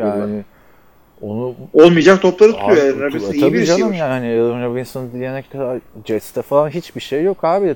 yani 0.06 0.44
onu 1.22 1.54
Olmayacak 1.72 2.22
topları 2.22 2.52
tutuyor. 2.52 2.70
Abi, 2.72 2.80
Allen 2.80 3.00
Robinson 3.00 3.32
iyi 3.32 3.40
tabii 3.40 3.52
bir 3.52 3.64
canım 3.64 3.92
yani 3.92 4.26
Allen 4.26 4.64
Robinson 4.64 5.12
diyene 5.12 5.42
kadar 5.42 5.78
Jets'te 6.04 6.42
falan 6.42 6.68
hiçbir 6.68 7.00
şey 7.00 7.22
yok 7.22 7.44
abi. 7.44 7.74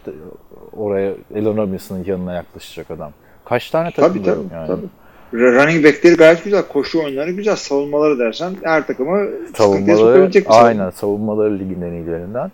Oraya 0.77 1.13
Allen 1.35 1.57
Robinson'ın 1.57 2.05
yanına 2.05 2.35
yaklaşacak 2.35 2.91
adam. 2.91 3.13
Kaç 3.45 3.71
tane 3.71 3.91
takım 3.91 4.23
tabii. 4.23 4.55
yani. 4.55 4.67
tabii. 4.67 4.87
Running 5.33 5.85
back'leri 5.85 6.15
gayet 6.15 6.45
güzel. 6.45 6.63
Koşu 6.63 7.05
oyunları 7.05 7.31
güzel. 7.31 7.57
Savunmaları 7.57 8.19
dersen 8.19 8.53
her 8.63 8.81
sıkıntıya 8.81 9.27
savunmaları 9.55 9.99
sokabilecek 9.99 10.47
bir 10.47 10.67
aynen 10.67 10.91
savunmaları 10.91 11.59
ligin 11.59 11.83
en 11.83 11.93
iyilerinden. 11.93 12.53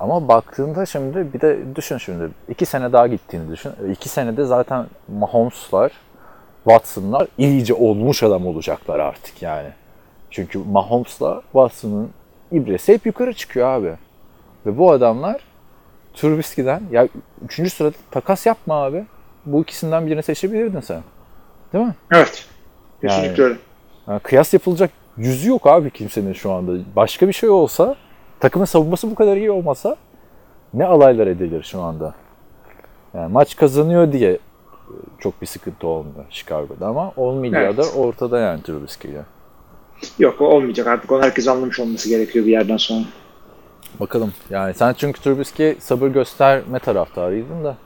Ama 0.00 0.28
baktığında 0.28 0.86
şimdi 0.86 1.32
bir 1.34 1.40
de 1.40 1.58
düşün 1.76 1.98
şimdi 1.98 2.28
iki 2.48 2.66
sene 2.66 2.92
daha 2.92 3.06
gittiğini 3.06 3.52
düşün. 3.52 3.72
İki 3.92 4.08
senede 4.08 4.44
zaten 4.44 4.86
Mahomes'lar, 5.18 5.92
Watson'lar 6.64 7.28
iyice 7.38 7.74
olmuş 7.74 8.22
adam 8.22 8.46
olacaklar 8.46 8.98
artık 8.98 9.42
yani. 9.42 9.68
Çünkü 10.34 10.58
Mahomes'la 10.58 11.42
Watson'ın 11.42 12.10
ibresi 12.52 12.92
hep 12.92 13.06
yukarı 13.06 13.34
çıkıyor 13.34 13.68
abi. 13.68 13.92
Ve 14.66 14.78
bu 14.78 14.90
adamlar 14.92 15.40
Trubisky'den 16.14 16.82
ya 16.90 17.08
üçüncü 17.44 17.70
sırada 17.70 17.96
takas 18.10 18.46
yapma 18.46 18.74
abi. 18.84 19.04
Bu 19.46 19.62
ikisinden 19.62 20.06
birini 20.06 20.22
seçebilirdin 20.22 20.80
sen. 20.80 21.02
Değil 21.72 21.84
mi? 21.84 21.94
Evet. 22.12 22.46
Yani- 23.02 23.14
Kesinlikle 23.16 23.42
öyle. 23.42 23.56
Yani 24.08 24.20
kıyas 24.20 24.52
yapılacak 24.54 24.90
yüzü 25.16 25.48
yok 25.50 25.66
abi 25.66 25.90
kimsenin 25.90 26.32
şu 26.32 26.52
anda. 26.52 26.72
Başka 26.96 27.28
bir 27.28 27.32
şey 27.32 27.48
olsa, 27.48 27.96
takımın 28.40 28.66
savunması 28.66 29.10
bu 29.10 29.14
kadar 29.14 29.36
iyi 29.36 29.50
olmasa 29.50 29.96
ne 30.74 30.84
alaylar 30.86 31.26
edilir 31.26 31.62
şu 31.62 31.80
anda. 31.82 32.14
Yani 33.14 33.32
maç 33.32 33.56
kazanıyor 33.56 34.12
diye 34.12 34.38
çok 35.18 35.42
bir 35.42 35.46
sıkıntı 35.46 35.86
olmuyor 35.86 36.24
Chicago'da 36.30 36.86
ama 36.86 37.12
olmayacağı 37.16 37.62
Evet. 37.62 37.76
da 37.78 37.98
ortada 38.00 38.38
yani 38.38 38.62
Trubisky'yle. 38.62 39.22
Yok 40.18 40.40
o 40.40 40.44
olmayacak 40.44 40.86
artık. 40.86 41.12
Onu 41.12 41.22
herkes 41.22 41.48
anlamış 41.48 41.80
olması 41.80 42.08
gerekiyor 42.08 42.46
bir 42.46 42.50
yerden 42.50 42.76
sonra. 42.76 43.04
Bakalım. 44.00 44.32
Yani 44.50 44.74
sen 44.74 44.92
çünkü 44.92 45.20
Trubisky 45.20 45.74
sabır 45.78 46.08
gösterme 46.08 46.78
taraftarıydın 46.78 47.64
da 47.64 47.76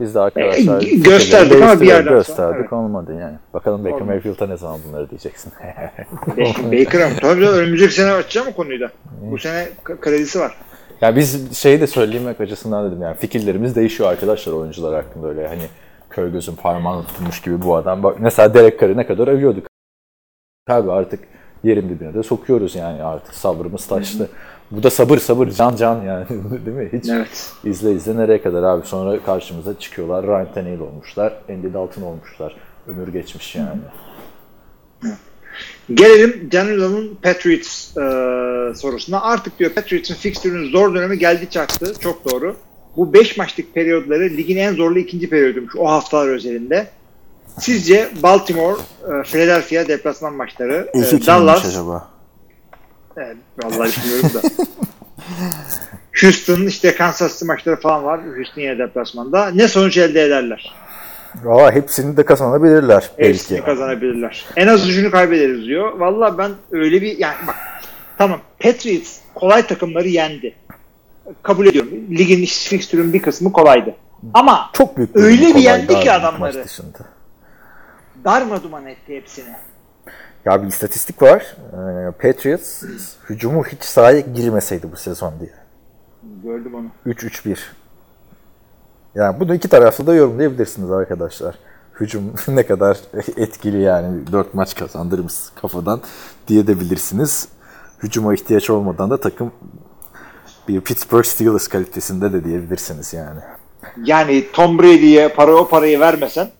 biz 0.00 0.14
de 0.14 0.20
arkadaşlar 0.20 0.82
E, 0.82 0.84
gösterdik 0.84 1.62
ama 1.62 1.80
bir 1.80 1.86
yerden 1.86 2.04
sonra, 2.04 2.14
gösterdik 2.14 2.60
evet. 2.60 2.72
olmadı 2.72 3.16
yani. 3.20 3.36
Bakalım 3.54 3.84
Baker. 3.84 4.00
Mayfield'a 4.00 4.46
ne 4.46 4.56
zaman 4.56 4.80
bunları 4.88 5.10
diyeceksin. 5.10 5.52
Baker 6.72 7.00
ama 7.00 7.14
tabii 7.20 7.48
önümüzdeki 7.48 7.94
sene 7.94 8.12
açacağım 8.12 8.48
o 8.52 8.56
konuyu 8.56 8.80
da. 8.80 8.90
Bu 9.22 9.38
sene 9.38 9.68
kredisi 10.00 10.40
var. 10.40 10.56
Ya 11.00 11.16
biz 11.16 11.56
şeyi 11.58 11.80
de 11.80 11.86
söylemek 11.86 12.40
açısından 12.40 12.86
dedim 12.90 13.02
yani 13.02 13.16
fikirlerimiz 13.16 13.76
değişiyor 13.76 14.10
arkadaşlar 14.10 14.52
oyuncular 14.52 14.94
hakkında 14.94 15.28
öyle 15.28 15.48
hani 15.48 15.62
köy 16.10 16.32
gözün 16.32 16.54
parmağını 16.54 17.06
tutmuş 17.06 17.42
gibi 17.42 17.62
bu 17.62 17.76
adam. 17.76 18.02
Bak 18.02 18.16
mesela 18.20 18.54
Derek 18.54 18.80
Carr'ı 18.80 18.96
ne 18.96 19.06
kadar 19.06 19.28
övüyorduk. 19.28 19.66
Tabii 20.66 20.92
artık 20.92 21.20
yerin 21.64 21.88
dibine 21.88 22.14
de 22.14 22.22
sokuyoruz 22.22 22.74
yani 22.74 23.02
artık 23.02 23.34
sabrımız 23.34 23.86
taştı. 23.86 24.30
Bu 24.70 24.82
da 24.82 24.90
sabır 24.90 25.18
sabır 25.18 25.48
can 25.48 25.76
can 25.76 26.02
yani 26.02 26.26
değil 26.66 26.76
mi? 26.76 26.88
Hiç 26.92 27.08
Evet. 27.08 27.52
izle 27.64 27.92
izle 27.92 28.16
nereye 28.16 28.42
kadar 28.42 28.62
abi 28.62 28.86
sonra 28.86 29.22
karşımıza 29.22 29.78
çıkıyorlar. 29.78 30.26
Ryan 30.26 30.52
Tannehill 30.54 30.80
olmuşlar, 30.80 31.32
Andy 31.50 31.72
Dalton 31.74 32.02
olmuşlar. 32.02 32.56
Ömür 32.88 33.08
geçmiş 33.08 33.54
yani. 33.56 33.68
Gelelim 35.94 36.48
Daniel'ın 36.52 37.14
Patriots 37.22 37.96
e, 37.96 38.00
sorusuna. 38.74 39.22
Artık 39.22 39.58
diyor 39.58 39.70
Patriots'ın 39.70 40.14
fixtürünün 40.14 40.70
zor 40.70 40.94
dönemi 40.94 41.18
geldi 41.18 41.50
çaktı. 41.50 41.92
Çok 42.00 42.30
doğru. 42.30 42.56
Bu 42.96 43.12
5 43.12 43.36
maçlık 43.36 43.74
periyodları 43.74 44.24
ligin 44.24 44.56
en 44.56 44.74
zorlu 44.74 44.98
ikinci 44.98 45.30
periyoduymuş 45.30 45.76
o 45.76 45.86
haftalar 45.86 46.28
özelinde. 46.28 46.86
Sizce 47.60 48.08
Baltimore, 48.22 48.76
e, 49.02 49.22
Philadelphia 49.22 49.88
deplasman 49.88 50.34
maçları, 50.34 50.90
e, 50.94 51.26
Dallas, 51.26 51.66
acaba? 51.66 52.08
Evet, 53.16 53.36
vallahi 53.62 53.90
bilmiyorum 54.04 54.30
da. 54.34 54.40
Houston 56.22 56.66
işte 56.66 56.94
Kansas 56.94 57.32
City 57.32 57.44
maçları 57.44 57.80
falan 57.80 58.04
var. 58.04 58.20
Houston 58.36 58.62
yine 58.62 58.78
deplasmanda. 58.78 59.50
Ne 59.50 59.68
sonuç 59.68 59.96
elde 59.96 60.22
ederler? 60.22 60.74
Valla 61.44 61.72
hepsini 61.72 62.16
de 62.16 62.24
kazanabilirler 62.24 63.10
Hepsini 63.16 63.56
belki. 63.58 63.64
kazanabilirler. 63.70 64.44
En 64.56 64.66
az 64.66 64.88
üçünü 64.88 65.10
kaybederiz 65.10 65.66
diyor. 65.66 65.92
Vallahi 65.98 66.38
ben 66.38 66.50
öyle 66.72 67.02
bir 67.02 67.18
yani 67.18 67.36
bak 67.46 67.56
tamam 68.18 68.40
Patriots 68.60 69.18
kolay 69.34 69.66
takımları 69.66 70.08
yendi. 70.08 70.54
Kabul 71.42 71.66
ediyorum. 71.66 71.90
Ligin 72.10 72.44
fixtürün 72.44 73.12
bir 73.12 73.22
kısmı 73.22 73.52
kolaydı. 73.52 73.94
Ama 74.34 74.70
Çok 74.72 74.96
büyük 74.96 75.16
Öyle 75.16 75.54
bir 75.54 75.60
yendi 75.60 76.00
ki 76.00 76.12
adamları. 76.12 76.64
Maç 78.24 78.40
dışında. 78.40 78.50
darmaduman 78.50 78.86
etti 78.86 79.16
hepsini. 79.16 79.54
Ya 80.44 80.62
bir 80.62 80.68
istatistik 80.68 81.22
var. 81.22 81.56
Ee, 81.72 82.10
Patriots 82.10 82.82
hücumu 83.30 83.64
hiç 83.64 83.82
sahaya 83.82 84.20
girmeseydi 84.20 84.92
bu 84.92 84.96
sezon 84.96 85.34
diye. 85.40 85.52
Gördüm 86.44 86.74
onu. 86.74 87.12
3-3-1. 87.14 87.58
Yani 89.14 89.40
bunu 89.40 89.54
iki 89.54 89.68
taraflı 89.68 90.06
da 90.06 90.14
yorumlayabilirsiniz 90.14 90.90
arkadaşlar. 90.90 91.54
Hücum 92.00 92.34
ne 92.48 92.66
kadar 92.66 92.98
etkili 93.36 93.82
yani 93.82 94.32
4 94.32 94.54
maç 94.54 94.74
kazandırırız 94.74 95.52
kafadan 95.62 96.00
diyebilirsiniz. 96.48 97.48
Hücuma 98.02 98.34
ihtiyaç 98.34 98.70
olmadan 98.70 99.10
da 99.10 99.20
takım 99.20 99.52
bir 100.68 100.80
Pittsburgh 100.80 101.24
Steelers 101.24 101.68
kalitesinde 101.68 102.32
de 102.32 102.44
diyebilirsiniz 102.44 103.12
yani. 103.12 103.40
Yani 104.04 104.52
Tom 104.52 104.78
Brady'ye 104.78 105.28
para 105.28 105.54
o 105.54 105.68
parayı 105.68 106.00
vermesen 106.00 106.50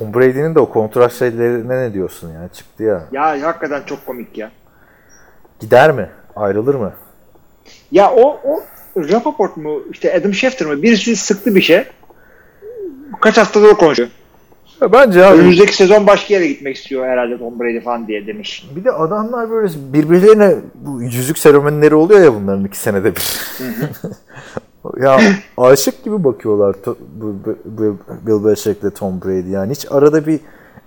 Tom 0.00 0.14
Brady'nin 0.14 0.54
de 0.54 0.60
o 0.60 0.68
kontrat 0.68 1.12
şeylerine 1.12 1.82
ne 1.82 1.94
diyorsun 1.94 2.32
yani 2.32 2.48
çıktı 2.52 2.82
ya. 2.82 3.02
ya 3.12 3.46
hakikaten 3.46 3.82
çok 3.86 4.06
komik 4.06 4.38
ya. 4.38 4.50
Gider 5.60 5.92
mi? 5.92 6.08
Ayrılır 6.36 6.74
mı? 6.74 6.92
Ya 7.92 8.10
o, 8.10 8.40
o 8.44 8.62
Rappaport 8.96 9.56
mu 9.56 9.82
işte 9.90 10.14
Adam 10.14 10.34
Schefter 10.34 10.68
mi 10.68 10.82
birisi 10.82 11.16
sıktı 11.16 11.54
bir 11.54 11.60
şey. 11.60 11.84
Kaç 13.20 13.38
haftadır 13.38 13.68
o 13.68 13.76
konuşuyor. 13.76 14.08
Ya 14.80 14.92
bence 14.92 15.24
abi 15.24 15.38
Önümüzdeki 15.38 15.76
sezon 15.76 16.06
başka 16.06 16.34
yere 16.34 16.46
gitmek 16.46 16.76
istiyor 16.76 17.06
herhalde 17.06 17.38
Tom 17.38 17.60
Brady 17.60 17.80
falan 17.80 18.06
diye 18.06 18.26
demiş. 18.26 18.70
Bir 18.76 18.84
de 18.84 18.92
adamlar 18.92 19.50
böyle 19.50 19.72
birbirlerine 19.92 20.54
bu 20.74 21.02
yüzük 21.02 21.38
seremonileri 21.38 21.94
oluyor 21.94 22.20
ya 22.20 22.34
bunların 22.34 22.64
iki 22.64 22.78
senede 22.78 23.16
bir. 23.16 23.40
ya 25.00 25.20
aşık 25.56 26.04
gibi 26.04 26.24
bakıyorlar 26.24 26.76
Bill 28.26 28.44
Belichick'le 28.44 28.94
Tom 28.94 29.22
Brady. 29.22 29.50
Yani 29.50 29.72
hiç 29.72 29.86
arada 29.90 30.26
bir 30.26 30.40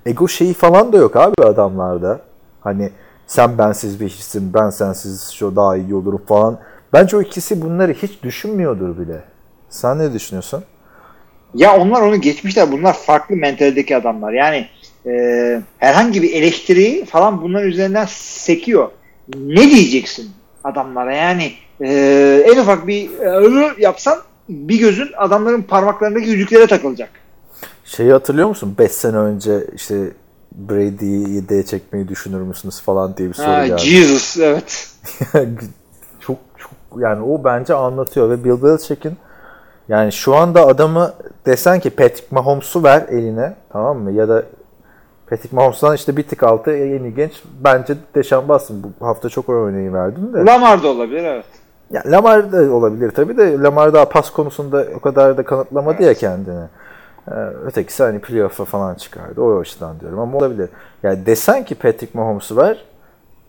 ego 0.06 0.28
şeyi 0.28 0.54
falan 0.54 0.94
da 0.94 0.98
yok 0.98 1.16
abi 1.16 1.44
adamlarda. 1.44 2.20
Hani 2.62 2.89
sen 3.28 3.58
bensiz 3.58 4.00
bir 4.00 4.10
hissin, 4.10 4.54
ben 4.54 4.70
sensiz 4.70 5.30
şu 5.30 5.56
daha 5.56 5.78
iyi 5.78 5.96
olurum 5.96 6.22
falan. 6.28 6.60
Bence 6.94 7.18
o 7.18 7.22
ikisi 7.22 7.62
bunları 7.62 7.94
hiç 7.94 8.24
düşünmüyordur 8.24 8.98
bile. 9.00 9.22
Sen 9.70 10.00
ne 10.00 10.13
düşünüyorsun? 10.13 10.63
Ya 11.54 11.78
onlar 11.78 12.02
onu 12.02 12.22
geçmişler. 12.22 12.72
Bunlar 12.72 12.94
farklı 12.94 13.36
mentaldeki 13.36 13.98
adamlar. 13.98 14.34
Yani 14.34 14.68
e, 15.06 15.62
herhangi 15.78 16.22
bir 16.22 16.34
eleştiri 16.34 17.06
falan 17.06 17.42
bunların 17.42 17.70
üzerinden 17.70 18.06
sekiyor. 18.10 18.89
Ne 19.36 19.70
diyeceksin 19.70 20.32
adamlara? 20.63 21.16
Yani 21.16 21.52
e, 21.84 22.43
en 22.48 22.60
ufak 22.60 22.88
bir 22.88 23.10
e, 23.19 23.74
yapsan 23.78 24.17
bir 24.50 24.80
gözün 24.80 25.10
adamların 25.17 25.62
parmaklarındaki 25.62 26.30
yüzüklere 26.30 26.67
takılacak. 26.67 27.10
Şeyi 27.86 28.12
hatırlıyor 28.12 28.48
musun? 28.48 28.76
5 28.80 28.91
sene 28.91 29.17
önce 29.17 29.67
işte 29.76 29.96
Brady'yi 30.52 31.36
yedeğe 31.36 31.63
çekmeyi 31.65 32.08
düşünür 32.08 32.41
müsünüz 32.41 32.82
falan 32.82 33.17
diye 33.17 33.30
bir 33.30 33.34
soru 33.34 33.48
Ha, 33.48 33.67
geldi. 33.67 33.82
Jesus 33.82 34.38
evet. 34.39 34.88
çok 36.19 36.38
çok 36.58 37.02
yani 37.02 37.24
o 37.24 37.43
bence 37.43 37.74
anlatıyor 37.74 38.30
ve 38.30 38.43
Bill 38.43 38.63
Belichick'in 38.63 39.17
yani 39.89 40.12
şu 40.12 40.36
anda 40.36 40.67
adamı 40.67 41.13
desen 41.46 41.80
ki 41.80 41.89
Patrick 41.89 42.28
Mahomes'u 42.32 42.84
ver 42.84 43.06
eline 43.10 43.56
tamam 43.72 43.98
mı? 43.98 44.12
Ya 44.12 44.30
da 44.30 44.43
Patrick 45.30 45.56
Mahomes'dan 45.56 45.96
işte 45.96 46.17
bir 46.17 46.24
tık 46.24 46.43
altı 46.43 46.72
en 46.72 47.04
iyi 47.04 47.15
genç 47.15 47.43
bence 47.63 47.96
Deşan 48.15 48.39
Watson. 48.39 48.84
Bu 49.00 49.08
hafta 49.08 49.30
çok 49.30 49.50
örneği 49.50 49.93
verdim 49.93 50.34
de. 50.34 50.46
Lamar 50.46 50.84
da 50.84 50.88
olabilir 50.88 51.24
evet. 51.24 51.46
Ya 51.94 52.04
Lamar 52.06 52.52
da 52.52 52.74
olabilir 52.74 53.12
tabii 53.12 53.38
de 53.38 53.60
Lamar 53.60 53.94
daha 53.94 54.10
pas 54.10 54.30
konusunda 54.30 54.86
o 54.96 55.00
kadar 55.00 55.38
da 55.38 55.46
kanıtlamadı 55.46 56.04
ya 56.04 56.14
kendini. 56.14 56.66
Ee, 57.28 57.32
ötekisi 57.66 58.04
hani 58.04 58.20
playoff'a 58.20 58.66
falan 58.66 58.96
çıkardı. 58.96 59.42
O 59.42 59.60
açıdan 59.60 60.00
diyorum 60.00 60.20
ama 60.20 60.38
olabilir. 60.38 60.70
Yani 61.04 61.26
desen 61.26 61.66
ki 61.66 61.76
Patrick 61.76 62.18
Mahomes'u 62.18 62.58
ver 62.58 62.86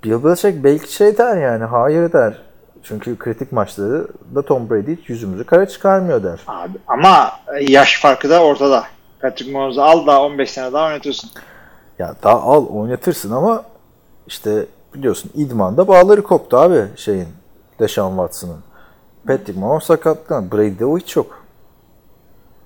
Bill 0.05 0.25
Belichick 0.25 0.65
belki 0.65 0.93
şey 0.93 1.19
der 1.19 1.37
yani 1.37 1.65
hayır 1.65 2.13
der. 2.13 2.43
Çünkü 2.83 3.19
kritik 3.19 3.53
maçları 3.53 4.09
da 4.35 4.43
Tom 4.43 4.71
Brady 4.71 4.97
hiç 4.97 5.09
yüzümüzü 5.09 5.45
kara 5.45 5.67
çıkarmıyor 5.67 6.23
der. 6.23 6.41
Abi, 6.47 6.79
ama 6.87 7.31
yaş 7.61 8.01
farkı 8.03 8.31
da 8.31 8.43
ortada. 8.43 8.85
Patrick 9.21 9.53
Mahomes'u 9.53 9.83
al 9.83 10.07
da 10.07 10.23
15 10.23 10.51
sene 10.51 10.73
daha 10.73 10.87
oynatırsın. 10.87 11.31
Ya 11.99 12.15
daha 12.23 12.43
al 12.43 12.67
oynatırsın 12.67 13.31
ama 13.31 13.65
işte 14.27 14.67
biliyorsun 14.95 15.31
idmanda 15.35 15.89
bağları 15.89 16.23
koptu 16.23 16.57
abi 16.57 16.85
şeyin 16.97 17.29
Deshaun 17.81 18.11
Watson'ın. 18.11 18.61
Patrick 19.27 19.61
Mahomes 19.61 19.85
sakatlıktan. 19.85 20.53
Brady'de 20.53 20.87
o 20.87 20.99
hiç 20.99 21.17
yok. 21.17 21.45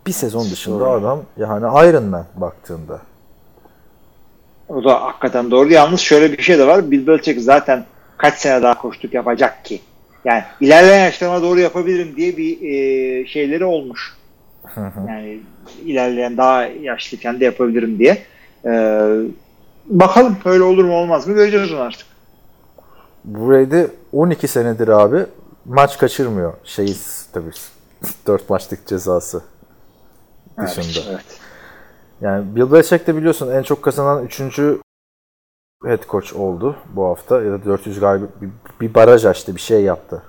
Bir 0.06 0.12
sezon 0.12 0.50
dışında 0.50 0.80
Doğru. 0.80 0.90
adam 0.90 1.22
yani 1.36 1.88
Iron 1.88 2.04
Man 2.04 2.26
baktığında. 2.36 3.00
O 4.68 4.84
da 4.84 5.02
hakikaten 5.02 5.50
doğru. 5.50 5.72
Yalnız 5.72 6.00
şöyle 6.00 6.32
bir 6.32 6.42
şey 6.42 6.58
de 6.58 6.66
var. 6.66 6.90
Bill 6.90 7.06
Belichick 7.06 7.40
zaten 7.40 7.84
kaç 8.16 8.34
sene 8.34 8.62
daha 8.62 8.78
koştuk 8.78 9.14
yapacak 9.14 9.64
ki. 9.64 9.80
Yani 10.24 10.42
ilerleyen 10.60 11.04
yaşlarıma 11.04 11.42
doğru 11.42 11.60
yapabilirim 11.60 12.16
diye 12.16 12.36
bir 12.36 12.62
e, 12.62 13.26
şeyleri 13.26 13.64
olmuş. 13.64 14.16
Yani 15.08 15.40
ilerleyen 15.84 16.36
daha 16.36 16.62
yaşlıyken 16.64 17.40
de 17.40 17.44
yapabilirim 17.44 17.98
diye. 17.98 18.22
E, 18.64 18.72
bakalım 19.86 20.36
öyle 20.44 20.62
olur 20.62 20.84
mu 20.84 20.94
olmaz 20.94 21.26
mı 21.26 21.34
göreceğiz 21.34 21.72
onu 21.72 21.80
artık. 21.80 22.06
Brady 23.24 23.86
12 24.12 24.48
senedir 24.48 24.88
abi 24.88 25.26
maç 25.64 25.98
kaçırmıyor. 25.98 26.52
Şey 26.64 26.96
tabii 27.32 27.50
4 28.26 28.50
maçlık 28.50 28.86
cezası 28.86 29.42
dışında. 30.58 30.86
Evet, 30.86 31.06
evet. 31.10 31.40
Yani 32.20 32.56
Bill 32.56 32.72
Belichick 32.72 33.06
de 33.06 33.16
biliyorsun 33.16 33.50
en 33.52 33.62
çok 33.62 33.82
kazanan 33.82 34.24
3. 34.24 34.40
head 35.84 36.08
coach 36.08 36.36
oldu 36.36 36.76
bu 36.92 37.04
hafta. 37.04 37.42
Ya 37.42 37.52
da 37.52 37.64
400 37.64 38.00
galibiyet 38.00 38.32
bir, 38.80 38.94
baraj 38.94 39.24
açtı, 39.26 39.56
bir 39.56 39.60
şey 39.60 39.82
yaptı. 39.82 40.22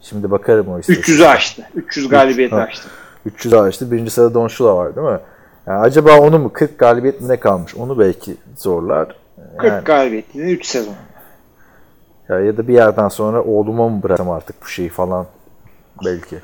Şimdi 0.00 0.30
bakarım 0.30 0.68
o 0.68 0.78
istatistiğe. 0.78 1.18
300'ü 1.18 1.26
aştı. 1.26 1.62
300 1.74 2.08
galibiyeti 2.08 2.54
Ha. 2.54 2.60
aştı. 2.62 2.88
300 3.26 3.54
açtı. 3.54 3.90
Birinci 3.90 4.10
sırada 4.10 4.34
Don 4.34 4.48
Shula 4.48 4.76
var 4.76 4.96
değil 4.96 5.06
mi? 5.06 5.18
Yani 5.66 5.78
acaba 5.78 6.20
onu 6.20 6.38
mu 6.38 6.52
40 6.52 6.78
galibiyet 6.78 7.20
mi 7.20 7.28
ne 7.28 7.40
kalmış? 7.40 7.74
Onu 7.74 7.98
belki 7.98 8.36
zorlar. 8.56 9.16
40 9.58 9.72
Yani, 9.72 9.84
galibiyetli 9.84 10.40
3 10.40 10.66
sezon. 10.66 10.94
Ya, 12.28 12.40
ya 12.40 12.56
da 12.56 12.68
bir 12.68 12.74
yerden 12.74 13.08
sonra 13.08 13.42
oğluma 13.42 13.88
mı 13.88 14.02
bıraksam 14.02 14.30
artık 14.30 14.62
bu 14.62 14.66
şeyi 14.66 14.88
falan 14.88 15.26
belki. 16.04 16.36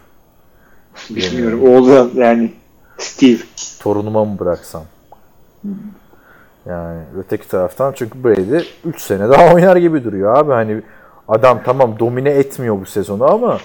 Bilmiyorum. 1.10 1.62
Oğlu 1.62 2.10
yani 2.14 2.52
Steve. 2.98 3.38
Torunuma 3.80 4.24
mı 4.24 4.38
bıraksam? 4.38 4.84
Yani 6.66 7.02
öteki 7.18 7.48
taraftan 7.48 7.92
çünkü 7.96 8.24
Brady 8.24 8.64
3 8.84 9.00
sene 9.00 9.28
daha 9.28 9.54
oynar 9.54 9.76
gibi 9.76 10.04
duruyor 10.04 10.36
abi. 10.36 10.52
Hani 10.52 10.82
adam 11.28 11.62
tamam 11.64 11.98
domine 11.98 12.30
etmiyor 12.30 12.80
bu 12.80 12.86
sezonu 12.86 13.32
ama 13.32 13.58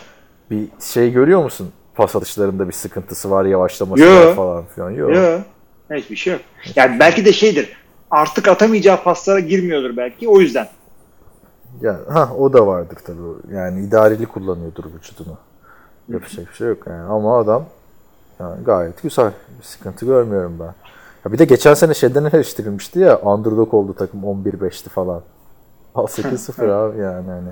bir 0.51 0.67
şey 0.81 1.11
görüyor 1.11 1.43
musun? 1.43 1.71
Pas 1.95 2.15
atışlarında 2.15 2.67
bir 2.67 2.73
sıkıntısı 2.73 3.31
var, 3.31 3.45
yavaşlaması 3.45 4.03
Yo. 4.03 4.27
var 4.27 4.35
falan 4.35 4.65
filan. 4.75 4.91
Yok. 4.91 5.15
Yok. 5.15 5.41
Hiçbir 5.93 6.15
şey 6.15 6.33
yok. 6.33 6.41
Yani 6.75 6.99
belki 6.99 7.25
de 7.25 7.33
şeydir. 7.33 7.77
Artık 8.11 8.47
atamayacağı 8.47 9.03
paslara 9.03 9.39
girmiyordur 9.39 9.97
belki. 9.97 10.29
O 10.29 10.39
yüzden. 10.39 10.67
Ya 11.81 11.99
ha 12.09 12.29
o 12.37 12.53
da 12.53 12.67
vardır 12.67 12.97
tabii. 13.05 13.55
Yani 13.55 13.81
idareli 13.81 14.25
kullanıyordur 14.25 14.83
vücudunu. 14.85 15.37
Yapacak 16.09 16.47
bir 16.47 16.53
şey 16.53 16.67
yok 16.67 16.87
yani. 16.87 17.01
Ama 17.01 17.39
adam 17.39 17.65
yani 18.39 18.63
gayet 18.63 19.03
güzel. 19.03 19.31
Bir 19.59 19.63
sıkıntı 19.63 20.05
görmüyorum 20.05 20.57
ben. 20.59 20.73
Ya 21.25 21.31
bir 21.31 21.37
de 21.37 21.45
geçen 21.45 21.73
sene 21.73 21.93
şeyden 21.93 22.23
eleştirilmişti 22.23 22.99
ya 22.99 23.19
underdog 23.21 23.73
oldu 23.73 23.93
takım 23.93 24.23
11-5'ti 24.23 24.89
falan. 24.89 25.21
Al 25.95 26.05
8-0 26.05 26.71
abi 26.71 26.99
yani 26.99 27.29
hani. 27.29 27.49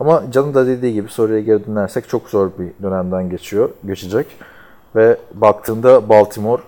Ama 0.00 0.22
Can'ın 0.30 0.54
da 0.54 0.66
dediği 0.66 0.94
gibi 0.94 1.08
soruya 1.08 1.40
geri 1.40 1.66
dönersek 1.66 2.08
çok 2.08 2.28
zor 2.28 2.50
bir 2.58 2.82
dönemden 2.82 3.30
geçiyor, 3.30 3.70
geçecek. 3.86 4.26
Ve 4.96 5.16
baktığında 5.34 6.08
Baltimore 6.08 6.62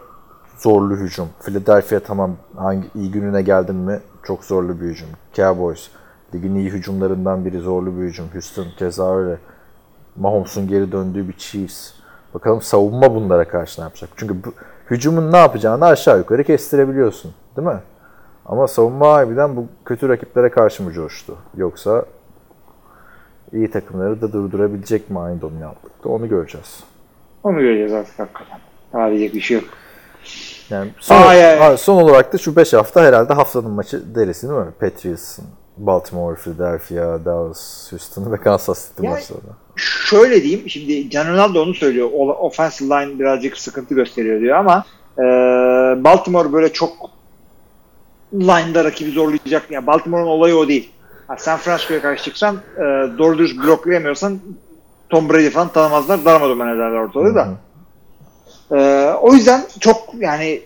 zorlu 0.59 0.97
hücum. 0.97 1.29
Philadelphia 1.43 2.01
tamam 2.01 2.37
hangi 2.57 2.89
iyi 2.95 3.11
gününe 3.11 3.43
geldin 3.43 3.75
mi 3.75 4.01
çok 4.23 4.45
zorlu 4.45 4.81
bir 4.81 4.87
hücum. 4.87 5.09
Cowboys 5.35 5.91
ligin 6.35 6.55
iyi 6.55 6.71
hücumlarından 6.71 7.45
biri 7.45 7.59
zorlu 7.59 7.99
bir 7.99 8.03
hücum. 8.03 8.27
Houston 8.33 8.67
keza 8.79 9.17
öyle. 9.17 9.39
Mahomes'un 10.17 10.69
geri 10.69 10.93
döndüğü 10.93 11.29
bir 11.29 11.33
Chiefs. 11.33 11.91
Bakalım 12.35 12.63
savunma 12.63 13.15
bunlara 13.15 13.49
karşı 13.49 13.81
ne 13.81 13.85
yapacak? 13.85 14.11
Çünkü 14.17 14.45
bu, 14.45 14.53
hücumun 14.91 15.33
ne 15.33 15.37
yapacağını 15.37 15.87
aşağı 15.87 16.19
yukarı 16.19 16.45
kestirebiliyorsun. 16.45 17.35
Değil 17.57 17.69
mi? 17.69 17.81
Ama 18.47 18.69
savunma 18.69 19.13
harbiden 19.13 19.57
bu 19.57 19.67
kötü 19.85 20.09
rakiplere 20.09 20.51
karşı 20.51 20.83
mı 20.83 20.93
coştu? 20.93 21.37
Yoksa 21.57 22.05
iyi 23.53 23.71
takımları 23.71 24.21
da 24.21 24.33
durdurabilecek 24.33 25.11
mi 25.11 25.19
aynı 25.19 25.41
dominantlıkta? 25.41 26.09
Onu 26.09 26.29
göreceğiz. 26.29 26.81
Onu 27.43 27.61
göreceğiz 27.61 27.93
artık 27.93 28.19
hakikaten. 28.19 28.59
Daha 28.93 29.11
diyecek 29.11 29.35
bir 29.35 29.41
şey 29.41 29.57
yok. 29.57 29.65
Yani 30.71 30.91
son, 31.01 31.23
ay. 31.23 31.59
ha, 31.59 31.77
son 31.77 32.03
olarak 32.03 32.33
da 32.33 32.39
şu 32.39 32.57
5 32.57 32.73
hafta 32.73 33.03
herhalde 33.05 33.35
haftanın 33.35 33.71
maçı 33.71 34.15
deriz 34.15 34.43
değil 34.43 34.55
mi? 34.55 34.67
Patriots, 34.81 35.39
Baltimore, 35.77 36.37
Philadelphia, 36.37 37.25
Dallas, 37.25 37.93
Houston 37.93 38.33
ve 38.33 38.37
Kansas 38.37 38.89
City 38.89 39.05
Yani- 39.07 39.15
maçları. 39.15 39.41
Şöyle 39.77 40.43
diyeyim. 40.43 40.71
Şimdi 40.71 41.11
Can 41.11 41.29
Ronaldo 41.33 41.63
onu 41.63 41.75
söylüyor. 41.75 42.11
Offensive 42.41 42.89
line 42.89 43.19
birazcık 43.19 43.59
sıkıntı 43.59 43.95
gösteriyor 43.95 44.41
diyor 44.41 44.57
ama 44.57 44.85
e, 45.19 45.23
Baltimore 46.05 46.53
böyle 46.53 46.73
çok 46.73 46.93
line'da 48.35 48.85
rakibi 48.85 49.11
zorlayacak. 49.11 49.71
Yani 49.71 49.87
Baltimore'un 49.87 50.27
olayı 50.27 50.57
o 50.57 50.69
değil. 50.69 50.91
Ha, 51.27 51.37
San 51.39 51.59
Francisco'ya 51.59 52.03
karşı 52.03 52.25
çıksan 52.25 52.57
e, 52.77 52.81
doğru 53.19 53.39
düz 53.39 53.59
bloklayamıyorsan 53.59 54.39
Tom 55.09 55.29
Brady 55.29 55.51
falan 55.51 55.69
tanımazlar. 55.69 56.25
Darmadağın 56.25 56.77
ederler 56.77 56.99
ortalığı 56.99 57.35
da. 57.35 57.49
E, 58.73 59.11
o 59.13 59.35
yüzden 59.35 59.63
çok 59.81 59.97
yani 60.19 60.63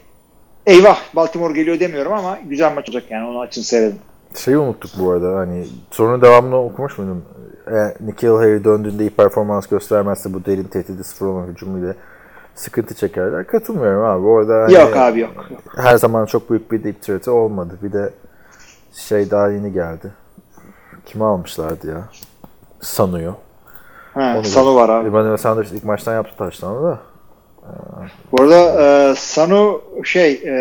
eyvah 0.67 0.99
Baltimore 1.17 1.53
geliyor 1.55 1.81
demiyorum 1.81 2.13
ama 2.13 2.39
güzel 2.45 2.75
maç 2.75 2.89
olacak 2.89 3.05
yani 3.11 3.29
onu 3.29 3.41
açın 3.41 3.63
seyredin. 3.63 4.01
Şeyi 4.37 4.59
unuttuk 4.59 4.91
bu 4.99 5.11
arada 5.11 5.37
hani 5.37 5.67
sorunun 5.91 6.23
devamını 6.23 6.57
okumuş 6.57 6.99
muydun? 6.99 7.25
E, 7.67 7.77
Nikhil 8.07 8.29
Harry 8.29 8.65
döndüğünde 8.65 9.03
iyi 9.03 9.11
performans 9.11 9.67
göstermezse 9.67 10.35
bu 10.35 10.45
derin 10.45 10.65
tehdidi 10.65 11.05
sıfır 11.05 11.27
olan 11.27 11.47
hücumuyla 11.47 11.95
sıkıntı 12.55 12.95
çekerler. 12.95 13.47
Katılmıyorum 13.47 14.05
abi. 14.05 14.27
Orada 14.27 14.55
hani 14.63 14.73
Yok 14.75 14.97
abi 14.97 15.21
yok. 15.21 15.31
her 15.77 15.97
zaman 15.97 16.27
çok 16.27 16.51
büyük 16.51 16.73
bir 16.73 16.85
deep 16.85 17.03
threat'i 17.03 17.31
olmadı. 17.31 17.79
Bir 17.83 17.93
de 17.93 18.11
şey 18.95 19.31
daha 19.31 19.49
yeni 19.51 19.73
geldi. 19.73 20.11
Kimi 21.07 21.25
almışlardı 21.25 21.89
ya? 21.89 22.05
Ha, 24.15 24.35
Onu 24.37 24.45
Sanu 24.45 24.75
var 24.77 24.89
abi. 24.89 25.07
Emmanuel 25.07 25.37
Sanders 25.37 25.73
ilk 25.73 25.85
maçtan 25.85 26.15
yaptı 26.15 26.33
taştanı 26.39 26.83
da. 26.83 26.99
Bu 28.33 28.43
arada 28.43 28.83
e, 28.83 29.15
Sanu 29.17 29.83
şey 30.05 30.33
e, 30.33 30.53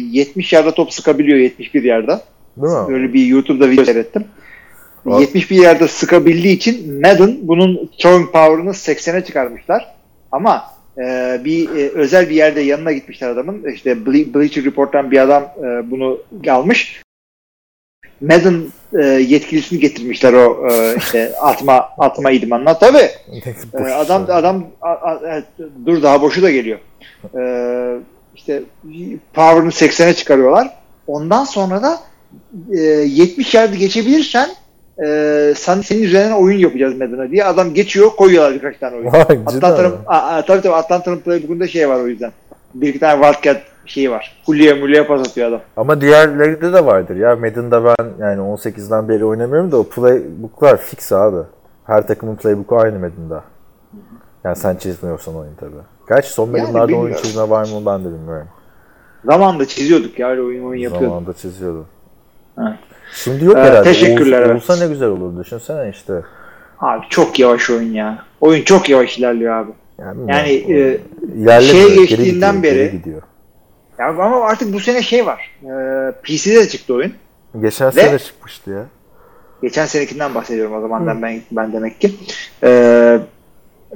70 0.00 0.52
yerde 0.52 0.74
top 0.74 0.92
sıkabiliyor 0.92 1.38
71 1.38 1.82
yerde. 1.82 2.20
Değil 2.62 2.72
mi? 2.72 2.88
Böyle 2.88 3.12
bir 3.12 3.26
YouTube'da 3.26 3.70
video 3.70 3.84
seyrettim. 3.84 4.24
Var. 5.04 5.20
71 5.20 5.56
yerde 5.56 5.88
sıkabildiği 5.88 6.56
için 6.56 7.00
Madden 7.00 7.38
bunun 7.42 7.90
throwing 7.98 8.32
power'ını 8.32 8.70
80'e 8.70 9.24
çıkarmışlar. 9.24 9.94
Ama 10.32 10.64
e, 10.98 11.40
bir 11.44 11.76
e, 11.76 11.88
özel 11.88 12.30
bir 12.30 12.34
yerde 12.34 12.60
yanına 12.60 12.92
gitmişler 12.92 13.30
adamın. 13.30 13.72
İşte 13.74 13.92
Ble- 13.92 14.34
Bleacher 14.34 14.64
Report'tan 14.64 15.10
bir 15.10 15.18
adam 15.18 15.42
e, 15.42 15.90
bunu 15.90 16.18
almış. 16.48 17.02
Madden 18.20 18.62
e, 19.00 19.04
yetkilisini 19.04 19.80
getirmişler 19.80 20.32
o 20.32 20.68
e, 20.70 20.96
işte 20.96 21.32
atma 21.40 21.88
atma 21.98 22.30
idmanına. 22.30 22.78
Tabii 22.78 23.10
e, 23.74 23.78
adam 23.78 24.26
adam 24.28 24.66
a, 24.80 24.88
a, 24.88 25.20
evet, 25.24 25.44
dur 25.86 26.02
daha 26.02 26.22
boşu 26.22 26.42
da 26.42 26.50
geliyor. 26.50 26.78
E, 27.38 27.42
işte 28.34 28.62
power'ını 29.32 29.70
80'e 29.70 30.14
çıkarıyorlar. 30.14 30.70
Ondan 31.06 31.44
sonra 31.44 31.82
da 31.82 32.00
e, 32.72 32.78
70 32.78 33.54
yard 33.54 33.74
geçebilirsen 33.74 34.48
e, 35.04 35.54
sen, 35.56 35.80
senin 35.80 36.02
üzerine 36.02 36.34
oyun 36.34 36.58
yapacağız 36.58 36.96
Madden'a 36.98 37.30
diye 37.30 37.44
adam 37.44 37.74
geçiyor 37.74 38.10
koyuyorlar 38.10 38.54
birkaç 38.54 38.78
tane 38.78 38.96
oyun. 38.96 39.06
Atlanta'nın 39.06 39.94
tabii 40.46 40.62
tabii 40.62 40.74
Atlanta'nın 40.74 41.18
playbook'unda 41.18 41.68
şey 41.68 41.88
var 41.88 42.00
o 42.00 42.06
yüzden. 42.06 42.32
Bir 42.74 42.88
iki 42.88 43.00
tane 43.00 43.22
Wildcat 43.24 43.62
şeyi 43.86 44.10
var. 44.10 44.42
Hulya 44.46 44.76
mulya 44.76 45.06
pas 45.06 45.20
atıyor 45.20 45.48
adam. 45.48 45.60
Ama 45.76 46.00
diğerlerinde 46.00 46.72
de 46.72 46.86
vardır 46.86 47.16
ya. 47.16 47.36
Madden'da 47.36 47.84
ben 47.84 48.06
yani 48.20 48.40
18'den 48.40 49.08
beri 49.08 49.24
oynamıyorum 49.24 49.72
da 49.72 49.76
o 49.76 49.84
playbook'lar 49.84 50.76
fix 50.76 51.12
abi. 51.12 51.46
Her 51.86 52.06
takımın 52.06 52.36
playbook'u 52.36 52.76
aynı 52.76 52.98
Madden'da. 52.98 53.44
Yani 54.44 54.56
sen 54.56 54.76
çizmiyorsan 54.76 55.36
oyun 55.36 55.54
tabii. 55.60 55.70
Gerçi 56.08 56.30
son 56.30 56.56
Yani 56.56 56.96
oyun 56.96 57.14
çizme 57.14 57.50
var 57.50 57.64
mı 57.64 57.86
ben 57.86 58.04
de 58.04 58.08
bilmiyorum. 58.08 58.48
Zamanında 59.24 59.66
çiziyorduk 59.66 60.18
ya 60.18 60.28
öyle 60.28 60.42
oyun 60.42 60.64
oyun 60.64 60.80
yapıyorduk. 60.80 61.08
Zamanında 61.08 61.32
çiziyordum. 61.32 61.86
Evet. 62.60 62.78
Şimdi 63.14 63.44
yok 63.44 63.56
Ee, 63.56 63.60
herhalde. 63.60 63.82
teşekkürler, 63.82 64.38
Olsa, 64.42 64.50
evet. 64.52 64.62
olsa 64.62 64.76
ne 64.84 64.88
güzel 64.92 65.08
olur. 65.08 65.44
Düşünsene 65.44 65.90
işte. 65.90 66.12
Abi 66.80 67.06
çok 67.10 67.38
yavaş 67.38 67.70
oyun 67.70 67.92
ya. 67.92 68.24
Oyun 68.40 68.62
çok 68.64 68.88
yavaş 68.88 69.18
ilerliyor 69.18 69.54
abi. 69.54 69.70
Yani, 69.98 70.20
Yani 70.32 70.50
e, 70.52 71.00
İlerlemiyor, 71.36 71.60
şeye 71.60 71.88
geri 71.88 72.06
geçtiğinden 72.06 72.56
gidiyor, 72.56 72.74
geri 72.74 72.84
beri- 72.88 72.92
gidiyor. 72.98 73.22
ya 73.98 74.06
ama 74.08 74.40
artık 74.44 74.72
bu 74.72 74.80
sene 74.80 75.02
şey 75.02 75.26
var. 75.26 75.50
E, 75.62 75.70
PC'de 76.22 76.54
de 76.56 76.68
çıktı 76.68 76.94
oyun. 76.94 77.12
Geçen 77.60 77.86
Ve- 77.88 77.92
sene 77.92 78.18
çıkmıştı 78.18 78.70
ya. 78.70 78.82
Geçen 79.62 79.86
senekinden 79.86 80.34
bahsediyorum 80.34 80.74
o 80.76 80.80
zaman 80.80 81.22
ben 81.22 81.40
ben 81.52 81.72
demek 81.72 82.00
ki. 82.00 82.14
E, 82.62 83.18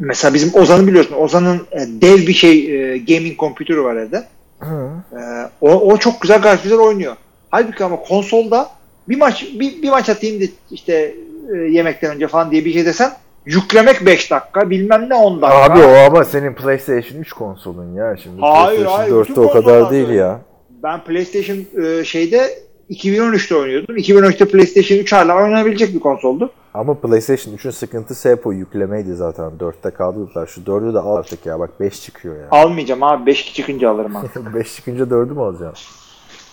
mesela 0.00 0.34
bizim 0.34 0.54
Ozan'ı 0.54 0.86
biliyorsun. 0.86 1.14
Ozan'ın 1.18 1.56
e, 1.72 1.78
dev 2.02 2.16
bir 2.16 2.32
şey 2.32 2.92
e, 2.94 2.98
gaming 2.98 3.36
kompütürü 3.36 3.82
var 3.82 3.96
evde. 3.96 4.24
Hı. 4.60 4.88
E, 5.12 5.20
o, 5.60 5.70
o 5.92 5.96
çok 5.96 6.20
güzel 6.20 6.40
gayet 6.42 6.62
güzel 6.62 6.78
oynuyor. 6.78 7.16
Halbuki 7.54 7.84
ama 7.84 7.96
konsolda 7.96 8.68
bir 9.08 9.16
maç 9.16 9.46
bir, 9.60 9.82
bir 9.82 9.90
maç 9.90 10.08
atayım 10.08 10.42
da 10.42 10.44
işte 10.70 11.14
e, 11.54 11.56
yemekten 11.56 12.14
önce 12.14 12.28
falan 12.28 12.50
diye 12.50 12.64
bir 12.64 12.72
şey 12.72 12.86
desen 12.86 13.12
yüklemek 13.46 14.06
5 14.06 14.30
dakika 14.30 14.70
bilmem 14.70 15.06
ne 15.08 15.14
10 15.14 15.42
dakika. 15.42 15.62
Abi 15.62 15.82
o 15.82 15.94
ama 16.06 16.24
senin 16.24 16.54
PlayStation 16.54 17.20
3 17.20 17.32
konsolun 17.32 17.94
ya 17.94 18.16
şimdi. 18.22 18.40
Hayır, 18.40 18.80
PlayStation 18.80 18.98
hayır, 18.98 19.12
4'te 19.12 19.30
bütün 19.30 19.42
o 19.42 19.52
kadar 19.52 19.90
değil 19.90 20.08
ya. 20.08 20.40
Ben 20.82 21.04
PlayStation 21.04 21.84
e, 21.84 22.04
şeyde 22.04 22.50
2013'te 22.90 23.56
oynuyordum. 23.56 23.96
2013'te 23.96 24.44
PlayStation 24.44 24.98
3 24.98 25.12
hala 25.12 25.36
oynanabilecek 25.36 25.94
bir 25.94 26.00
konsoldu. 26.00 26.50
Ama 26.74 26.94
PlayStation 26.94 27.54
3'ün 27.54 27.70
sıkıntısı 27.70 28.30
hep 28.30 28.46
o 28.46 28.52
yüklemeydi 28.52 29.14
zaten. 29.14 29.52
4'te 29.60 29.90
kaldılar. 29.90 30.46
Şu 30.46 30.60
4'ü 30.60 30.94
de 30.94 30.98
al 30.98 31.16
artık 31.16 31.46
ya. 31.46 31.60
Bak 31.60 31.80
5 31.80 32.02
çıkıyor 32.02 32.36
ya. 32.36 32.46
Almayacağım 32.50 33.02
abi 33.02 33.26
5 33.26 33.54
çıkınca 33.54 33.90
alırım 33.90 34.16
abi. 34.16 34.54
5 34.54 34.74
çıkınca 34.76 35.04
4'ü 35.04 35.32
mü 35.32 35.40
alacaksın? 35.40 36.03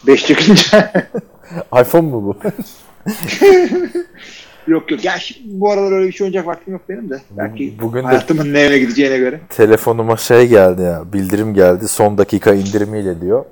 5 0.07 0.25
çıkınca. 0.25 0.91
iPhone 1.81 2.01
mu 2.07 2.23
bu? 2.23 2.37
yok 4.71 4.91
yok. 4.91 5.05
Ya 5.05 5.19
şimdi 5.19 5.59
bu 5.59 5.71
aralar 5.71 5.91
öyle 5.91 6.07
bir 6.07 6.11
şey 6.11 6.25
oynayacak 6.25 6.47
vaktim 6.47 6.73
yok 6.73 6.81
benim 6.89 7.09
de. 7.09 7.21
Belki 7.31 7.79
bugün 7.81 8.01
de- 8.03 8.07
hayatımın 8.07 8.53
nereye 8.53 8.79
gideceğine 8.79 9.17
göre. 9.17 9.39
Telefonuma 9.49 10.17
şey 10.17 10.47
geldi 10.47 10.81
ya. 10.81 11.13
Bildirim 11.13 11.53
geldi. 11.53 11.87
Son 11.87 12.17
dakika 12.17 12.53
indirimiyle 12.53 13.21
diyor. 13.21 13.45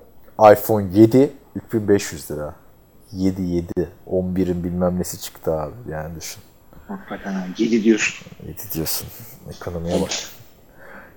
iPhone 0.54 0.86
7 0.94 1.30
3500 1.56 2.32
lira. 2.32 2.56
7 3.12 3.42
7. 3.42 3.68
11'in 4.08 4.64
bilmem 4.64 5.00
nesi 5.00 5.22
çıktı 5.22 5.52
abi. 5.54 5.74
Yani 5.92 6.16
düşün. 6.20 6.42
Hakikaten 6.88 7.34
ha, 7.34 7.46
7 7.58 7.84
diyorsun. 7.84 8.28
7 8.48 8.58
diyorsun. 8.74 9.08
Ekonomiye 9.56 10.02
bak. 10.02 10.10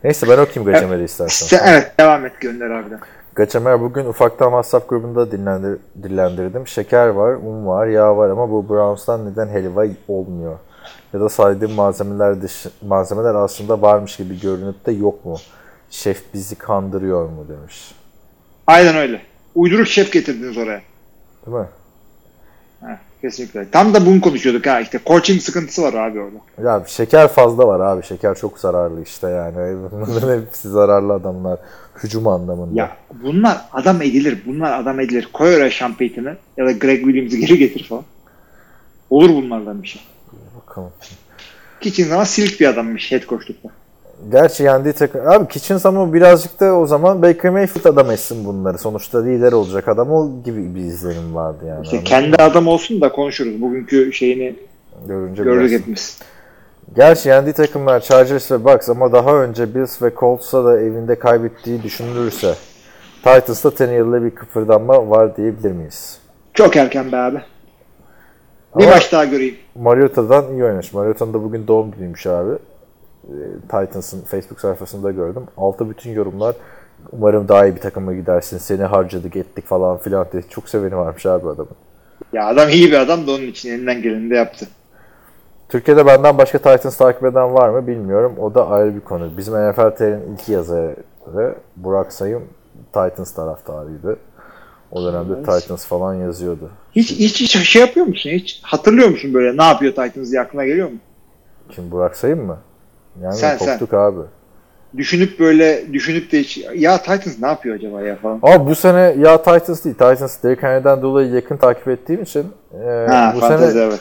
Neyse 0.04 0.28
ben 0.28 0.38
okuyayım 0.38 0.72
Gaçamer'i 0.72 1.04
istersen. 1.04 1.46
Sen, 1.46 1.72
evet 1.72 1.92
devam 1.98 2.26
et 2.26 2.40
gönder 2.40 2.70
abi. 2.70 2.94
Gaçamer 3.34 3.80
bugün 3.80 4.04
ufaktan 4.06 4.46
WhatsApp 4.46 4.88
grubunda 4.88 5.32
dinlendir, 5.32 5.78
dillendirdim. 6.02 6.66
Şeker 6.66 7.08
var, 7.08 7.34
un 7.34 7.66
var, 7.66 7.86
yağ 7.86 8.16
var 8.16 8.30
ama 8.30 8.50
bu 8.50 8.68
Browns'tan 8.68 9.30
neden 9.32 9.48
helva 9.48 9.86
olmuyor? 10.08 10.58
Ya 11.12 11.20
da 11.20 11.28
saydığım 11.28 11.72
malzemeler 11.72 12.42
dışı, 12.42 12.70
malzemeler 12.88 13.34
aslında 13.34 13.82
varmış 13.82 14.16
gibi 14.16 14.40
görünüp 14.40 14.86
de 14.86 14.92
yok 14.92 15.24
mu? 15.24 15.36
Şef 15.90 16.34
bizi 16.34 16.54
kandırıyor 16.56 17.28
mu 17.28 17.46
demiş. 17.48 17.94
Aynen 18.66 18.96
öyle. 18.96 19.22
Uyduruk 19.54 19.86
şef 19.86 20.12
getirdiniz 20.12 20.58
oraya. 20.58 20.82
Değil 21.46 21.56
mi? 21.56 21.66
Kesinlikle. 23.22 23.70
Tam 23.70 23.94
da 23.94 24.06
bunu 24.06 24.20
konuşuyorduk 24.20 24.66
ha 24.66 24.80
işte 24.80 25.00
coaching 25.06 25.42
sıkıntısı 25.42 25.82
var 25.82 25.94
abi 25.94 26.20
orada. 26.20 26.68
Ya 26.68 26.84
şeker 26.86 27.28
fazla 27.28 27.66
var 27.66 27.80
abi. 27.80 28.02
Şeker 28.02 28.34
çok 28.34 28.58
zararlı 28.58 29.02
işte 29.02 29.28
yani. 29.28 29.56
Bunların 29.92 30.40
hepsi 30.40 30.68
zararlı 30.68 31.12
adamlar. 31.12 31.58
Hücum 32.02 32.28
anlamında. 32.28 32.80
Ya 32.80 32.96
bunlar 33.24 33.60
adam 33.72 34.02
edilir. 34.02 34.42
Bunlar 34.46 34.80
adam 34.80 35.00
edilir. 35.00 35.28
Koy 35.32 35.56
oraya 35.56 35.94
Payton'ı 35.98 36.36
ya 36.56 36.66
da 36.66 36.72
Greg 36.72 37.04
Williams'ı 37.04 37.36
geri 37.36 37.58
getir 37.58 37.86
falan. 37.88 38.04
Olur 39.10 39.28
bunlardan 39.28 39.82
bir 39.82 39.88
şey. 39.88 40.02
Bakalım. 40.60 40.90
Kitchens 41.80 42.12
ama 42.12 42.24
silik 42.24 42.60
bir 42.60 42.66
adammış 42.66 43.12
head 43.12 43.22
coachlukta. 43.28 43.68
Gerçi 44.30 44.62
yendiği 44.62 44.94
takım... 44.94 45.28
Abi 45.28 45.48
Kitchens 45.48 45.86
ama 45.86 46.12
birazcık 46.12 46.60
da 46.60 46.74
o 46.74 46.86
zaman 46.86 47.22
Baker 47.22 47.50
Mayfield 47.50 47.84
adam 47.84 48.10
etsin 48.10 48.44
bunları. 48.44 48.78
Sonuçta 48.78 49.22
lider 49.22 49.52
olacak 49.52 49.88
adam 49.88 50.10
o 50.12 50.30
gibi 50.44 50.74
bir 50.74 50.80
izlenim 50.80 51.34
vardı 51.34 51.64
yani. 51.68 51.82
İşte 51.84 52.04
kendi 52.04 52.36
adam 52.36 52.66
olsun 52.68 53.00
da 53.00 53.12
konuşuruz. 53.12 53.62
Bugünkü 53.62 54.12
şeyini 54.12 54.56
Görünce 55.06 55.46
biraz- 55.46 55.70
hepimiz. 55.70 56.18
Gerçi 56.96 57.28
yendiği 57.28 57.52
takımlar 57.54 58.00
Chargers 58.00 58.50
ve 58.52 58.64
Bucks 58.64 58.88
ama 58.88 59.12
daha 59.12 59.34
önce 59.42 59.74
Bills 59.74 60.02
ve 60.02 60.10
Colts'a 60.20 60.64
da 60.64 60.80
evinde 60.80 61.18
kaybettiği 61.18 61.82
düşünülürse 61.82 62.54
Titans'ta 63.24 63.70
Tannehill'le 63.70 64.24
bir 64.24 64.30
kıpırdanma 64.30 65.10
var 65.10 65.36
diyebilir 65.36 65.72
miyiz? 65.72 66.18
Çok 66.54 66.76
erken 66.76 67.12
be 67.12 67.16
abi. 67.16 67.38
Bir 68.78 68.82
Ama- 68.84 68.92
maç 68.92 69.12
daha 69.12 69.24
göreyim. 69.24 69.54
Mariota'dan 69.74 70.52
iyi 70.52 70.64
oynamış. 70.64 70.92
Mariota'nın 70.92 71.34
da 71.34 71.42
bugün 71.42 71.66
doğum 71.66 71.90
günüymüş 71.90 72.26
abi. 72.26 72.50
Titans'ın 73.62 74.20
Facebook 74.20 74.60
sayfasında 74.60 75.10
gördüm. 75.10 75.42
Altta 75.56 75.90
bütün 75.90 76.10
yorumlar 76.10 76.54
umarım 77.12 77.48
daha 77.48 77.66
iyi 77.66 77.74
bir 77.76 77.80
takıma 77.80 78.14
gidersin. 78.14 78.58
Seni 78.58 78.82
harcadık 78.82 79.36
ettik 79.36 79.66
falan 79.66 79.98
filan 79.98 80.26
diye. 80.32 80.42
Çok 80.42 80.68
seveni 80.68 80.96
varmış 80.96 81.26
abi 81.26 81.48
adamın. 81.48 81.76
Ya 82.32 82.46
adam 82.46 82.68
iyi 82.68 82.90
bir 82.90 82.98
adam 82.98 83.26
da 83.26 83.30
onun 83.30 83.46
için 83.46 83.70
elinden 83.70 84.02
geleni 84.02 84.30
de 84.30 84.34
yaptı. 84.34 84.66
Türkiye'de 85.68 86.06
benden 86.06 86.38
başka 86.38 86.58
Titans 86.58 86.96
takip 86.96 87.24
eden 87.24 87.54
var 87.54 87.68
mı 87.68 87.86
bilmiyorum. 87.86 88.34
O 88.40 88.54
da 88.54 88.68
ayrı 88.68 88.94
bir 88.94 89.00
konu. 89.00 89.30
Bizim 89.36 89.54
NFL 89.54 89.90
TR'nin 89.96 90.34
ilk 90.34 90.48
yazarı 90.48 91.54
Burak 91.76 92.12
Sayım 92.12 92.42
Titans 92.92 93.34
taraftarıydı. 93.34 94.16
O 94.90 95.04
dönemde 95.04 95.32
Evet. 95.36 95.60
Titans 95.60 95.86
falan 95.86 96.14
yazıyordu. 96.14 96.70
Hiç, 96.96 97.10
hiç, 97.10 97.40
hiç 97.40 97.68
şey 97.68 97.82
yapıyor 97.82 98.06
musun? 98.06 98.30
Hiç 98.30 98.60
hatırlıyor 98.62 99.08
musun 99.08 99.34
böyle 99.34 99.56
ne 99.56 99.62
yapıyor 99.62 99.92
Titans 99.92 100.30
diye 100.30 100.40
aklına 100.40 100.66
geliyor 100.66 100.90
mu? 100.90 100.96
Kim 101.70 101.90
Burak 101.90 102.16
Sayım 102.16 102.46
mı? 102.46 102.58
Yani 103.22 103.34
Sen, 103.36 103.56
sen. 103.56 103.78
koptuk 103.78 103.94
abi. 103.94 104.20
Düşünüp 104.96 105.40
böyle 105.40 105.92
düşünüp 105.92 106.32
de 106.32 106.40
hiç 106.40 106.66
ya 106.74 106.98
Titans 106.98 107.38
ne 107.40 107.46
yapıyor 107.46 107.76
acaba 107.76 108.02
ya 108.02 108.16
falan. 108.16 108.38
Ama 108.42 108.66
bu 108.66 108.74
sene 108.74 109.14
ya 109.18 109.42
Titans 109.42 109.84
değil. 109.84 109.94
Titans 109.94 110.42
Derrick 110.42 110.66
Henry'den 110.66 111.02
dolayı 111.02 111.30
yakın 111.30 111.56
takip 111.56 111.88
ettiğim 111.88 112.22
için 112.22 112.46
e, 112.84 113.06
Ha 113.08 113.32
bu 113.36 113.40
fantezi 113.40 113.72
sene 113.72 113.82
evet. 113.84 114.00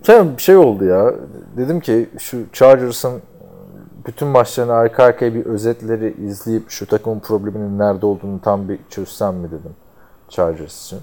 bu 0.00 0.04
sene 0.04 0.36
bir 0.36 0.42
şey 0.42 0.56
oldu 0.56 0.84
ya. 0.84 1.14
Dedim 1.56 1.80
ki 1.80 2.08
şu 2.18 2.38
Chargers'ın 2.52 3.22
bütün 4.06 4.28
maçlarını 4.28 4.72
arka 4.72 5.04
arkaya 5.04 5.34
bir 5.34 5.46
özetleri 5.46 6.14
izleyip 6.26 6.70
şu 6.70 6.86
takımın 6.86 7.20
probleminin 7.20 7.78
nerede 7.78 8.06
olduğunu 8.06 8.40
tam 8.40 8.68
bir 8.68 8.78
çözsem 8.90 9.34
mi 9.34 9.46
dedim. 9.46 9.72
Chargers 10.28 10.86
için. 10.86 10.98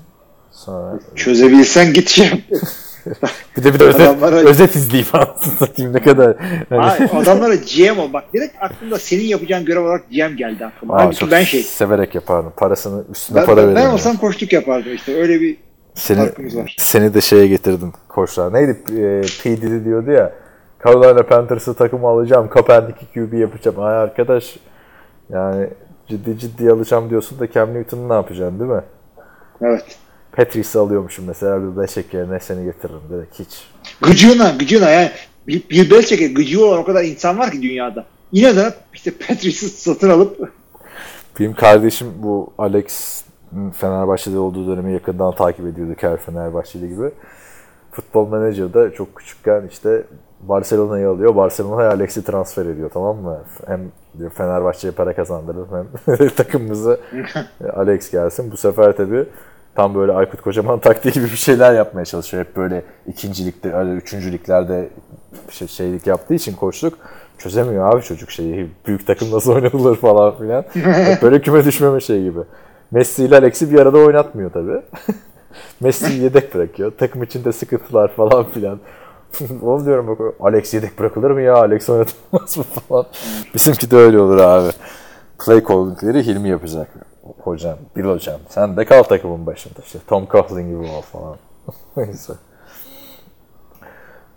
Sonra 0.51 0.99
Çözebilsen 1.15 1.93
git 1.93 2.09
şey. 2.09 2.45
bir 3.57 3.63
de 3.63 3.73
bir 3.73 3.79
de 3.79 3.83
özet, 3.83 4.01
Adamlara- 4.01 4.35
özet 4.49 4.75
izleyip 4.75 5.15
anasını 5.15 5.53
satayım 5.53 5.93
ne 5.93 6.01
kadar. 6.01 6.35
Hani- 6.69 6.81
Hayır, 6.81 7.09
adamlara 7.13 7.55
GM 7.55 7.99
ol. 8.01 8.13
Bak 8.13 8.23
direkt 8.33 8.55
aklımda 8.63 8.99
senin 8.99 9.23
yapacağın 9.23 9.65
görev 9.65 9.81
olarak 9.81 10.09
GM 10.09 10.35
geldi 10.37 10.65
aklıma. 10.65 10.93
Aa, 10.95 11.01
Halbuki 11.01 11.17
çok 11.19 11.31
ben 11.31 11.43
şey. 11.43 11.63
severek 11.63 12.15
yapardım. 12.15 12.53
Parasını 12.57 13.03
üstüne 13.11 13.37
Ben, 13.37 13.45
para 13.45 13.57
ben, 13.57 13.63
veririm. 13.63 13.75
ben 13.75 13.87
ya. 13.87 13.93
olsam 13.93 14.17
koştuk 14.17 14.53
yapardım 14.53 14.93
işte. 14.93 15.15
Öyle 15.21 15.41
bir 15.41 15.57
Seni, 15.95 16.29
seni 16.77 17.13
de 17.13 17.21
şeye 17.21 17.47
getirdim 17.47 17.93
koçlar. 18.07 18.53
Neydi? 18.53 18.71
E, 18.71 19.21
P. 19.43 19.57
Diddy 19.61 19.85
diyordu 19.85 20.11
ya. 20.11 20.33
Carolina 20.85 21.23
Panthers'ı 21.23 21.73
takımı 21.73 22.07
alacağım. 22.07 22.49
Kaepernick'i 22.49 23.05
QB 23.13 23.33
yapacağım. 23.37 23.79
Ay 23.79 23.95
arkadaş 23.95 24.55
yani 25.29 25.67
ciddi 26.07 26.39
ciddi 26.39 26.71
alacağım 26.71 27.09
diyorsun 27.09 27.39
da 27.39 27.51
Cam 27.51 27.73
Newton'u 27.73 28.09
ne 28.09 28.13
yapacaksın 28.13 28.59
değil 28.59 28.71
mi? 28.71 28.81
evet. 29.61 29.85
Patrice'i 30.35 30.81
alıyormuşum 30.81 31.25
mesela 31.25 31.61
bir 31.61 31.81
beşek 31.81 32.13
yerine 32.13 32.39
seni 32.39 32.65
getiririm 32.65 33.01
direkt 33.09 33.39
hiç. 33.39 33.67
Gıcığına 34.01 34.49
gıcığına 34.59 34.89
yani 34.89 35.11
bir, 35.47 35.91
Belichick'e 35.91 36.27
gıcığı 36.27 36.65
olan 36.65 36.79
o 36.79 36.85
kadar 36.85 37.03
insan 37.03 37.39
var 37.39 37.51
ki 37.51 37.61
dünyada. 37.61 38.05
Yine 38.31 38.55
de 38.55 38.73
işte 38.93 39.11
Patrice'i 39.11 39.69
satın 39.69 40.09
alıp 40.09 40.51
Benim 41.39 41.53
kardeşim 41.53 42.07
bu 42.17 42.53
Alex 42.57 43.23
Fenerbahçe'de 43.79 44.37
olduğu 44.37 44.67
dönemi 44.67 44.93
yakından 44.93 45.35
takip 45.35 45.65
ediyordu 45.65 45.95
her 46.01 46.17
Fenerbahçeli 46.17 46.89
gibi. 46.89 47.11
futbol 47.91 48.29
menajerde 48.29 48.91
çok 48.97 49.15
küçükken 49.15 49.67
işte 49.71 50.03
Barcelona'yı 50.41 51.09
alıyor. 51.09 51.35
Barcelona'ya 51.35 51.89
Alex'i 51.89 52.23
transfer 52.23 52.65
ediyor 52.65 52.89
tamam 52.93 53.17
mı? 53.17 53.39
Hem 53.67 53.81
Fenerbahçe'ye 54.29 54.91
para 54.91 55.15
kazandırır 55.15 55.67
hem 55.71 56.29
takımımızı 56.37 56.99
Alex 57.75 58.11
gelsin. 58.11 58.51
Bu 58.51 58.57
sefer 58.57 58.97
tabii 58.97 59.25
tam 59.75 59.95
böyle 59.95 60.11
Aykut 60.11 60.41
Kocaman 60.41 60.79
taktiği 60.81 61.11
gibi 61.11 61.25
bir 61.25 61.37
şeyler 61.37 61.73
yapmaya 61.73 62.05
çalışıyor. 62.05 62.45
Hep 62.45 62.55
böyle 62.55 62.83
ikincilikte, 63.07 63.73
öyle 63.73 63.91
üçüncülüklerde 63.91 64.89
şey, 65.49 65.67
şeylik 65.67 66.07
yaptığı 66.07 66.33
için 66.33 66.53
koçluk 66.53 66.97
çözemiyor 67.37 67.93
abi 67.93 68.01
çocuk 68.01 68.31
şeyi. 68.31 68.69
Büyük 68.87 69.07
takım 69.07 69.31
nasıl 69.31 69.51
oynanılır 69.55 69.95
falan 69.95 70.37
filan. 70.37 70.65
Hep 70.73 71.21
böyle 71.21 71.41
küme 71.41 71.65
düşmeme 71.65 71.99
şey 71.99 72.23
gibi. 72.23 72.39
Messi 72.91 73.25
ile 73.25 73.35
Alex'i 73.35 73.71
bir 73.71 73.79
arada 73.79 73.97
oynatmıyor 73.97 74.51
tabii. 74.51 74.81
Messi'yi 75.79 76.23
yedek 76.23 76.55
bırakıyor. 76.55 76.91
Takım 76.97 77.23
içinde 77.23 77.51
sıkıntılar 77.51 78.07
falan 78.07 78.43
filan. 78.43 78.79
Oğlum 79.61 79.85
diyorum 79.85 80.07
bak 80.07 80.19
Alex 80.39 80.73
yedek 80.73 80.99
bırakılır 80.99 81.31
mı 81.31 81.41
ya? 81.41 81.55
Alex 81.55 81.89
oynatılmaz 81.89 82.57
mı 82.57 82.63
falan. 82.63 83.05
Bizimki 83.55 83.91
de 83.91 83.95
öyle 83.95 84.19
olur 84.19 84.37
abi. 84.37 84.69
Play 85.45 85.63
calling'leri 85.63 86.25
Hilmi 86.25 86.49
yapacak. 86.49 86.87
Hocam, 87.45 87.77
Bil 87.95 88.03
hocam. 88.03 88.39
Sen 88.49 88.77
de 88.77 88.85
kal 88.85 89.03
takımın 89.03 89.45
başında. 89.45 89.79
İşte 89.85 89.99
Tom 90.07 90.27
Coughlin 90.31 90.67
gibi 90.67 90.91
ol 90.91 91.01
falan. 91.01 91.35
Neyse. 91.97 92.33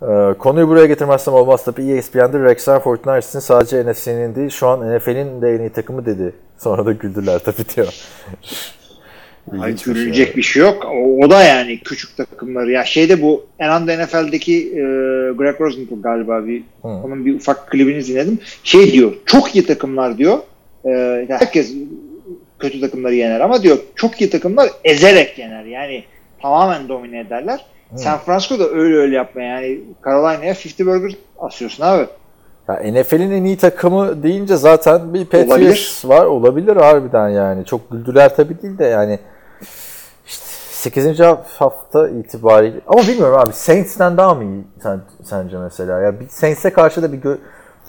Ee, 0.01 0.33
konuyu 0.39 0.67
buraya 0.67 0.85
getirmezsem 0.85 1.33
olmaz 1.33 1.65
tabii 1.65 1.91
ESPN'de 1.91 2.39
Rexham 2.39 2.81
49ers'in 2.81 3.39
sadece 3.39 3.91
NFC'nin 3.91 4.35
değil 4.35 4.49
şu 4.49 4.67
an 4.67 4.97
NFL'in 4.97 5.41
de 5.41 5.55
en 5.55 5.59
iyi 5.59 5.69
takımı 5.69 6.05
dedi. 6.05 6.33
Sonra 6.57 6.85
da 6.85 6.91
güldüler 6.91 7.39
tabii 7.39 7.69
diyor. 7.75 7.93
Ay, 9.61 9.75
görülecek 9.85 10.37
bir 10.37 10.41
şey 10.41 10.63
yok. 10.63 10.85
O, 10.85 11.25
o 11.25 11.29
da 11.29 11.43
yani 11.43 11.79
küçük 11.79 12.17
takımları. 12.17 12.71
Ya 12.71 12.85
şeyde 12.85 13.21
bu 13.21 13.45
en 13.59 13.69
anda 13.69 14.03
NFL'deki 14.03 14.67
e, 14.67 14.81
Greg 15.37 15.61
Rosenthal 15.61 16.01
galiba 16.01 16.45
bir 16.45 16.63
Hı. 16.81 16.87
onun 16.87 17.25
bir 17.25 17.35
ufak 17.35 17.71
klibini 17.71 18.05
dinledim. 18.05 18.39
Şey 18.63 18.91
diyor. 18.91 19.11
Çok 19.25 19.55
iyi 19.55 19.65
takımlar 19.65 20.17
diyor. 20.17 20.37
E, 20.85 21.25
herkes 21.29 21.73
kötü 22.59 22.81
takımları 22.81 23.15
yener 23.15 23.39
ama 23.39 23.61
diyor 23.63 23.77
çok 23.95 24.21
iyi 24.21 24.29
takımlar 24.29 24.69
ezerek 24.83 25.39
yener. 25.39 25.63
Yani 25.63 26.03
tamamen 26.41 26.89
domine 26.89 27.19
ederler. 27.19 27.65
San 27.95 28.17
Francisco 28.19 28.59
da 28.59 28.69
öyle 28.69 28.95
öyle 28.97 29.15
yapma 29.15 29.41
yani 29.41 29.79
Carolina'ya 30.05 30.53
50 30.79 30.85
burger 30.85 31.11
asıyorsun 31.39 31.83
abi. 31.83 32.05
Ya 32.67 32.75
NFL'in 32.91 33.31
en 33.31 33.43
iyi 33.43 33.57
takımı 33.57 34.23
deyince 34.23 34.57
zaten 34.57 35.13
bir 35.13 35.25
Patriots 35.25 35.51
Olabilir. 35.51 36.01
var. 36.03 36.25
Olabilir 36.25 36.75
harbiden 36.75 37.29
yani. 37.29 37.65
Çok 37.65 37.91
güldüler 37.91 38.35
tabii 38.35 38.61
değil 38.61 38.77
de 38.77 38.85
yani 38.85 39.19
işte 40.27 40.45
8. 40.71 41.19
hafta 41.57 42.09
itibariyle 42.09 42.79
ama 42.87 43.01
bilmiyorum 43.01 43.37
abi 43.39 43.53
Saints'ten 43.53 44.17
daha 44.17 44.33
mı 44.35 44.43
iyi 44.43 44.63
sen, 44.83 45.01
sence 45.23 45.57
mesela? 45.57 45.99
Ya 46.01 46.19
bir 46.19 46.27
Saints'e 46.27 46.69
karşı 46.69 47.03
da 47.03 47.13
bir 47.13 47.21
gö- 47.21 47.37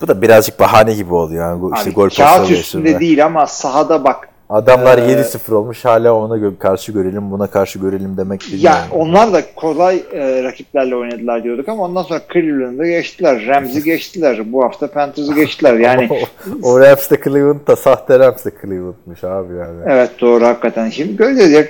bu 0.01 0.09
da 0.09 0.23
birazcık 0.23 0.61
bahane 0.61 0.95
gibi 0.95 1.15
oluyor 1.15 1.45
yani 1.51 1.63
Go- 1.63 1.75
işte 1.77 1.91
Abi, 1.91 1.95
gol 1.95 2.09
kağıt 2.11 2.51
üstünde 2.51 3.01
değil 3.01 3.25
ama 3.27 3.47
sahada 3.47 4.05
bak 4.05 4.29
Adamlar 4.51 4.99
Ee, 4.99 5.13
7-0 5.13 5.55
olmuş 5.55 5.85
hala 5.85 6.15
ona 6.15 6.59
karşı 6.59 6.93
görelim 6.93 7.31
buna 7.31 7.47
karşı 7.47 7.79
görelim 7.79 8.17
demek 8.17 8.41
değil. 8.41 8.65
Ya 8.65 8.73
yani. 8.73 8.93
onlar 8.93 9.33
da 9.33 9.43
kolay 9.55 10.03
e, 10.13 10.43
rakiplerle 10.43 10.97
oynadılar 10.97 11.45
diyorduk 11.45 11.69
ama 11.69 11.85
ondan 11.85 12.03
sonra 12.03 12.21
Cleveland'ı 12.33 12.87
geçtiler. 12.87 13.47
Rams'i 13.47 13.83
geçtiler. 13.85 14.53
Bu 14.53 14.65
hafta 14.65 14.87
Panthers'ı 14.87 15.35
geçtiler. 15.35 15.75
Yani 15.75 16.09
o, 16.65 16.71
o 16.71 16.81
Rams 16.81 17.11
de 17.11 17.21
Cleveland 17.25 17.67
da 17.67 17.77
sahte 17.77 18.19
Rams 18.19 18.45
de 18.45 18.51
Cleveland'mış 18.63 19.25
abi 19.25 19.55
yani. 19.55 19.81
evet 19.87 20.11
doğru 20.21 20.45
hakikaten. 20.45 20.91
Şimdi 20.91 21.17
göreceğiz. 21.17 21.53
ya, 21.53 21.63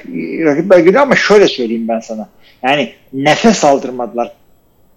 Rakipler 0.50 0.78
geliyor 0.78 1.02
ama 1.02 1.16
şöyle 1.16 1.48
söyleyeyim 1.48 1.88
ben 1.88 2.00
sana. 2.00 2.28
Yani 2.62 2.92
nefes 3.12 3.64
aldırmadılar. 3.64 4.32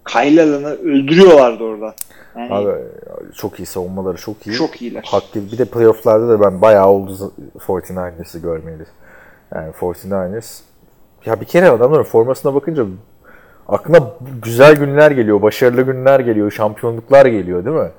Kyle 0.04 0.42
Allen'ı 0.42 0.68
öldürüyorlardı 0.68 1.64
orada. 1.64 1.94
Yani 2.36 2.54
Abi 2.54 2.72
çok 3.34 3.60
iyi 3.60 3.66
savunmaları 3.66 4.16
çok 4.16 4.46
iyi. 4.46 4.56
çok 4.56 4.82
iyiler. 4.82 5.02
Haklı. 5.10 5.40
Bir 5.52 5.58
de 5.58 5.64
playofflarda 5.64 6.28
da 6.28 6.40
ben 6.40 6.62
bayağı 6.62 6.88
oldu 6.88 7.32
49ers'ı 7.58 8.38
görmeyeli. 8.38 8.84
Yani 9.54 9.72
49ers 9.80 10.60
ya 11.26 11.40
bir 11.40 11.46
kere 11.46 11.70
adamların 11.70 12.02
formasına 12.02 12.54
bakınca 12.54 12.86
aklına 13.68 13.98
güzel 14.42 14.76
günler 14.76 15.10
geliyor, 15.10 15.42
başarılı 15.42 15.82
günler 15.82 16.20
geliyor, 16.20 16.50
şampiyonluklar 16.50 17.26
geliyor 17.26 17.64
değil 17.64 17.76
mi? 17.76 17.90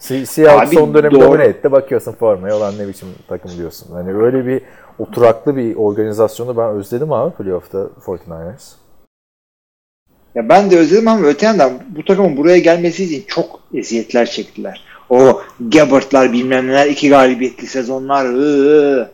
Se- 0.00 0.26
Seahawks 0.26 0.72
son 0.74 0.94
dönem 0.94 1.12
doğru. 1.12 1.20
domine 1.20 1.44
etti. 1.44 1.72
Bakıyorsun 1.72 2.12
formaya 2.12 2.56
olan 2.56 2.78
ne 2.78 2.88
biçim 2.88 3.08
takım 3.28 3.50
diyorsun. 3.56 3.92
Hani 3.92 4.14
öyle 4.14 4.46
bir 4.46 4.62
oturaklı 4.98 5.56
bir 5.56 5.76
organizasyonu 5.76 6.56
ben 6.56 6.68
özledim 6.68 7.12
abi 7.12 7.34
playoff'ta 7.34 7.78
49ers. 8.06 8.72
Ya 10.36 10.48
ben 10.48 10.70
de 10.70 10.78
özledim 10.78 11.08
ama 11.08 11.26
öte 11.26 11.46
yandan 11.46 11.72
bu 11.96 12.04
takımın 12.04 12.36
buraya 12.36 12.58
gelmesi 12.58 13.04
için 13.04 13.24
çok 13.28 13.60
eziyetler 13.74 14.26
çektiler. 14.26 14.84
O 15.10 15.40
Gabbert'lar 15.60 16.32
bilmem 16.32 16.66
neler 16.66 16.86
iki 16.86 17.08
galibiyetli 17.08 17.66
sezonlar. 17.66 18.24
ıı. 18.24 19.08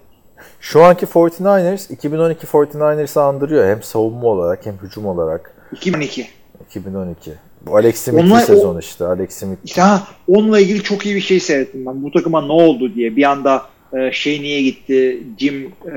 Şu 0.60 0.82
anki 0.82 1.06
49ers 1.06 1.92
2012 1.92 2.46
49ers'ı 2.46 3.20
andırıyor 3.22 3.68
hem 3.70 3.82
savunma 3.82 4.26
olarak 4.26 4.66
hem 4.66 4.74
hücum 4.82 5.06
olarak. 5.06 5.54
2012. 5.72 6.26
2012. 6.70 7.30
Bu 7.66 7.76
Alex 7.76 7.96
Smith'li 7.96 8.26
Onlar- 8.32 8.40
sezon 8.40 8.78
işte. 8.78 9.04
Alex 9.04 9.30
Smith. 9.32 9.58
İşte 9.64 9.80
ha, 9.80 10.02
onunla 10.28 10.60
ilgili 10.60 10.82
çok 10.82 11.06
iyi 11.06 11.14
bir 11.14 11.20
şey 11.20 11.40
seyrettim 11.40 11.86
ben. 11.86 12.02
Bu 12.02 12.10
takıma 12.10 12.46
ne 12.46 12.52
oldu 12.52 12.94
diye. 12.94 13.16
Bir 13.16 13.22
anda 13.30 13.62
e, 13.92 14.12
şey 14.12 14.42
niye 14.42 14.62
gitti, 14.62 15.22
Jim 15.38 15.72
e, 15.86 15.90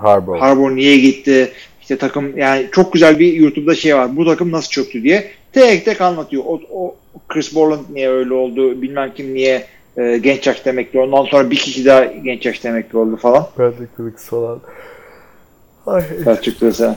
Harbaugh. 0.00 0.40
Harbour 0.40 0.70
niye 0.76 0.98
gitti, 0.98 1.52
işte 1.82 1.98
takım 1.98 2.38
yani 2.38 2.66
çok 2.72 2.92
güzel 2.92 3.18
bir 3.18 3.32
YouTube'da 3.32 3.74
şey 3.74 3.96
var. 3.96 4.16
Bu 4.16 4.24
takım 4.24 4.52
nasıl 4.52 4.70
çöktü 4.70 5.02
diye 5.02 5.30
tek 5.52 5.84
tek 5.84 6.00
anlatıyor. 6.00 6.42
O, 6.46 6.60
o 6.72 6.94
Chris 7.28 7.54
Borland 7.54 7.84
niye 7.92 8.10
öyle 8.10 8.34
oldu, 8.34 8.82
bilmem 8.82 9.12
kim 9.16 9.34
niye 9.34 9.64
e, 9.96 10.18
genç 10.18 10.46
yaşta 10.46 10.70
emekli 10.70 10.98
oldu. 10.98 11.16
Ondan 11.16 11.30
sonra 11.30 11.50
bir 11.50 11.56
kişi 11.56 11.84
daha 11.86 12.04
genç 12.04 12.46
yaşta 12.46 12.68
emekli 12.68 12.98
oldu 12.98 13.16
falan. 13.16 13.46
Bradley 13.58 13.86
Cooks 13.96 14.24
falan. 14.24 14.60
Ay. 15.86 16.02
Selçuk 16.24 16.62
mesela. 16.62 16.96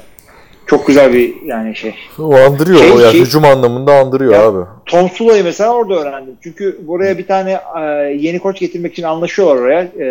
Çok 0.68 0.88
güzel 0.88 1.14
bir 1.14 1.34
yani 1.46 1.76
şey. 1.76 1.96
O 2.20 2.36
andırıyor 2.36 2.80
Şey- 2.80 2.92
o 2.92 3.00
ya. 3.00 3.12
şey- 3.12 3.22
Hücum 3.22 3.46
anlamında 3.46 3.94
andırıyor 3.94 4.34
Ya- 4.34 4.48
abi. 4.48 4.66
Tom 4.86 5.10
Sula'yı 5.10 5.44
mesela 5.44 5.74
orada 5.74 5.94
öğrendim. 5.96 6.34
Çünkü 6.44 6.78
buraya 6.88 7.18
bir 7.18 7.28
tane 7.28 7.60
e, 7.78 7.82
yeni 8.20 8.40
koç 8.40 8.60
getirmek 8.60 8.92
için 8.94 9.04
anlaşıyorlar 9.04 9.56
oraya. 9.62 9.82
E, 9.82 10.06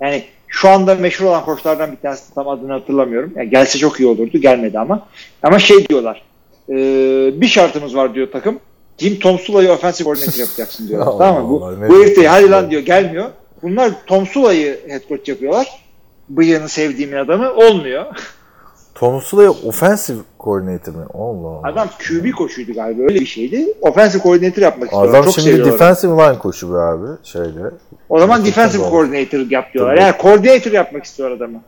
yani 0.00 0.22
şu 0.52 0.68
anda 0.68 0.94
meşhur 0.94 1.24
olan 1.24 1.44
koçlardan 1.44 1.92
bir 1.92 1.96
tanesi 1.96 2.34
tam 2.34 2.48
adını 2.48 2.72
hatırlamıyorum. 2.72 3.32
Yani 3.36 3.50
gelse 3.50 3.78
çok 3.78 4.00
iyi 4.00 4.06
olurdu. 4.06 4.38
Gelmedi 4.38 4.78
ama. 4.78 5.08
Ama 5.42 5.58
şey 5.58 5.88
diyorlar. 5.88 6.22
e, 6.68 6.74
bir 7.40 7.46
şartımız 7.46 7.96
var 7.96 8.14
diyor 8.14 8.28
takım. 8.32 8.58
Jim 8.98 9.18
Tom 9.18 9.38
Sula'yı 9.38 9.72
offensive 9.72 10.04
coordinator 10.04 10.40
yapacaksın. 10.40 10.94
Allah 10.98 11.18
tamam 11.18 11.44
mı? 11.44 11.50
Bu, 11.50 11.64
Allah, 11.64 11.88
bu 11.88 12.04
herif 12.04 12.26
hadi 12.28 12.50
lan 12.50 12.70
diyor 12.70 12.82
gelmiyor. 12.82 13.30
Bunlar 13.62 13.90
Tom 14.06 14.26
Sula'yı 14.26 14.80
head 14.88 15.08
coach 15.08 15.28
yapıyorlar. 15.28 15.66
Bıyığını 16.28 16.68
sevdiğimin 16.68 17.16
adamı 17.16 17.52
olmuyor. 17.52 18.04
Tom 19.02 19.20
Sula'ya 19.20 19.50
offensive 19.50 20.18
coordinator 20.40 20.92
mi? 20.94 21.04
Allah 21.14 21.48
Allah. 21.48 21.68
Adam 21.68 21.88
QB 21.98 22.32
koçuydu 22.32 22.72
galiba 22.72 23.02
öyle 23.02 23.20
bir 23.20 23.26
şeydi. 23.26 23.74
Offensive 23.80 24.22
coordinator 24.22 24.62
yapmak 24.62 24.84
istiyorlar. 24.84 25.10
Adam 25.10 25.24
Çok 25.24 25.34
şimdi 25.34 25.48
seviyorlar. 25.48 25.72
defensive 25.72 26.12
line 26.12 26.38
koçu 26.38 26.74
be 26.74 26.78
abi. 26.78 27.06
Şeyde. 27.22 27.70
O 28.08 28.20
zaman 28.20 28.44
Defensive 28.44 28.46
defensive 28.46 28.90
coordinator 28.90 29.50
yap 29.50 29.64
diyorlar. 29.74 29.96
Tabii. 29.96 30.04
Yani 30.04 30.14
coordinator 30.22 30.72
yapmak 30.72 31.04
istiyor 31.04 31.30
adamı. 31.30 31.60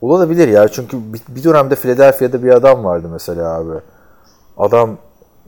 Olabilir 0.00 0.48
ya 0.48 0.68
çünkü 0.68 0.96
bir, 1.28 1.44
dönemde 1.44 1.74
Philadelphia'da 1.74 2.42
bir 2.42 2.50
adam 2.50 2.84
vardı 2.84 3.08
mesela 3.12 3.54
abi. 3.54 3.74
Adam 4.56 4.98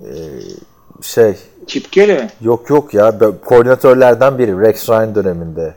e, 0.00 0.10
şey 1.02 1.34
Chip 1.66 1.92
Kelly 1.92 2.12
mi? 2.12 2.28
yok 2.40 2.70
yok 2.70 2.94
ya 2.94 3.12
koordinatörlerden 3.44 4.38
biri 4.38 4.60
Rex 4.60 4.88
Ryan 4.88 5.14
döneminde. 5.14 5.74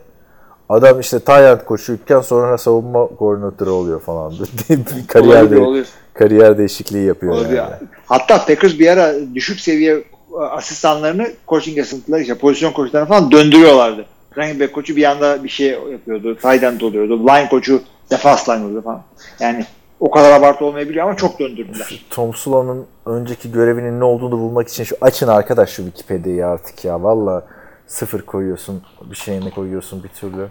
Adam 0.68 1.00
işte 1.00 1.20
Tayland 1.20 1.60
koşuyken 1.60 2.20
sonra 2.20 2.58
savunma 2.58 3.06
koordinatörü 3.06 3.70
oluyor 3.70 4.00
falan. 4.00 4.34
kariyer, 5.08 5.42
Olabilir, 5.42 5.84
de, 5.84 5.88
kariyer 6.14 6.58
değişikliği 6.58 7.06
yapıyor 7.06 7.32
Olabilir. 7.32 7.56
yani. 7.56 7.74
Hatta 8.06 8.44
Packers 8.46 8.78
bir 8.78 8.88
ara 8.88 9.14
düşük 9.34 9.60
seviye 9.60 9.94
e, 9.94 10.40
asistanlarını 10.40 11.28
coaching 11.48 11.78
assistantları 11.78 12.22
işte 12.22 12.34
pozisyon 12.34 12.72
koçlarını 12.72 13.08
falan 13.08 13.30
döndürüyorlardı. 13.30 14.04
Running 14.36 14.60
back 14.60 14.74
koçu 14.74 14.96
bir 14.96 15.04
anda 15.04 15.44
bir 15.44 15.48
şey 15.48 15.66
yapıyordu. 15.70 16.34
Tight 16.34 16.62
end 16.62 16.80
oluyordu. 16.80 17.26
Line 17.26 17.48
koçu 17.48 17.82
defense 18.10 18.52
line 18.52 18.64
oluyordu 18.64 18.84
falan. 18.84 19.02
Yani 19.40 19.64
o 20.00 20.10
kadar 20.10 20.30
abartı 20.32 20.64
olmayabiliyor 20.64 21.06
ama 21.06 21.16
çok 21.16 21.38
döndürdüler. 21.38 22.06
Tom 22.10 22.34
Sula'nın 22.34 22.86
önceki 23.06 23.52
görevinin 23.52 24.00
ne 24.00 24.04
olduğunu 24.04 24.38
bulmak 24.38 24.68
için 24.68 24.84
şu 24.84 24.96
açın 25.00 25.28
arkadaş 25.28 25.70
şu 25.70 25.84
Wikipedia'yı 25.84 26.46
artık 26.46 26.84
ya. 26.84 27.02
Valla 27.02 27.44
sıfır 27.88 28.22
koyuyorsun, 28.22 28.82
bir 29.10 29.16
şeyini 29.16 29.50
koyuyorsun 29.50 30.02
bir 30.04 30.08
türlü. 30.08 30.48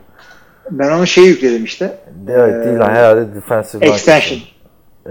Ben 0.71 0.91
onu 0.91 1.07
şey 1.07 1.25
yükledim 1.25 1.63
işte. 1.63 1.97
Evet 2.29 2.53
Ee, 2.55 2.65
değil 2.69 2.79
herhalde 2.79 3.35
defensive 3.35 3.85
line 3.85 3.93
Extension. 3.93 4.39
koçu. 4.39 4.57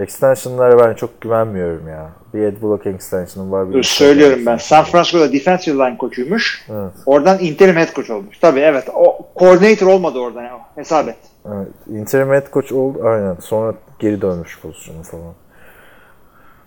Extension'lara 0.02 0.78
ben 0.88 0.94
çok 0.94 1.20
güvenmiyorum 1.20 1.88
ya. 1.88 2.10
Bir 2.34 2.46
ad 2.46 2.62
blocking 2.62 2.94
extension'ım 2.94 3.52
var. 3.52 3.68
Bir 3.68 3.72
Dur 3.74 3.78
extension 3.78 4.06
söylüyorum 4.08 4.46
ben. 4.46 4.56
San. 4.56 4.84
Francisco'da 4.84 5.32
defensive 5.32 5.74
line 5.76 5.98
koçuymuş. 5.98 6.66
Evet. 6.70 6.92
Oradan 7.06 7.38
interim 7.38 7.76
head 7.76 7.94
coach 7.94 8.10
olmuş. 8.10 8.38
Tabii 8.38 8.60
evet. 8.60 8.88
O 8.94 9.26
coordinator 9.36 9.86
olmadı 9.86 10.18
oradan. 10.18 10.42
ya. 10.42 10.58
Hesap 10.74 11.08
et. 11.08 11.16
Evet. 11.54 11.68
Interim 11.90 12.28
head 12.30 12.52
coach 12.52 12.72
oldu 12.72 13.02
aynen. 13.04 13.36
Sonra 13.40 13.74
geri 13.98 14.22
dönmüş 14.22 14.60
pozisyonu 14.60 15.02
falan. 15.02 15.34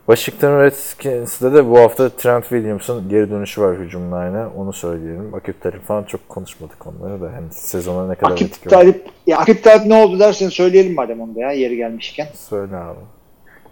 Washington 0.10 0.64
Redskins'de 0.64 1.54
de 1.54 1.70
bu 1.70 1.80
hafta 1.80 2.10
Trent 2.10 2.44
Williams'ın 2.44 3.10
geri 3.10 3.32
dönüşü 3.32 3.62
var 3.62 3.78
hücum 3.78 4.02
line'a. 4.02 4.50
Onu 4.58 4.74
söyleyelim. 4.74 5.34
Akip 5.34 5.62
Talip 5.62 5.86
falan 5.86 6.04
çok 6.04 6.30
konuşmadık 6.30 6.88
onları 6.88 7.22
da. 7.22 7.26
Hani 7.26 7.46
sezona 7.52 8.08
ne 8.08 8.16
kadar 8.16 8.32
Akip. 8.32 8.70
Talip, 8.70 9.02
ya 9.28 9.38
Akip 9.38 9.64
Talip 9.64 9.86
ne 9.86 9.96
oldu 9.96 10.20
dersen 10.20 10.50
söyleyelim 10.50 10.96
madem 10.96 11.22
onu 11.22 11.36
da 11.36 11.40
ya 11.40 11.52
yeri 11.52 11.76
gelmişken. 11.76 12.28
Söyle 12.50 12.76
abi. 12.76 13.00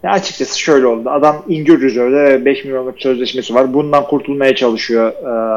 Ya 0.02 0.10
açıkçası 0.10 0.58
şöyle 0.60 0.86
oldu. 0.86 1.10
Adam 1.10 1.44
injured 1.48 1.82
reserve'de 1.82 2.44
5 2.44 2.64
milyonluk 2.64 3.02
sözleşmesi 3.02 3.54
var. 3.54 3.74
Bundan 3.74 4.06
kurtulmaya 4.06 4.54
çalışıyor 4.54 5.12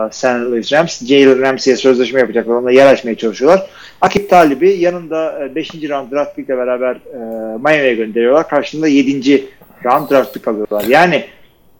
e, 0.08 0.12
St. 0.12 0.26
Louis 0.26 0.74
Rams. 0.74 1.06
Jalen 1.06 1.42
Ramsey'e 1.42 1.78
sözleşme 1.78 2.20
yapacaklar. 2.20 2.56
Onunla 2.56 2.72
yer 2.72 2.94
açmaya 2.94 3.16
çalışıyorlar. 3.16 3.70
Akip 4.02 4.30
Talib'i 4.30 4.70
yanında 4.70 5.50
5. 5.56 5.74
round 5.74 6.12
draft 6.12 6.36
pick'le 6.36 6.50
beraber 6.50 6.96
e, 6.96 7.18
Miami'ye 7.58 7.96
gönderiyorlar. 7.96 8.50
Karşılığında 8.50 8.88
7. 8.88 9.44
round 9.86 10.10
draft 10.10 10.34
pick 10.34 10.48
alıyorlar. 10.48 10.84
Yani 10.84 11.26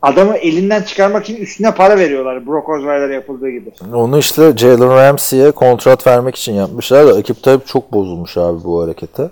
adamı 0.02 0.36
elinden 0.36 0.82
çıkarmak 0.82 1.24
için 1.24 1.36
üstüne 1.36 1.74
para 1.74 1.98
veriyorlar. 1.98 2.46
Brock 2.46 2.68
Osweiler'e 2.68 3.14
yapıldığı 3.14 3.50
gibi. 3.50 3.70
Onu 3.94 4.18
işte 4.18 4.56
Jalen 4.56 4.96
Ramsey'e 4.96 5.50
kontrat 5.50 6.06
vermek 6.06 6.36
için 6.36 6.52
yapmışlar 6.52 7.06
da 7.06 7.18
ekip 7.18 7.42
tabii 7.42 7.64
çok 7.64 7.92
bozulmuş 7.92 8.36
abi 8.36 8.64
bu 8.64 8.82
harekete. 8.82 9.30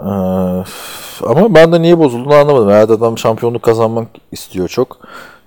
Ee, 0.00 0.04
ama 1.22 1.54
ben 1.54 1.72
de 1.72 1.82
niye 1.82 1.98
bozulduğunu 1.98 2.34
anlamadım. 2.34 2.68
Herhalde 2.68 2.92
adam 2.92 3.18
şampiyonluk 3.18 3.62
kazanmak 3.62 4.08
istiyor 4.32 4.68
çok. 4.68 4.98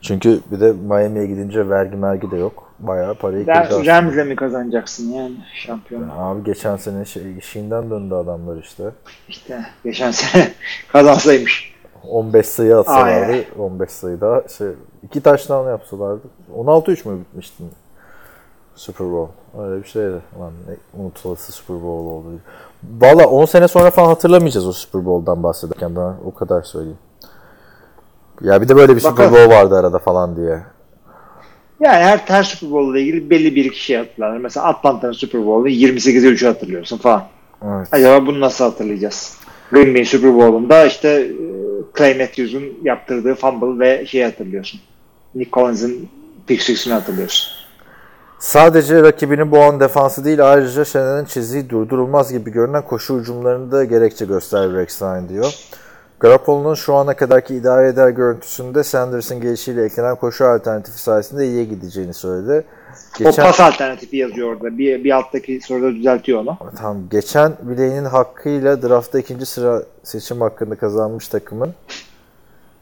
Çünkü 0.07 0.39
bir 0.51 0.59
de 0.59 0.71
Miami'ye 0.71 1.25
gidince 1.25 1.69
vergi 1.69 1.95
mergi 1.95 2.31
de 2.31 2.37
yok. 2.37 2.71
Bayağı 2.79 3.15
parayı 3.15 3.45
aslında. 3.51 3.85
Rams'le 3.85 4.27
mi 4.27 4.35
kazanacaksın 4.35 5.11
yani 5.11 5.35
şampiyon? 5.53 6.09
Abi 6.17 6.43
geçen 6.43 6.77
sene 6.77 7.05
şey, 7.05 7.37
işinden 7.37 7.89
döndü 7.89 8.13
adamlar 8.13 8.57
işte. 8.57 8.83
İşte 9.29 9.65
geçen 9.83 10.11
sene 10.11 10.51
kazansaymış. 10.91 11.77
15 12.09 12.45
sayı 12.45 12.77
atsalardı. 12.77 13.31
Aynen. 13.31 13.45
15 13.59 13.91
sayı 13.91 14.21
daha 14.21 14.47
şey, 14.47 14.67
iki 15.03 15.21
taştan 15.21 15.69
yapsalardı. 15.69 16.21
16-3 16.55 17.09
mü 17.09 17.19
bitmişti 17.19 17.63
Super 18.75 19.11
Bowl? 19.11 19.31
Öyle 19.59 19.83
bir 19.83 19.87
şeydi. 19.87 20.21
Lan 20.39 20.51
ne 20.67 21.01
unutulası 21.03 21.51
Super 21.51 21.75
Bowl 21.75 22.07
oldu. 22.07 22.25
Valla 22.83 23.27
10 23.27 23.45
sene 23.45 23.67
sonra 23.67 23.91
falan 23.91 24.07
hatırlamayacağız 24.07 24.67
o 24.67 24.71
Super 24.71 25.05
Bowl'dan 25.05 25.43
bahsederken 25.43 25.95
ben 25.95 26.13
o 26.25 26.33
kadar 26.33 26.61
söyleyeyim. 26.61 26.97
Ya 28.41 28.61
bir 28.61 28.69
de 28.69 28.75
böyle 28.75 28.95
bir 28.95 29.01
Super 29.01 29.17
Bakalım. 29.17 29.33
Bowl 29.33 29.49
vardı 29.49 29.75
arada 29.75 29.99
falan 29.99 30.35
diye. 30.35 30.59
Yani 31.79 32.03
her, 32.03 32.17
her 32.17 32.43
Super 32.43 32.71
Bowl 32.71 32.91
ile 32.91 33.01
ilgili 33.01 33.29
belli 33.29 33.55
bir 33.55 33.65
iki 33.65 33.83
şey 33.83 33.97
hatırlar. 33.97 34.37
Mesela 34.37 34.65
Atlanta'nın 34.65 35.11
Super 35.11 35.45
Bowl'u 35.45 35.69
28'e 35.69 36.29
3'ü 36.29 36.47
hatırlıyorsun 36.47 36.97
falan. 36.97 37.23
Evet. 37.65 37.87
Acaba 37.91 38.27
bunu 38.27 38.39
nasıl 38.39 38.65
hatırlayacağız? 38.65 39.37
Green 39.71 39.95
Bay 39.95 40.05
Super 40.05 40.33
Bowl'unda 40.33 40.85
işte 40.85 41.09
e, 41.09 41.31
Clay 41.97 42.17
Matthews'un 42.17 42.63
yaptırdığı 42.83 43.35
fumble 43.35 43.85
ve 43.85 44.05
şeyi 44.05 44.25
hatırlıyorsun. 44.25 44.79
Nick 45.35 45.51
Collins'ın 45.51 46.09
pick 46.47 46.63
six'ini 46.63 46.93
hatırlıyorsun. 46.93 47.51
Sadece 48.39 49.01
rakibini 49.01 49.51
boğan 49.51 49.79
defansı 49.79 50.25
değil 50.25 50.51
ayrıca 50.51 50.85
Shannon'ın 50.85 51.25
çizdiği 51.25 51.69
durdurulmaz 51.69 52.31
gibi 52.31 52.51
görünen 52.51 52.85
koşu 52.85 53.19
hücumlarını 53.19 53.71
da 53.71 53.83
gerekçe 53.83 54.25
göster 54.25 54.73
Rex 54.73 55.01
diyor. 55.29 55.53
Garoppolo'nun 56.19 56.73
şu 56.73 56.95
ana 56.95 57.15
kadarki 57.15 57.55
idare 57.55 57.87
eder 57.87 58.09
görüntüsünde 58.09 58.83
Sanders'ın 58.83 59.41
gelişiyle 59.41 59.83
eklenen 59.83 60.15
koşu 60.15 60.45
alternatifi 60.45 61.01
sayesinde 61.01 61.47
iyiye 61.47 61.63
gideceğini 61.63 62.13
söyledi. 62.13 62.65
O 63.25 63.31
pas 63.31 63.59
alternatifi 63.59 64.17
yazıyor 64.17 64.53
orada. 64.53 64.77
Bir, 64.77 65.03
bir 65.03 65.11
alttaki 65.11 65.61
soruda 65.61 65.91
düzeltiyor 65.91 66.39
onu. 66.39 66.57
Tamam, 66.75 66.97
geçen 67.11 67.53
bileğinin 67.61 68.05
hakkıyla 68.05 68.81
draftta 68.81 69.19
ikinci 69.19 69.45
sıra 69.45 69.83
seçim 70.03 70.41
hakkında 70.41 70.75
kazanmış 70.75 71.27
takımın 71.27 71.73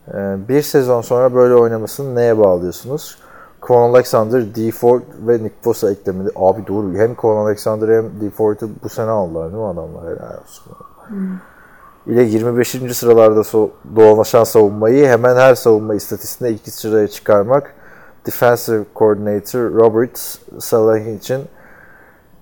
e, 0.08 0.14
bir 0.50 0.62
sezon 0.62 1.02
sonra 1.02 1.36
böyle 1.36 1.56
oynamasını 1.56 2.16
neye 2.16 2.38
bağlıyorsunuz? 2.38 3.18
Quan 3.62 3.90
Alexander, 3.90 4.56
D. 4.56 4.72
Ford 4.72 5.02
ve 5.28 5.34
Nick 5.34 5.56
Bosa 5.66 5.92
eklemeli. 5.92 6.30
Abi 6.36 6.68
doğru. 6.68 6.94
Hem 6.98 7.16
Quan 7.16 7.46
Alexander 7.46 7.98
hem 7.98 8.22
D. 8.22 8.30
Ford'u 8.30 8.70
bu 8.84 8.90
sene 8.90 9.10
aldılar 9.10 9.52
değil 9.52 9.64
mi 9.64 9.68
adamlar? 9.68 10.04
Helal 10.04 10.38
olsun. 10.42 10.74
İle 12.08 12.24
25. 12.24 12.70
sıralarda 12.94 13.40
so- 13.40 13.70
dolaşan 13.96 14.44
savunmayı 14.44 15.08
hemen 15.08 15.36
her 15.36 15.56
savunma 15.56 15.96
istatistiğinde 15.96 16.56
iki 16.56 16.72
sıraya 16.72 17.08
çıkarmak 17.08 17.74
Defensive 18.26 18.84
Coordinator 18.96 19.60
Robert 19.60 20.20
Salah 20.60 21.18
için 21.18 21.42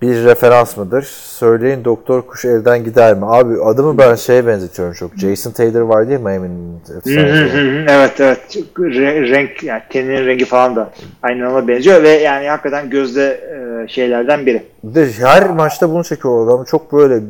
bir 0.02 0.24
referans 0.24 0.76
mıdır? 0.76 1.02
Söyleyin 1.22 1.84
Doktor 1.84 2.22
Kuş 2.22 2.44
elden 2.44 2.84
gider 2.84 3.14
mi? 3.14 3.26
Abi 3.26 3.62
adımı 3.62 3.98
ben 3.98 4.14
şeye 4.14 4.46
benzetiyorum 4.46 4.94
çok. 4.94 5.16
Jason 5.16 5.50
Taylor 5.50 5.82
Miami'nin 6.06 6.80
hı 6.86 6.98
efsanesi. 6.98 7.54
hı 7.54 7.58
hı. 7.58 7.86
evet 7.88 8.20
evet. 8.20 8.56
Re- 8.78 9.30
renk 9.30 9.62
yani 9.62 9.82
teninin 9.90 10.26
rengi 10.26 10.44
falan 10.44 10.76
da 10.76 10.90
aynen 11.22 11.44
ona 11.44 11.68
benziyor 11.68 12.02
ve 12.02 12.08
yani 12.08 12.48
hakikaten 12.48 12.90
gözde 12.90 13.40
e, 13.84 13.88
şeylerden 13.88 14.46
biri. 14.46 14.62
Bir 14.84 14.94
de 14.94 15.12
her 15.12 15.50
maçta 15.50 15.90
bunu 15.90 16.04
çekiyor 16.04 16.46
adam. 16.48 16.64
Çok 16.64 16.92
böyle 16.92 17.20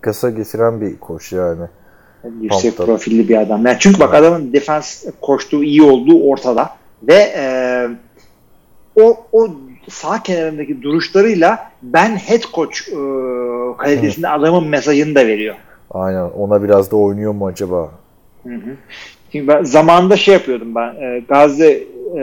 kasa 0.00 0.30
getiren 0.30 0.80
bir 0.80 0.98
koş 0.98 1.32
yani. 1.32 1.66
Yüksek 2.40 2.80
up. 2.80 2.86
profilli 2.86 3.28
bir 3.28 3.36
adam. 3.36 3.66
Yani 3.66 3.76
çünkü 3.80 4.00
bak 4.00 4.14
adamın 4.14 4.52
defans 4.52 5.04
koştuğu 5.20 5.64
iyi 5.64 5.82
olduğu 5.82 6.22
ortada 6.22 6.70
ve 7.02 7.32
e, 7.36 7.44
o 8.96 9.16
o 9.32 9.48
sağ 9.88 10.22
kenarındaki 10.22 10.82
duruşlarıyla 10.82 11.70
ben 11.82 12.16
head 12.16 12.42
coach 12.54 12.88
e, 12.88 12.96
kalitesinde 13.78 14.28
adamın 14.28 14.68
mesajını 14.68 15.14
da 15.14 15.26
veriyor. 15.26 15.54
Aynen. 15.90 16.22
Ona 16.22 16.62
biraz 16.62 16.90
da 16.90 16.96
oynuyor 16.96 17.32
mu 17.32 17.46
acaba? 17.46 17.90
Hı 18.42 18.54
hı. 18.54 18.76
Şimdi 19.32 19.48
ben 19.48 19.64
zamanında 19.64 20.16
şey 20.16 20.34
yapıyordum 20.34 20.74
ben. 20.74 20.94
E, 20.94 21.22
Gazze 21.28 21.70
e, 22.14 22.20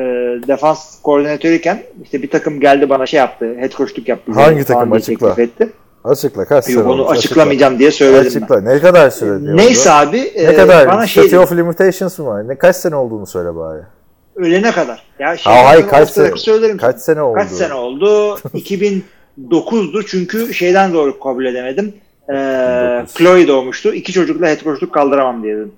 defans 0.47 1.01
koordinatörüyken 1.01 1.79
işte 2.03 2.21
bir 2.21 2.29
takım 2.29 2.59
geldi 2.59 2.89
bana 2.89 3.05
şey 3.05 3.17
yaptı. 3.17 3.55
Head 3.59 3.71
coachluk 3.71 4.07
yaptı. 4.07 4.31
Hangi 4.31 4.63
takım? 4.63 4.91
Açıkla. 4.91 5.35
etti. 5.37 5.69
Açıkla 6.07 6.45
kaç 6.45 6.65
sene 6.65 6.75
Yok 6.75 6.85
onu 6.85 6.91
olmuş? 6.91 7.03
Açıkla. 7.03 7.17
açıklamayacağım 7.19 7.79
diye 7.79 7.91
söyledim 7.91 8.27
Açıkla. 8.27 8.61
Ne 8.61 8.79
kadar 8.79 9.09
süre 9.09 9.29
diyor 9.41 9.57
ben. 9.57 9.57
Neyse 9.57 9.89
bu? 9.89 9.93
abi 9.93 10.17
e, 10.17 10.47
Ne 10.47 10.55
kadar? 10.55 10.87
bana 10.87 11.07
şey 11.07 11.23
Statute 11.23 11.37
dedi, 11.37 11.53
of 11.53 11.57
Limitations 11.59 12.19
mı 12.19 12.25
var? 12.25 12.47
Ne 12.47 12.57
kaç 12.57 12.75
sene 12.75 12.95
olduğunu 12.95 13.27
söyle 13.27 13.55
bari. 13.55 13.81
ölene 14.35 14.71
kadar. 14.71 15.03
Ya 15.19 15.37
şey 15.37 15.53
Ha, 15.53 15.65
hayır 15.65 15.83
ben 15.83 15.89
kaç 15.89 16.09
sene? 16.09 16.37
söylerim. 16.37 16.77
Kaç 16.77 16.99
sene 16.99 17.21
oldu? 17.21 17.35
Kaç 17.37 17.49
sene 17.49 17.73
oldu? 17.73 18.35
2009'du 18.53 20.05
çünkü 20.05 20.53
şeyden 20.53 20.93
doğru 20.93 21.19
kabul 21.19 21.45
edemedim. 21.45 21.93
Ee, 22.29 22.33
2009. 23.03 23.13
Chloe 23.13 23.47
doğmuştu. 23.47 23.93
İki 23.93 24.13
çocukla 24.13 24.47
head 24.47 24.63
coachluk 24.63 24.93
kaldıramam 24.93 25.43
diye 25.43 25.55
dedim. 25.55 25.71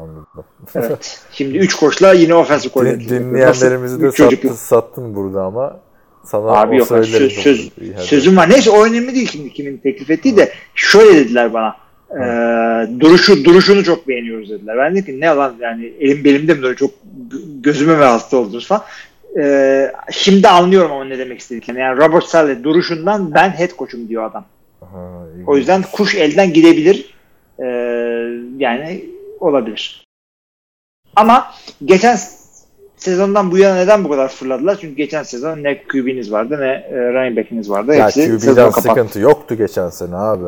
Anladım. 0.00 0.26
Evet. 0.74 1.20
Şimdi 1.32 1.58
üç 1.58 1.74
koçla 1.74 2.12
yine 2.12 2.34
offensive 2.34 2.70
Din- 2.70 2.74
coordinator. 2.74 3.08
dinleyenlerimizi 3.16 4.02
de 4.02 4.12
sattın, 4.12 4.52
sattın 4.52 5.14
burada 5.14 5.42
ama 5.42 5.80
sana 6.24 6.46
Abi 6.46 6.76
yok 6.76 6.88
söz, 6.88 7.10
söz, 7.10 7.70
hadi. 7.94 8.06
sözüm 8.06 8.36
var. 8.36 8.50
Neyse 8.50 8.70
o 8.70 8.84
önemli 8.86 9.14
değil 9.14 9.28
şimdi 9.32 9.52
kimin 9.52 9.76
teklif 9.76 10.10
ettiği 10.10 10.36
de 10.36 10.52
şöyle 10.74 11.14
dediler 11.18 11.52
bana. 11.52 11.76
Ee, 12.10 13.00
duruşu 13.00 13.44
duruşunu 13.44 13.84
çok 13.84 14.08
beğeniyoruz 14.08 14.50
dediler. 14.50 14.76
Ben 14.78 14.92
dedim 14.94 15.04
ki 15.04 15.20
ne 15.20 15.26
lan 15.26 15.54
yani 15.60 15.92
elim 16.00 16.24
belimde 16.24 16.54
mi 16.54 16.58
duruyor 16.58 16.76
çok 16.76 16.90
gö- 17.30 17.62
gözüme 17.62 17.96
mi 17.96 18.04
hasta 18.04 18.36
oldunuz 18.36 18.66
falan. 18.66 18.82
Ee, 19.40 19.92
şimdi 20.10 20.48
anlıyorum 20.48 20.92
ama 20.92 21.04
ne 21.04 21.18
demek 21.18 21.40
istediklerini. 21.40 21.80
Yani 21.80 21.96
Robert 21.98 22.24
Saleh 22.24 22.62
duruşundan 22.62 23.34
ben 23.34 23.50
head 23.50 23.70
coach'um 23.78 24.08
diyor 24.08 24.24
adam. 24.30 24.44
Ha, 24.80 25.24
iyi. 25.36 25.44
O 25.46 25.56
yüzden 25.56 25.82
kuş 25.92 26.14
elden 26.14 26.52
gidebilir. 26.52 27.14
Ee, 27.58 27.64
yani 28.58 29.04
olabilir. 29.40 30.04
Ama 31.16 31.46
geçen 31.84 32.18
sezondan 33.02 33.50
bu 33.50 33.58
yana 33.58 33.74
neden 33.74 34.04
bu 34.04 34.10
kadar 34.10 34.28
fırladılar? 34.28 34.78
Çünkü 34.80 34.94
geçen 34.94 35.22
sezon 35.22 35.62
ne 35.62 35.82
QB'niz 35.82 36.32
vardı 36.32 36.56
ne 36.60 36.66
e, 36.68 37.12
running 37.12 37.36
back'iniz 37.38 37.70
vardı. 37.70 37.94
ya 37.94 38.04
Hepsi 38.06 38.26
QB'den 38.26 38.38
sezonu 38.38 38.56
kapattı. 38.70 38.82
sıkıntı 38.88 39.20
yoktu 39.20 39.54
geçen 39.54 39.88
sene 39.88 40.16
abi. 40.16 40.44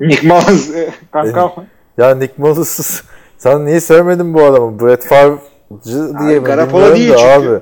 Nick 0.00 0.28
Mullins 0.28 0.74
e, 0.74 0.90
kanka 1.12 1.52
Ya 1.98 2.14
Nick 2.14 2.34
Mullins 2.36 3.02
sen 3.38 3.66
niye 3.66 3.80
sevmedin 3.80 4.34
bu 4.34 4.42
adamı? 4.44 4.80
Brett 4.80 5.04
Favre'cı 5.04 6.18
diye 6.18 6.40
mi 6.40 6.46
bilmiyorum 6.46 6.94
değil 6.94 7.14
çünkü. 7.16 7.48
abi. 7.48 7.60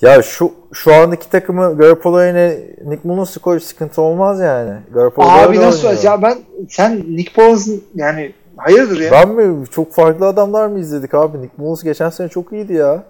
Ya 0.00 0.22
şu 0.22 0.52
şu 0.72 0.94
andaki 0.94 1.30
takımı 1.30 1.76
Garoppolo 1.78 2.22
yine 2.24 2.58
Nick 2.84 3.08
Mullins'ı 3.08 3.40
koy 3.40 3.60
sıkıntı 3.60 4.02
olmaz 4.02 4.40
yani. 4.40 4.72
Garoppolo 4.94 5.26
Abi 5.28 5.60
nasıl 5.60 5.88
oynuyor. 5.88 6.04
ya 6.04 6.22
ben 6.22 6.38
sen 6.68 7.04
Nick 7.08 7.32
Foles'un 7.34 7.84
yani 7.94 8.32
hayırdır 8.56 9.00
ya? 9.00 9.12
Ben 9.12 9.28
mi? 9.28 9.66
Çok 9.66 9.92
farklı 9.92 10.26
adamlar 10.26 10.66
mı 10.66 10.78
izledik 10.78 11.14
abi? 11.14 11.42
Nick 11.42 11.52
Mullins 11.56 11.82
geçen 11.82 12.10
sene 12.10 12.28
çok 12.28 12.52
iyiydi 12.52 12.72
ya. 12.74 13.02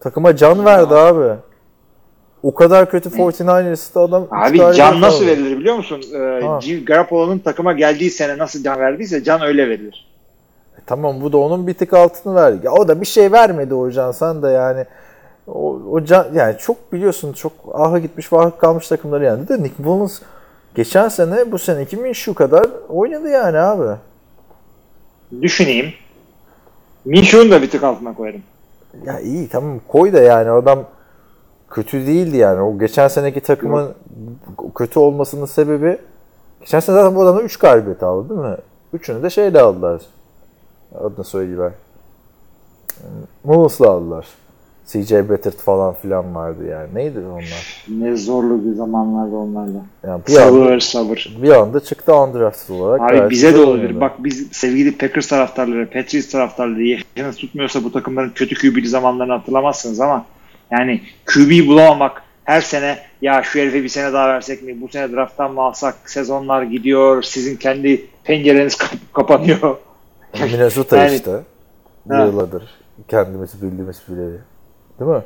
Takıma 0.00 0.36
can 0.36 0.64
verdi 0.64 0.94
abi. 0.94 1.34
O 2.42 2.54
kadar 2.54 2.90
kötü 2.90 3.08
49ers'ta 3.08 4.00
adam 4.00 4.26
Abi 4.30 4.58
can 4.76 5.00
nasıl 5.00 5.16
aldı. 5.24 5.26
verilir 5.26 5.58
biliyor 5.58 5.76
musun? 5.76 6.02
Ee, 6.14 6.78
Garoppolo'nun 6.80 7.38
takıma 7.38 7.72
geldiği 7.72 8.10
sene 8.10 8.38
nasıl 8.38 8.62
can 8.62 8.78
verdiyse 8.80 9.24
can 9.24 9.40
öyle 9.42 9.68
verilir. 9.68 10.08
E 10.78 10.80
tamam 10.86 11.20
bu 11.20 11.32
da 11.32 11.38
onun 11.38 11.66
bir 11.66 11.74
tık 11.74 11.92
altını 11.92 12.34
verdi. 12.34 12.66
Ya 12.66 12.72
o 12.72 12.88
da 12.88 13.00
bir 13.00 13.06
şey 13.06 13.32
vermedi 13.32 13.74
o 13.74 13.90
can 13.90 14.12
sen 14.12 14.42
de 14.42 14.48
yani. 14.48 14.84
O, 15.46 15.80
o 15.90 16.04
can 16.04 16.26
yani 16.34 16.58
çok 16.58 16.92
biliyorsun 16.92 17.32
çok 17.32 17.52
aha 17.74 17.98
gitmiş 17.98 18.32
vahı 18.32 18.58
kalmış 18.58 18.88
takımları 18.88 19.24
yani. 19.24 19.48
De 19.48 19.62
Nick 19.62 19.82
Mullins 19.82 20.20
geçen 20.74 21.08
sene 21.08 21.52
bu 21.52 21.58
sene 21.58 21.82
2000 21.82 22.12
şu 22.12 22.34
kadar 22.34 22.66
oynadı 22.88 23.28
yani 23.28 23.58
abi. 23.58 23.96
Düşüneyim. 25.42 25.92
Minshew'un 27.04 27.50
da 27.50 27.62
bir 27.62 27.70
tık 27.70 27.84
altına 27.84 28.14
koyarım. 28.14 28.42
Ya 29.04 29.20
iyi 29.20 29.48
tamam 29.48 29.80
koy 29.88 30.12
da 30.12 30.20
yani 30.20 30.50
adam 30.50 30.84
kötü 31.70 32.06
değildi 32.06 32.36
yani. 32.36 32.60
O 32.60 32.78
geçen 32.78 33.08
seneki 33.08 33.40
takımın 33.40 33.94
kötü 34.74 34.98
olmasının 34.98 35.46
sebebi 35.46 35.98
geçen 36.60 36.80
sene 36.80 36.96
zaten 36.96 37.14
bu 37.14 37.22
adamlar 37.22 37.42
3 37.42 37.56
galibiyet 37.56 38.02
aldı 38.02 38.28
değil 38.28 38.40
mi? 38.40 38.56
Üçünü 38.92 39.22
de 39.22 39.30
şeyle 39.30 39.60
aldılar. 39.60 40.02
Adını 40.94 41.24
söyleyeyim. 41.24 41.72
Mules'la 43.44 43.90
aldılar. 43.90 44.26
CJ 44.88 45.12
Beathard 45.12 45.52
falan 45.54 45.94
filan 45.94 46.34
vardı 46.34 46.66
yani. 46.70 46.88
Neydi 46.94 47.18
onlar? 47.18 47.84
Ne 47.88 48.16
zorlu 48.16 48.64
bir 48.70 48.74
zamanlardı 48.76 49.36
onlarla. 49.36 49.78
Yani 50.06 50.22
bir 50.28 50.36
anda, 50.36 50.50
Sabır 50.50 50.78
sabır. 50.80 51.36
bir 51.42 51.50
anda 51.50 51.80
çıktı 51.80 52.14
undrafted 52.16 52.74
olarak. 52.74 53.12
Abi 53.12 53.30
bize 53.30 53.54
de 53.54 53.58
olabilir. 53.60 53.84
oynadı. 53.84 54.00
Bak 54.00 54.12
biz 54.24 54.48
sevgili 54.52 54.98
Packers 54.98 55.28
taraftarları, 55.28 55.86
Patriots 55.90 56.28
taraftarları 56.28 56.82
yaşını 56.84 57.32
tutmuyorsa 57.36 57.84
bu 57.84 57.92
takımların 57.92 58.30
kötü 58.34 58.54
QB'li 58.54 58.88
zamanlarını 58.88 59.32
hatırlamazsınız 59.32 60.00
ama 60.00 60.24
yani 60.70 61.00
QB 61.26 61.66
bulamamak 61.68 62.22
her 62.44 62.60
sene 62.60 62.98
ya 63.22 63.42
şu 63.42 63.58
herife 63.58 63.82
bir 63.82 63.88
sene 63.88 64.12
daha 64.12 64.28
versek 64.28 64.62
mi? 64.62 64.80
Bu 64.80 64.88
sene 64.88 65.12
drafttan 65.12 65.54
mı 65.54 65.60
alsak? 65.60 65.94
Sezonlar 66.06 66.62
gidiyor. 66.62 67.22
Sizin 67.22 67.56
kendi 67.56 68.06
pencereniz 68.24 68.76
kap- 68.76 69.14
kapanıyor. 69.14 69.76
Minnesota 70.52 70.96
Yani- 70.96 71.14
işte. 71.16 71.30
Ha. 72.10 72.24
Yıllardır 72.24 72.62
kendimiz 73.08 73.62
bildiğimiz 73.62 74.02
bileli. 74.08 74.38
Değil 75.00 75.10
mi? 75.10 75.22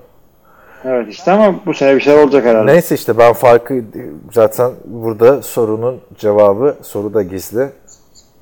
Evet 0.84 1.08
işte 1.08 1.32
ama 1.32 1.60
bu 1.66 1.74
sene 1.74 1.96
bir 1.96 2.00
şeyler 2.00 2.22
olacak 2.22 2.44
herhalde. 2.44 2.72
Neyse 2.72 2.94
işte 2.94 3.18
ben 3.18 3.32
farkı 3.32 3.84
zaten 4.32 4.70
burada 4.84 5.42
sorunun 5.42 6.00
cevabı 6.18 6.76
soru 6.82 7.14
da 7.14 7.22
gizli. 7.22 7.68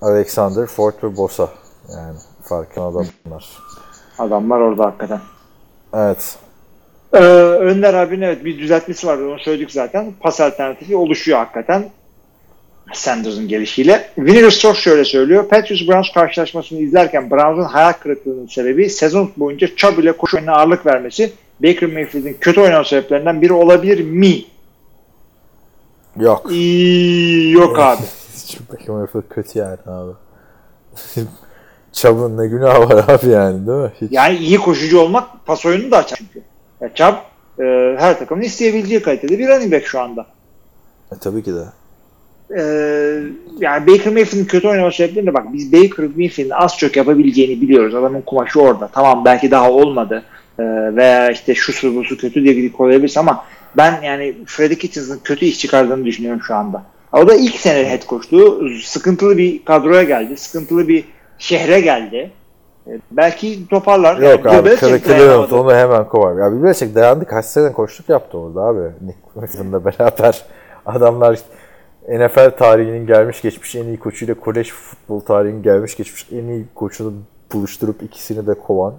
Alexander, 0.03 0.67
Ford 0.67 0.95
ve 1.03 1.17
Bosa. 1.17 1.49
Yani 1.89 2.19
farkın 2.43 2.81
adamlar. 2.81 3.59
Adamlar 4.19 4.61
orada 4.61 4.85
hakikaten. 4.85 5.21
Evet. 5.95 6.39
Ee, 7.13 7.19
Önder 7.19 7.95
abinin 7.95 8.23
evet 8.23 8.45
bir 8.45 8.59
düzeltmesi 8.59 9.07
vardı 9.07 9.29
onu 9.29 9.39
söyledik 9.39 9.71
zaten. 9.71 10.13
Pas 10.21 10.41
alternatifi 10.41 10.97
oluşuyor 10.97 11.39
hakikaten. 11.39 11.91
Sanders'ın 12.93 13.49
gelişiyle. 13.49 14.11
Winner 14.15 14.51
Strauss 14.51 14.79
şöyle 14.79 15.05
söylüyor. 15.05 15.49
Patriots 15.49 15.89
Browns 15.89 16.13
karşılaşmasını 16.15 16.79
izlerken 16.79 17.31
Browns'un 17.31 17.73
hayal 17.73 17.93
kırıklığının 17.93 18.47
sebebi 18.47 18.91
sezon 18.91 19.31
boyunca 19.37 19.69
Chubb 19.77 19.99
ile 19.99 20.13
koşu 20.13 20.37
oyununa 20.37 20.57
ağırlık 20.57 20.87
vermesi 20.87 21.33
Baker 21.63 21.93
Mayfield'in 21.93 22.37
kötü 22.41 22.61
oynama 22.61 22.85
sebeplerinden 22.85 23.43
biri 23.43 23.53
olabilir 23.53 24.01
mi? 24.01 24.45
Yok. 26.17 26.47
Yok 27.53 27.79
abi. 27.79 28.03
Beckham 28.73 28.97
Mayfield 28.97 29.29
kötü 29.31 29.59
yani 29.59 29.79
abi. 29.87 30.13
Çabın 31.93 32.39
ne 32.39 32.47
günah 32.47 32.91
var 32.91 33.05
abi 33.09 33.27
yani 33.27 33.67
değil 33.67 33.79
mi? 33.79 33.93
Hiç. 34.01 34.13
Yani 34.13 34.37
iyi 34.39 34.59
koşucu 34.59 35.01
olmak 35.01 35.47
pas 35.47 35.67
oyununu 35.67 35.91
da 35.91 35.97
açar 35.97 36.19
çünkü. 36.19 36.43
Ya 36.81 36.95
Chubb 36.95 37.15
e, 37.63 37.97
her 37.99 38.19
takımın 38.19 38.43
isteyebileceği 38.43 39.03
kalitede 39.03 39.39
bir 39.39 39.49
running 39.49 39.73
back 39.73 39.87
şu 39.87 40.01
anda. 40.01 40.27
E, 41.13 41.19
tabii 41.21 41.43
ki 41.43 41.55
de. 41.55 41.65
Ee, 42.59 43.23
yani 43.61 43.87
Baker 43.87 44.13
Mayfield'in 44.13 44.45
kötü 44.45 44.69
oynama 44.69 44.91
sebeplerine 44.91 45.35
bak 45.35 45.53
biz 45.53 45.73
Baker 45.73 46.07
Mayfield'in 46.17 46.51
az 46.51 46.79
çok 46.79 46.97
yapabileceğini 46.97 47.61
biliyoruz. 47.61 47.95
Adamın 47.95 48.23
kumaşı 48.23 48.61
orada. 48.61 48.89
Tamam 48.93 49.25
belki 49.25 49.51
daha 49.51 49.71
olmadı. 49.71 50.23
Ee, 50.59 50.63
veya 50.97 51.31
işte 51.31 51.55
şu 51.55 51.73
su 51.73 52.17
kötü 52.17 52.45
diye 52.45 52.55
gidip 52.55 52.77
koyabilirsin 52.79 53.21
ama 53.21 53.45
ben 53.77 54.03
yani 54.03 54.35
Freddie 54.47 54.79
Kitchens'ın 54.79 55.21
kötü 55.25 55.45
iş 55.45 55.59
çıkardığını 55.59 56.05
düşünüyorum 56.05 56.43
şu 56.47 56.55
anda. 56.55 56.83
O 57.13 57.29
da 57.29 57.35
ilk 57.35 57.55
sene 57.55 57.91
head 57.91 58.07
coachluğu 58.09 58.69
sıkıntılı 58.83 59.39
bir 59.39 59.65
kadroya 59.65 60.03
geldi. 60.03 60.37
Sıkıntılı 60.37 60.89
bir 60.89 61.05
şehre 61.39 61.81
geldi. 61.81 62.31
Ee, 62.87 62.91
belki 63.11 63.69
toparlar. 63.69 64.17
Yok 64.17 64.45
Yani 64.45 64.57
abi. 64.57 64.77
Kırık 64.77 65.53
onu 65.53 65.75
hemen 65.75 66.09
kovar. 66.09 66.45
Ya 66.45 66.63
Belichick 66.63 66.95
dayandı. 66.95 67.27
Kaç 67.27 67.45
sene 67.45 67.73
koştuk 67.73 68.09
yaptı 68.09 68.39
orada 68.39 68.61
abi. 68.61 68.81
Nick 69.01 69.19
Wilson'la 69.35 69.85
beraber. 69.85 70.45
Adamlar 70.87 71.39
NFL 72.09 72.51
tarihinin 72.51 73.07
gelmiş 73.07 73.43
geçmiş 73.43 73.75
en 73.75 73.85
iyi 73.85 73.99
koçuyla 73.99 74.35
kolej 74.35 74.71
futbol 74.71 75.21
tarihinin 75.21 75.63
gelmiş 75.63 75.97
geçmiş 75.97 76.27
en 76.33 76.49
iyi 76.49 76.65
koçunu 76.75 77.13
buluşturup 77.53 78.03
ikisini 78.03 78.47
de 78.47 78.55
kovan. 78.55 78.95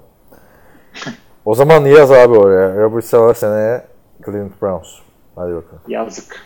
O 1.45 1.55
zaman 1.55 1.85
yaz 1.85 2.11
abi 2.11 2.37
oraya. 2.37 2.75
Robert 2.75 3.05
Sala 3.05 3.33
seneye 3.33 3.81
Cleveland 4.25 4.51
Browns. 4.61 4.87
Hadi 5.35 5.53
bakalım. 5.53 5.81
Yazık. 5.87 6.45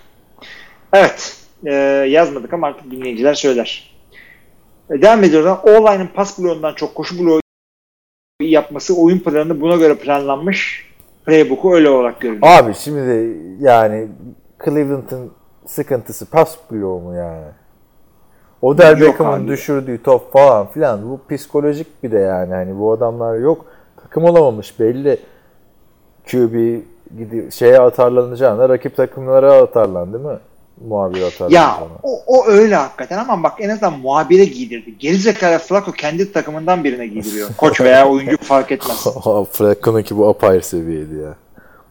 Evet. 0.93 1.37
e, 1.65 1.73
yazmadık 2.09 2.53
ama 2.53 2.67
artık 2.67 2.91
dinleyiciler 2.91 3.33
söyler. 3.33 3.95
E, 4.91 5.01
devam 5.01 5.23
ediyoruz. 5.23 5.59
O-line'ın 5.63 6.07
pas 6.07 6.39
bloğundan 6.39 6.73
çok 6.73 6.95
koşu 6.95 7.19
bloğu 7.19 7.39
yapması 8.41 9.01
oyun 9.01 9.19
planı 9.19 9.61
buna 9.61 9.75
göre 9.75 9.95
planlanmış. 9.95 10.89
Playbook'u 11.25 11.75
öyle 11.75 11.89
olarak 11.89 12.21
görülüyor. 12.21 12.47
Abi 12.47 12.73
şimdi 12.73 13.07
de 13.07 13.37
yani 13.59 14.07
Cleveland'ın 14.65 15.31
sıkıntısı 15.67 16.25
pas 16.25 16.57
bloğu 16.71 16.99
mu 16.99 17.15
yani? 17.15 17.45
Odell 18.61 18.97
Yok 18.97 19.01
Beckham'ın 19.19 19.47
düşürdüğü 19.47 20.03
top 20.03 20.33
falan 20.33 20.67
filan 20.67 21.09
bu 21.09 21.35
psikolojik 21.35 22.03
bir 22.03 22.11
de 22.11 22.19
yani 22.19 22.53
hani 22.53 22.79
bu 22.79 22.91
adamlar 22.91 23.35
yok 23.35 23.65
takım 24.03 24.23
olamamış 24.23 24.79
belli 24.79 25.19
QB 26.31 26.81
gidi 27.17 27.51
şeye 27.51 27.79
atarlanacağına 27.79 28.69
rakip 28.69 28.97
takımlara 28.97 29.53
atarlan 29.53 30.13
değil 30.13 30.25
mi? 30.25 30.37
Muhabir 30.87 31.19
Ya 31.19 31.27
atarlanacağına. 31.27 31.93
o, 32.03 32.19
o 32.27 32.47
öyle 32.47 32.75
hakikaten 32.75 33.17
ama 33.17 33.43
bak 33.43 33.53
en 33.59 33.69
azından 33.69 33.99
muhabire 33.99 34.45
giydirdi. 34.45 34.97
Gerizekalı 34.99 35.57
Flacco 35.57 35.91
kendi 35.91 36.31
takımından 36.31 36.83
birine 36.83 37.07
giydiriyor. 37.07 37.49
Koç 37.57 37.81
veya 37.81 38.09
oyuncu 38.09 38.37
fark 38.37 38.71
etmez. 38.71 39.03
Flacco'nunki 39.51 40.17
bu 40.17 40.27
apayrı 40.29 40.63
seviyeydi 40.63 41.15
ya. 41.15 41.35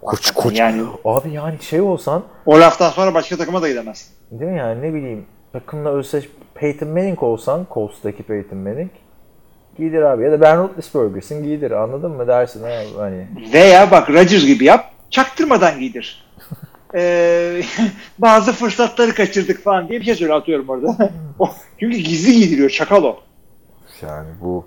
Koç 0.05 0.30
koç. 0.30 0.59
Yani 0.59 0.82
Abi 1.05 1.32
yani 1.32 1.62
şey 1.62 1.80
olsan 1.80 2.22
o 2.46 2.61
laftan 2.61 2.90
sonra 2.90 3.14
başka 3.14 3.36
takıma 3.36 3.62
da 3.62 3.68
gidemez. 3.68 4.11
Değil 4.30 4.50
mi 4.50 4.59
yani 4.59 4.82
ne 4.82 4.94
bileyim 4.94 5.26
takımla 5.52 5.90
özdeş 5.90 6.28
Peyton 6.55 6.88
Manning 6.88 7.22
olsan 7.22 7.66
Colts'taki 7.74 8.22
Peyton 8.22 8.59
Manning 8.59 8.90
giydir 9.76 10.02
abi 10.02 10.24
ya 10.24 10.32
da 10.32 10.40
Ben 10.40 10.59
Roethlisberger'sin 10.59 11.42
giydir 11.42 11.70
anladın 11.70 12.11
mı 12.11 12.26
dersin 12.26 12.62
ha 12.62 12.70
hani 12.98 13.28
Veya 13.52 13.90
bak 13.90 14.11
Rodgers 14.11 14.46
gibi 14.46 14.64
yap. 14.64 14.90
Çaktırmadan 15.11 15.78
giydir. 15.78 16.24
Ee, 16.96 17.62
bazı 18.18 18.52
fırsatları 18.52 19.14
kaçırdık 19.14 19.64
falan 19.64 19.88
diye 19.88 20.00
bir 20.00 20.05
şey 20.05 20.14
söyle 20.14 20.34
atıyorum 20.34 20.68
orada. 20.68 21.11
Çünkü 21.80 21.96
gizli 21.96 22.32
giydiriyor. 22.32 22.70
Çakal 22.70 23.05
o. 23.05 23.20
yani 24.02 24.28
bu 24.40 24.66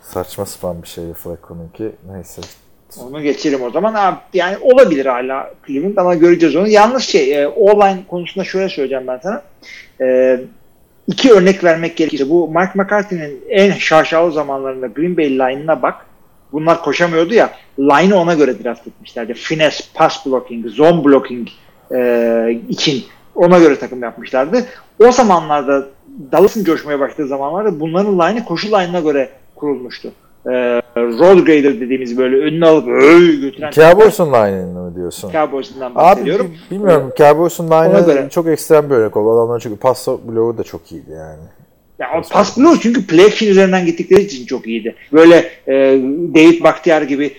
saçma 0.00 0.46
sapan 0.46 0.82
bir 0.82 0.88
şeydi 0.88 1.14
Flacco'nunki 1.14 1.92
neyse 2.12 2.42
Onu 3.00 3.22
geçelim 3.22 3.62
o 3.62 3.70
zaman. 3.70 3.94
Abi, 3.94 4.16
yani 4.34 4.56
olabilir 4.60 5.06
hala 5.06 5.54
Cleveland 5.66 5.96
ama 5.96 6.14
göreceğiz 6.14 6.56
onu. 6.56 6.68
Yalnız 6.68 7.02
şey 7.02 7.42
e, 7.42 7.48
O-line 7.48 7.98
konusunda 8.08 8.44
şöyle 8.44 8.68
söyleyeceğim 8.68 9.06
ben 9.06 9.20
sana. 9.22 9.42
E, 10.00 10.40
iki 11.06 11.32
örnek 11.32 11.64
vermek 11.64 11.96
gerekirse 11.96 12.30
bu 12.30 12.48
Mike 12.48 12.72
McCarthy'nin 12.74 13.44
en 13.48 13.72
şaşalı 13.72 14.32
zamanlarında 14.32 14.86
Green 14.86 15.16
Bay 15.16 15.30
line'ına 15.30 15.82
bak. 15.82 16.06
Bunlar 16.52 16.82
koşamıyordu 16.82 17.34
ya. 17.34 17.50
Line'ı 17.78 18.18
ona 18.18 18.34
göre 18.34 18.64
draft 18.64 18.86
etmişlerdi. 18.86 19.34
Finesse, 19.34 19.84
pass 19.94 20.26
blocking, 20.26 20.66
zone 20.66 21.04
blocking 21.04 21.48
e, 21.94 22.60
için 22.68 23.04
ona 23.34 23.58
göre 23.58 23.78
takım 23.78 24.02
yapmışlardı. 24.02 24.64
O 24.98 25.12
zamanlarda 25.12 25.86
Dallas'ın 26.32 26.64
coşmaya 26.64 27.00
başladığı 27.00 27.28
zamanlarda 27.28 27.80
bunların 27.80 28.18
line'ı 28.18 28.44
koşu 28.44 28.68
line'ına 28.68 29.00
göre 29.00 29.30
kurulmuştu. 29.54 30.12
E, 30.46 30.82
road 30.96 31.38
grader 31.38 31.80
dediğimiz 31.80 32.18
böyle 32.18 32.36
önüne 32.36 32.66
alıp 32.66 32.88
öy 32.88 33.40
götüren 33.40 33.70
Cowboys'un 33.70 34.26
line'ını 34.32 34.80
mı 34.82 34.96
diyorsun? 34.96 35.30
Cowboys'dan 35.32 35.86
Abi 35.90 35.94
bahsediyorum. 35.94 36.54
bi- 36.70 36.74
bilmiyorum 36.74 37.12
Cowboys'un 37.18 37.66
line'ı 37.70 38.06
göre. 38.06 38.28
çok 38.30 38.46
ekstrem 38.48 38.90
bir 38.90 38.94
örnek 38.94 39.16
oldu. 39.16 39.30
Adamlar 39.38 39.60
çünkü 39.60 39.76
pas 39.76 40.08
bloğu 40.08 40.58
da 40.58 40.62
çok 40.62 40.92
iyiydi 40.92 41.10
yani. 41.10 41.42
Ya 41.98 42.06
o 42.18 42.22
pas 42.32 42.58
bloğu 42.58 42.80
çünkü 42.80 43.06
play 43.06 43.24
action 43.26 43.50
üzerinden 43.50 43.86
gittikleri 43.86 44.22
için 44.22 44.46
çok 44.46 44.66
iyiydi. 44.66 44.94
Böyle 45.12 45.36
e, 45.68 45.72
David 46.34 46.62
Bakhtiar 46.64 47.02
gibi 47.02 47.32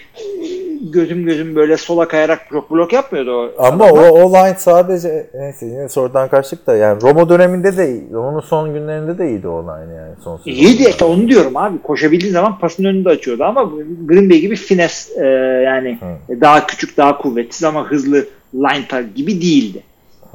gözüm 0.81 1.25
gözüm 1.25 1.55
böyle 1.55 1.77
sola 1.77 2.07
kayarak 2.07 2.47
çok 2.51 2.71
blok 2.71 2.93
yapmıyordu 2.93 3.31
o. 3.31 3.63
Ama 3.63 3.85
adamlar. 3.85 4.09
o, 4.09 4.23
o 4.23 4.33
line 4.33 4.55
sadece 4.57 5.29
neyse 5.33 5.65
yine 5.65 5.89
sorudan 5.89 6.29
kaçtık 6.29 6.67
da 6.67 6.75
yani 6.75 7.01
Romo 7.01 7.29
döneminde 7.29 7.77
de. 7.77 8.01
Romo'nun 8.13 8.39
son 8.39 8.73
günlerinde 8.73 9.17
de 9.17 9.29
iyiydi 9.29 9.47
o 9.47 9.63
line 9.63 9.95
yani 9.95 10.13
son. 10.23 10.39
İyiydi 10.45 10.83
işte 10.89 11.05
onu 11.05 11.27
diyorum 11.27 11.57
abi. 11.57 11.81
Koşabildiği 11.81 12.31
zaman 12.31 12.59
pasın 12.59 12.85
önünü 12.85 13.05
de 13.05 13.09
açıyordu 13.09 13.43
ama 13.43 13.71
Green 14.05 14.29
Bay 14.29 14.39
gibi 14.39 14.55
fines 14.55 15.17
e, 15.17 15.25
yani 15.65 15.99
daha 16.29 16.67
küçük 16.67 16.97
daha 16.97 17.17
kuvvetsiz 17.17 17.63
ama 17.63 17.91
hızlı 17.91 18.25
line 18.55 19.03
gibi 19.15 19.41
değildi. 19.41 19.83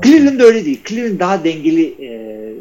Cleveland 0.03 0.41
öyle 0.41 0.65
değil. 0.65 0.81
Cleveland 0.85 1.21
daha 1.21 1.45
dengeli 1.45 1.87
e, 1.87 2.09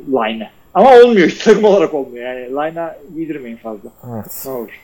line'ı. 0.08 0.48
Ama 0.74 0.96
olmuyor. 0.96 1.32
Takım 1.44 1.64
olarak 1.64 1.94
olmuyor. 1.94 2.26
Yani 2.26 2.50
line'a 2.50 2.96
giydirmeyin 3.16 3.58
fazla. 3.58 3.90
Evet. 4.14 4.44
Ne 4.46 4.52
olur. 4.52 4.80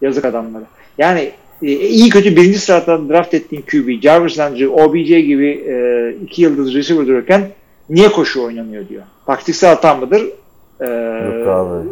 Yazık 0.00 0.24
adamlara. 0.24 0.64
Yani 0.98 1.30
e, 1.62 1.72
iyi 1.72 2.08
kötü 2.08 2.36
birinci 2.36 2.58
sıradan 2.58 3.08
draft 3.08 3.34
ettiğin 3.34 3.62
QB, 3.62 4.02
Jarvis 4.02 4.38
Landry, 4.38 4.68
OBJ 4.68 5.08
gibi 5.08 5.48
e, 5.48 6.16
iki 6.24 6.42
yıldız 6.42 6.74
receiver 6.74 7.06
dururken 7.06 7.48
niye 7.90 8.08
koşu 8.08 8.44
oynanıyor 8.44 8.88
diyor. 8.88 9.02
Taktiksel 9.26 9.70
hata 9.70 9.94
mıdır? 9.94 10.22
E, 10.80 10.86
Yok 11.38 11.48
abi. 11.48 11.88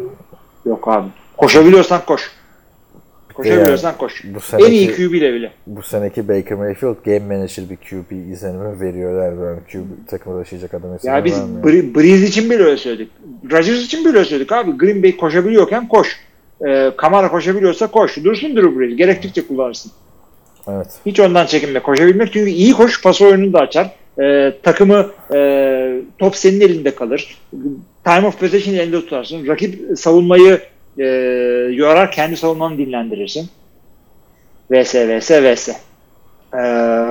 Yok 0.65 0.87
abi. 0.87 1.07
Koşabiliyorsan 1.37 2.01
koş. 2.07 2.31
Koşabiliyorsan 3.33 3.97
koş. 3.97 4.23
Bu 4.23 4.39
En 4.59 4.71
iyi 4.71 4.85
seneki, 4.85 5.07
QB 5.07 5.13
ile 5.13 5.33
bile. 5.33 5.51
bu 5.67 5.81
seneki 5.83 6.27
Baker 6.27 6.57
Mayfield 6.57 6.95
game 7.05 7.19
manager 7.19 7.65
bir 7.69 7.75
QB 7.75 8.31
izlenimi 8.31 8.81
veriyor. 8.81 9.25
Yani 9.25 9.39
böyle 9.39 9.59
QB 9.59 10.09
takımı 10.09 10.43
taşıyacak 10.43 10.73
adam 10.73 10.97
Ya 11.03 11.25
biz 11.25 11.41
Breeze 11.95 12.25
için 12.25 12.49
bile 12.49 12.63
öyle 12.63 12.77
söyledik. 12.77 13.11
Rodgers 13.51 13.83
için 13.85 14.05
bile 14.05 14.17
öyle 14.17 14.25
söyledik 14.25 14.51
abi. 14.51 14.71
Green 14.71 15.03
Bay 15.03 15.17
koşabiliyorken 15.17 15.87
koş. 15.87 16.26
Ee, 16.67 16.91
Kamara 16.97 17.31
koşabiliyorsa 17.31 17.87
koş. 17.87 18.17
Dursun 18.23 18.55
Drew 18.55 18.79
Brees. 18.79 18.97
Gerektikçe 18.97 19.47
kullanırsın. 19.47 19.91
Evet. 20.67 20.87
Hiç 21.05 21.19
ondan 21.19 21.45
çekinme. 21.45 21.79
Koşabilmek 21.79 22.33
çünkü 22.33 22.49
iyi 22.49 22.73
koş 22.73 23.01
pas 23.01 23.21
oyununu 23.21 23.53
da 23.53 23.59
açar. 23.59 23.91
Ee, 24.21 24.53
takımı 24.63 25.11
e, 25.33 26.01
top 26.19 26.35
senin 26.35 26.61
elinde 26.61 26.95
kalır. 26.95 27.37
Time 28.03 28.27
of 28.27 28.39
possession 28.39 28.75
elinde 28.75 28.99
tutarsın. 28.99 29.47
Rakip 29.47 29.99
savunmayı 29.99 30.61
e, 30.99 31.05
yorar 31.71 32.11
kendi 32.11 32.37
savunmanı 32.37 32.77
dinlendirirsin. 32.77 33.49
VS 34.71 34.95
vs 34.95 35.31
vs. 35.31 35.69
Ee, 36.53 36.57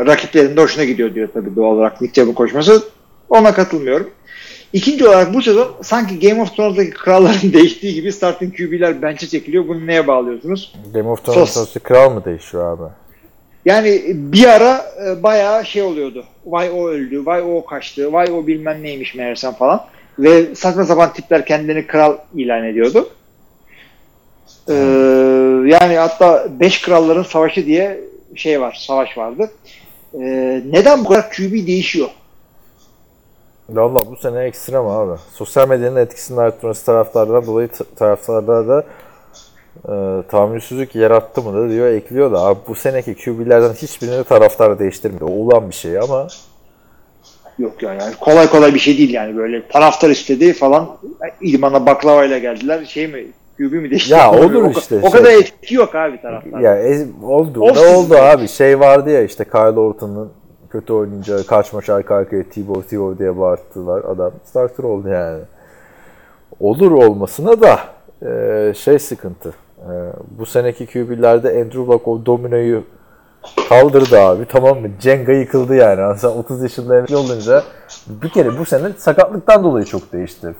rakiplerin 0.06 0.56
de 0.56 0.60
hoşuna 0.60 0.84
gidiyor 0.84 1.14
diyor 1.14 1.28
tabii 1.34 1.56
doğal 1.56 1.76
olarak 1.76 2.00
Nick 2.00 2.14
Chubb'ın 2.14 2.32
koşması. 2.34 2.82
Ona 3.28 3.54
katılmıyorum. 3.54 4.10
İkinci 4.72 5.08
olarak 5.08 5.34
bu 5.34 5.42
sezon 5.42 5.74
sanki 5.82 6.28
Game 6.28 6.42
of 6.42 6.56
Thrones'daki 6.56 6.90
kralların 6.90 7.52
değiştiği 7.52 7.94
gibi 7.94 8.12
starting 8.12 8.56
QB'ler 8.56 9.02
bench'e 9.02 9.26
çekiliyor. 9.26 9.68
Bunu 9.68 9.86
neye 9.86 10.06
bağlıyorsunuz? 10.06 10.74
Game 10.94 11.08
of 11.08 11.24
Thrones 11.24 11.38
Sos. 11.38 11.54
sonrası 11.54 11.80
kral 11.80 12.10
mı 12.10 12.24
değişiyor 12.24 12.78
abi? 12.78 12.92
Yani 13.64 14.02
bir 14.14 14.44
ara 14.44 14.84
e, 15.06 15.22
bayağı 15.22 15.64
şey 15.66 15.82
oluyordu. 15.82 16.24
Vay 16.46 16.70
o 16.70 16.88
öldü, 16.88 17.26
vay 17.26 17.42
o 17.42 17.64
kaçtı, 17.64 18.12
vay 18.12 18.32
o 18.32 18.46
bilmem 18.46 18.82
neymiş 18.82 19.14
meğersem 19.14 19.52
falan. 19.52 19.86
Ve 20.18 20.54
saçma 20.54 20.84
sapan 20.84 21.12
tipler 21.12 21.46
kendilerini 21.46 21.86
kral 21.86 22.16
ilan 22.34 22.64
ediyordu. 22.64 23.08
Ee, 24.68 24.74
yani 25.66 25.96
hatta 25.96 26.46
beş 26.60 26.82
kralların 26.82 27.22
savaşı 27.22 27.66
diye 27.66 28.00
şey 28.34 28.60
var, 28.60 28.84
savaş 28.86 29.18
vardı. 29.18 29.50
Ee, 30.14 30.62
neden 30.70 31.04
bu 31.04 31.08
kadar 31.08 31.30
QB 31.30 31.66
değişiyor? 31.66 32.08
Valla 33.68 34.00
bu 34.10 34.16
sene 34.16 34.44
ekstrem 34.44 34.86
abi. 34.86 35.18
Sosyal 35.34 35.68
medyanın 35.68 35.96
etkisinin 35.96 36.38
artması 36.38 36.86
taraftardan 36.86 37.46
dolayı 37.46 37.68
t- 37.68 37.84
taraftarlar 37.96 38.68
da 38.68 38.84
e, 39.88 40.22
tahammülsüzlük 40.30 40.94
yarattı 40.94 41.42
mı 41.42 41.52
da 41.54 41.70
diyor 41.72 41.86
ekliyor 41.86 42.32
da 42.32 42.40
abi 42.40 42.58
bu 42.68 42.74
seneki 42.74 43.14
QB'lerden 43.14 43.72
hiçbirini 43.72 44.24
taraftar 44.24 44.78
değiştirmedi. 44.78 45.24
O 45.24 45.30
olan 45.32 45.68
bir 45.70 45.74
şey 45.74 45.98
ama 45.98 46.26
Yok 47.58 47.82
ya 47.82 47.94
yani 47.94 48.14
kolay 48.20 48.50
kolay 48.50 48.74
bir 48.74 48.78
şey 48.78 48.98
değil 48.98 49.14
yani 49.14 49.36
böyle 49.36 49.68
taraftar 49.68 50.10
istedi 50.10 50.52
falan 50.52 50.88
İlman'a 51.40 51.86
baklavayla 51.86 52.38
geldiler 52.38 52.84
şey 52.84 53.06
mi 53.08 53.26
QB 53.58 53.72
mi 53.72 53.90
değişti? 53.90 54.12
Ya 54.12 54.30
olur 54.40 54.54
o, 54.54 54.70
işte, 54.70 55.00
O 55.02 55.10
kadar 55.10 55.30
şey. 55.30 55.38
etki 55.38 55.74
yok 55.74 55.94
abi 55.94 56.20
taraftar. 56.22 56.60
ya 56.60 56.76
ez- 56.78 57.08
oldu 57.24 57.60
Of 57.62 57.76
da 57.76 57.80
siz 57.84 57.94
oldu 57.96 58.14
abi. 58.16 58.48
Şey 58.48 58.80
vardı 58.80 59.10
ya 59.10 59.22
işte 59.22 59.44
Kyle 59.44 59.80
Orton'un 59.80 60.32
kötü 60.70 60.92
oynayınca 60.92 61.46
kaç 61.46 61.72
maç 61.72 61.90
arka 61.90 62.14
arkaya 62.14 62.42
Tebow 62.42 62.88
Tebow 62.88 63.18
diye 63.18 63.38
bağırttılar. 63.38 64.04
Adam 64.04 64.32
starter 64.44 64.84
oldu 64.84 65.08
yani. 65.08 65.40
Olur 66.60 66.90
olmasına 66.90 67.60
da 67.60 67.78
e, 68.26 68.74
şey 68.74 68.98
sıkıntı. 68.98 69.54
E, 69.78 69.92
bu 70.38 70.46
seneki 70.46 70.86
QB'lerde 70.86 71.48
Andrew 71.48 71.78
Luck 71.78 72.08
o 72.08 72.26
dominoyu 72.26 72.82
kaldırdı 73.68 74.20
abi 74.20 74.46
tamam 74.46 74.80
mı? 74.80 74.88
Cenga 75.00 75.32
yıkıldı 75.32 75.74
yani. 75.74 76.00
Yani 76.00 76.18
Sen 76.18 76.28
30 76.28 76.62
yaşında 76.62 76.98
emekli 76.98 77.16
olunca 77.16 77.62
bir 78.08 78.28
kere 78.28 78.58
bu 78.58 78.64
sene 78.64 78.92
sakatlıktan 78.98 79.64
dolayı 79.64 79.84
çok 79.84 80.12
değişti. 80.12 80.54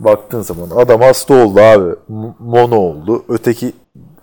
Baktığın 0.00 0.40
zaman 0.40 0.70
adam 0.76 1.00
hasta 1.00 1.34
oldu 1.34 1.60
abi. 1.60 1.94
Mono 2.38 2.76
oldu. 2.76 3.24
Öteki 3.28 3.72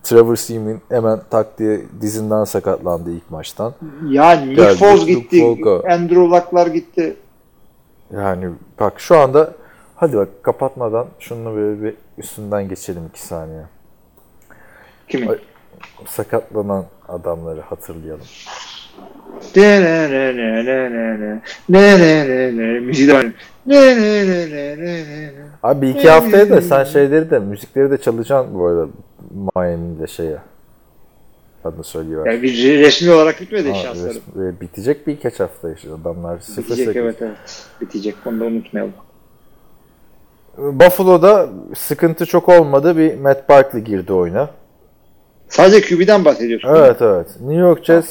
Trevor 0.08 0.36
Seaman 0.36 0.82
hemen 0.90 1.22
tak 1.30 1.60
diye 1.60 1.82
dizinden 2.02 2.44
sakatlandı 2.44 3.12
ilk 3.12 3.32
maçtan. 3.32 3.74
Ya 4.10 4.32
Nick 4.32 4.76
Foles 4.76 5.02
Luke 5.02 5.14
gitti, 5.14 5.42
Falco. 5.42 5.84
Andrew 5.90 6.22
Luck'lar 6.22 6.68
gitti. 6.68 7.18
Yani 8.14 8.50
bak 8.80 9.00
şu 9.00 9.18
anda 9.18 9.54
hadi 9.96 10.18
bak 10.18 10.28
kapatmadan 10.44 11.08
şunu 11.20 11.56
böyle 11.56 11.84
bir 11.84 11.96
üstünden 12.18 12.70
geçelim 12.70 13.06
iki 13.10 13.22
saniye. 13.22 13.64
Kimin? 15.08 15.28
Ay. 15.28 15.40
Sakatlanan 16.06 16.86
adamları 17.08 17.62
hatırlayalım. 17.62 18.26
Müziği 22.82 23.08
de 23.08 23.14
var. 23.14 23.26
Ne 23.66 23.98
ne 23.98 24.28
ne 24.28 24.50
ne 24.50 24.78
ne 24.78 25.04
ne 25.04 25.32
Abi 25.64 25.82
bir 25.82 25.88
iki 25.88 26.10
haftaya 26.10 26.50
da 26.50 26.62
sen 26.62 26.84
şeyleri 26.84 27.32
de 27.32 27.40
müzikleri 27.40 27.92
de 27.92 27.98
çalacaksın 27.98 28.60
bu 28.60 28.66
arada 28.66 28.88
Miami'de 29.56 30.08
şeye. 30.08 30.38
Adını 31.64 31.84
söylüyor. 31.84 32.28
Yani 32.28 32.42
bir 32.44 32.80
resmi 32.80 33.12
olarak 33.12 33.42
bitmedi 33.42 33.76
şansları. 33.76 34.14
resmi- 34.14 34.62
bitecek 34.62 35.08
birkaç 35.08 35.40
hafta 35.40 35.74
işte 35.74 35.90
adamlar 36.02 36.40
0 36.40 36.64
Bitecek 36.64 36.96
evet 36.96 37.16
evet. 37.22 37.68
Bitecek 37.82 38.16
onu 38.26 38.40
da 38.40 38.46
unutmayalım. 38.46 38.94
Buffalo'da 40.58 41.50
sıkıntı 41.76 42.26
çok 42.26 42.50
olmadı. 42.50 42.98
Bir 42.98 43.16
Matt 43.16 43.50
Barkley 43.50 43.84
girdi 43.84 44.14
oyuna. 44.14 44.50
Sadece 45.50 45.82
QB'den 45.82 46.26
bahsediyorsun. 46.26 46.70
Evet 46.70 47.02
evet. 47.02 47.28
New 47.40 47.62
York 47.62 47.86
Jets 47.86 48.10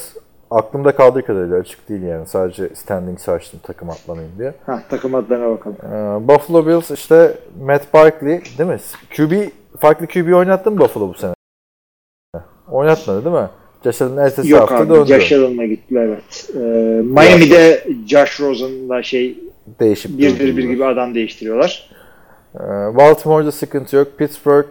aklımda 0.51 0.97
kaldığı 0.97 1.25
kadarıyla 1.27 1.59
açık 1.59 1.89
değil 1.89 2.03
yani. 2.03 2.27
Sadece 2.27 2.69
standing 2.75 3.29
açtım 3.29 3.61
takım 3.63 3.91
atlamayayım 3.91 4.39
diye. 4.39 4.55
Ha, 4.67 4.83
takım 4.91 5.15
adlarına 5.15 5.51
bakalım. 5.51 5.77
Ee, 5.83 6.29
Buffalo 6.29 6.67
Bills 6.67 6.91
işte 6.91 7.35
Matt 7.61 7.95
Barkley 7.95 8.41
değil 8.59 8.71
mi? 8.71 8.79
QB 9.17 9.33
farklı 9.81 10.07
QB 10.07 10.35
oynattı 10.35 10.71
mı 10.71 10.79
Buffalo 10.79 11.09
bu 11.09 11.15
sene? 11.15 11.33
Oynatmadı 12.71 13.25
değil 13.25 13.37
mi? 13.37 13.49
Josh 13.85 14.01
ertesi 14.01 14.53
Yok 14.53 14.61
hafta 14.61 14.77
abi 14.77 14.89
döndü. 14.89 15.09
Josh 15.09 15.33
Allen'la 15.33 15.65
gittiler 15.65 16.07
evet. 16.07 16.51
Ee, 16.55 16.59
Miami'de 17.03 17.87
Josh 18.07 18.41
Rosen'la 18.41 19.03
şey 19.03 19.39
Değişip 19.81 20.19
bir 20.19 20.41
bir 20.41 20.57
bir 20.57 20.65
gibi 20.65 20.85
adam 20.85 21.15
değiştiriyorlar. 21.15 21.91
Ee, 22.55 22.59
Baltimore'da 22.97 23.53
sıkıntı 23.53 23.97
yok. 23.97 24.19
Pittsburgh, 24.19 24.67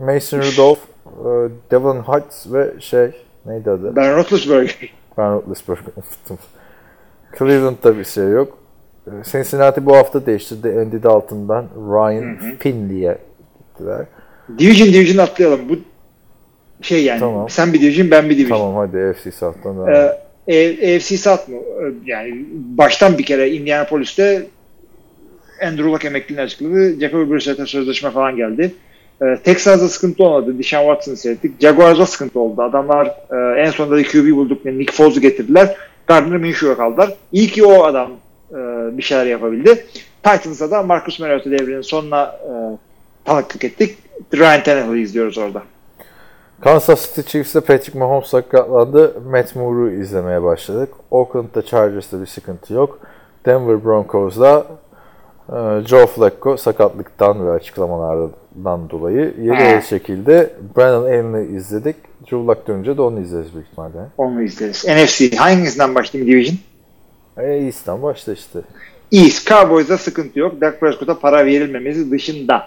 Mason 0.00 0.38
Rudolph, 0.38 0.78
e, 1.06 1.30
Devlin 1.70 2.00
Hutz 2.00 2.52
ve 2.52 2.80
şey 2.80 3.10
neydi 3.46 3.70
adı? 3.70 3.96
Ben 3.96 4.16
Roethlisberger. 4.16 4.92
Ben 5.18 5.32
Roethlisberger'ı 5.32 5.84
unuttum. 5.96 6.38
Cleveland'da 7.38 7.98
bir 7.98 8.04
şey 8.04 8.28
yok. 8.28 8.58
Ee, 9.06 9.10
Cincinnati 9.32 9.86
bu 9.86 9.96
hafta 9.96 10.26
değiştirdi. 10.26 10.68
Andy 10.68 11.02
Dalton'dan 11.02 11.64
Ryan 11.76 12.36
Finley'e 12.58 13.18
gittiler. 13.58 14.04
Division 14.58 14.88
Division 14.88 15.24
atlayalım. 15.24 15.60
Bu 15.68 15.74
şey 16.82 17.04
yani 17.04 17.20
Tamam. 17.20 17.48
sen 17.50 17.72
bir 17.72 17.80
Division 17.80 18.10
ben 18.10 18.30
bir 18.30 18.38
Division. 18.38 18.58
Tamam 18.58 18.76
hadi 18.76 18.98
AFC 19.04 19.30
South'tan. 19.32 19.88
Ee, 19.88 20.12
E- 20.48 20.96
AFC 20.96 21.16
South 21.18 21.48
mu? 21.48 21.56
Ee, 21.56 21.92
Yani 22.04 22.44
baştan 22.52 23.18
bir 23.18 23.24
kere 23.24 23.50
Indianapolis'te 23.50 24.46
Andrew 25.62 25.90
Luck 25.92 26.04
emekliliğini 26.04 26.42
açıkladı. 26.42 27.00
Jacoby 27.00 27.32
Brissett'e 27.34 27.66
sözleşme 27.66 28.10
falan 28.10 28.36
geldi. 28.36 28.74
Ee, 29.22 29.38
Texas'da 29.44 29.88
sıkıntı 29.88 30.24
olmadı. 30.24 30.58
Deshaun 30.58 30.86
Watson'ı 30.86 31.16
seyrettik. 31.16 31.60
Jaguars'da 31.60 32.06
sıkıntı 32.06 32.40
oldu. 32.40 32.62
Adamlar 32.62 33.06
e, 33.06 33.60
en 33.60 33.70
sonunda 33.70 33.96
da 33.96 34.02
QB 34.02 34.36
bulduk. 34.36 34.64
Nick 34.64 34.92
Foles'u 34.92 35.20
getirdiler. 35.20 35.76
Gardner 36.06 36.38
Minshew'a 36.38 36.76
kaldılar. 36.76 37.14
İyi 37.32 37.48
ki 37.48 37.64
o 37.64 37.84
adam 37.84 38.10
e, 38.50 38.56
bir 38.98 39.02
şeyler 39.02 39.26
yapabildi. 39.26 39.86
Titans'da 40.22 40.70
da 40.70 40.82
Marcus 40.82 41.20
Mariota 41.20 41.50
devrinin 41.50 41.80
sonuna 41.80 42.22
e, 42.24 42.52
tanıklık 43.24 43.64
ettik. 43.64 43.98
Ryan 44.34 44.62
Tannehill'i 44.62 45.02
izliyoruz 45.02 45.38
orada. 45.38 45.62
Kansas 46.60 47.14
City 47.14 47.30
Chiefs'te 47.30 47.60
Patrick 47.60 47.98
Mahomes 47.98 48.28
sakatlandı. 48.28 49.20
Matt 49.30 49.56
Moore'u 49.56 49.90
izlemeye 49.90 50.42
başladık. 50.42 50.92
Oakland'da 51.10 51.62
Chargers'ta 51.62 52.20
bir 52.20 52.26
sıkıntı 52.26 52.74
yok. 52.74 52.98
Denver 53.46 53.84
Broncos'da 53.84 54.58
e, 54.58 54.85
Joe 55.86 56.06
Flacco 56.06 56.56
sakatlıktan 56.56 57.46
ve 57.46 57.50
açıklamalardan 57.50 58.90
dolayı 58.90 59.34
yeri 59.42 59.56
Ha. 59.56 59.62
el 59.62 59.82
çekildi. 59.82 60.50
Brandon 60.76 61.02
Allen'ı 61.06 61.42
izledik. 61.56 61.96
Drew 62.22 62.36
Luck 62.36 62.68
dönünce 62.68 62.96
de 62.96 63.02
onu 63.02 63.20
izleriz 63.20 63.54
büyük 63.54 63.66
ihtimalle. 63.66 63.98
Onu 64.18 64.42
izleriz. 64.42 64.84
NFC 64.84 65.36
hangisinden 65.36 65.94
başlayayım 65.94 66.32
Division? 66.32 66.56
E, 67.38 67.42
East'ten 67.44 68.02
başla 68.02 68.32
işte. 68.32 68.58
East 69.12 69.48
Cowboys'da 69.48 69.98
sıkıntı 69.98 70.38
yok. 70.38 70.60
Dak 70.60 70.80
Prescott'a 70.80 71.18
para 71.18 71.44
verilmemesi 71.46 72.10
dışında. 72.10 72.62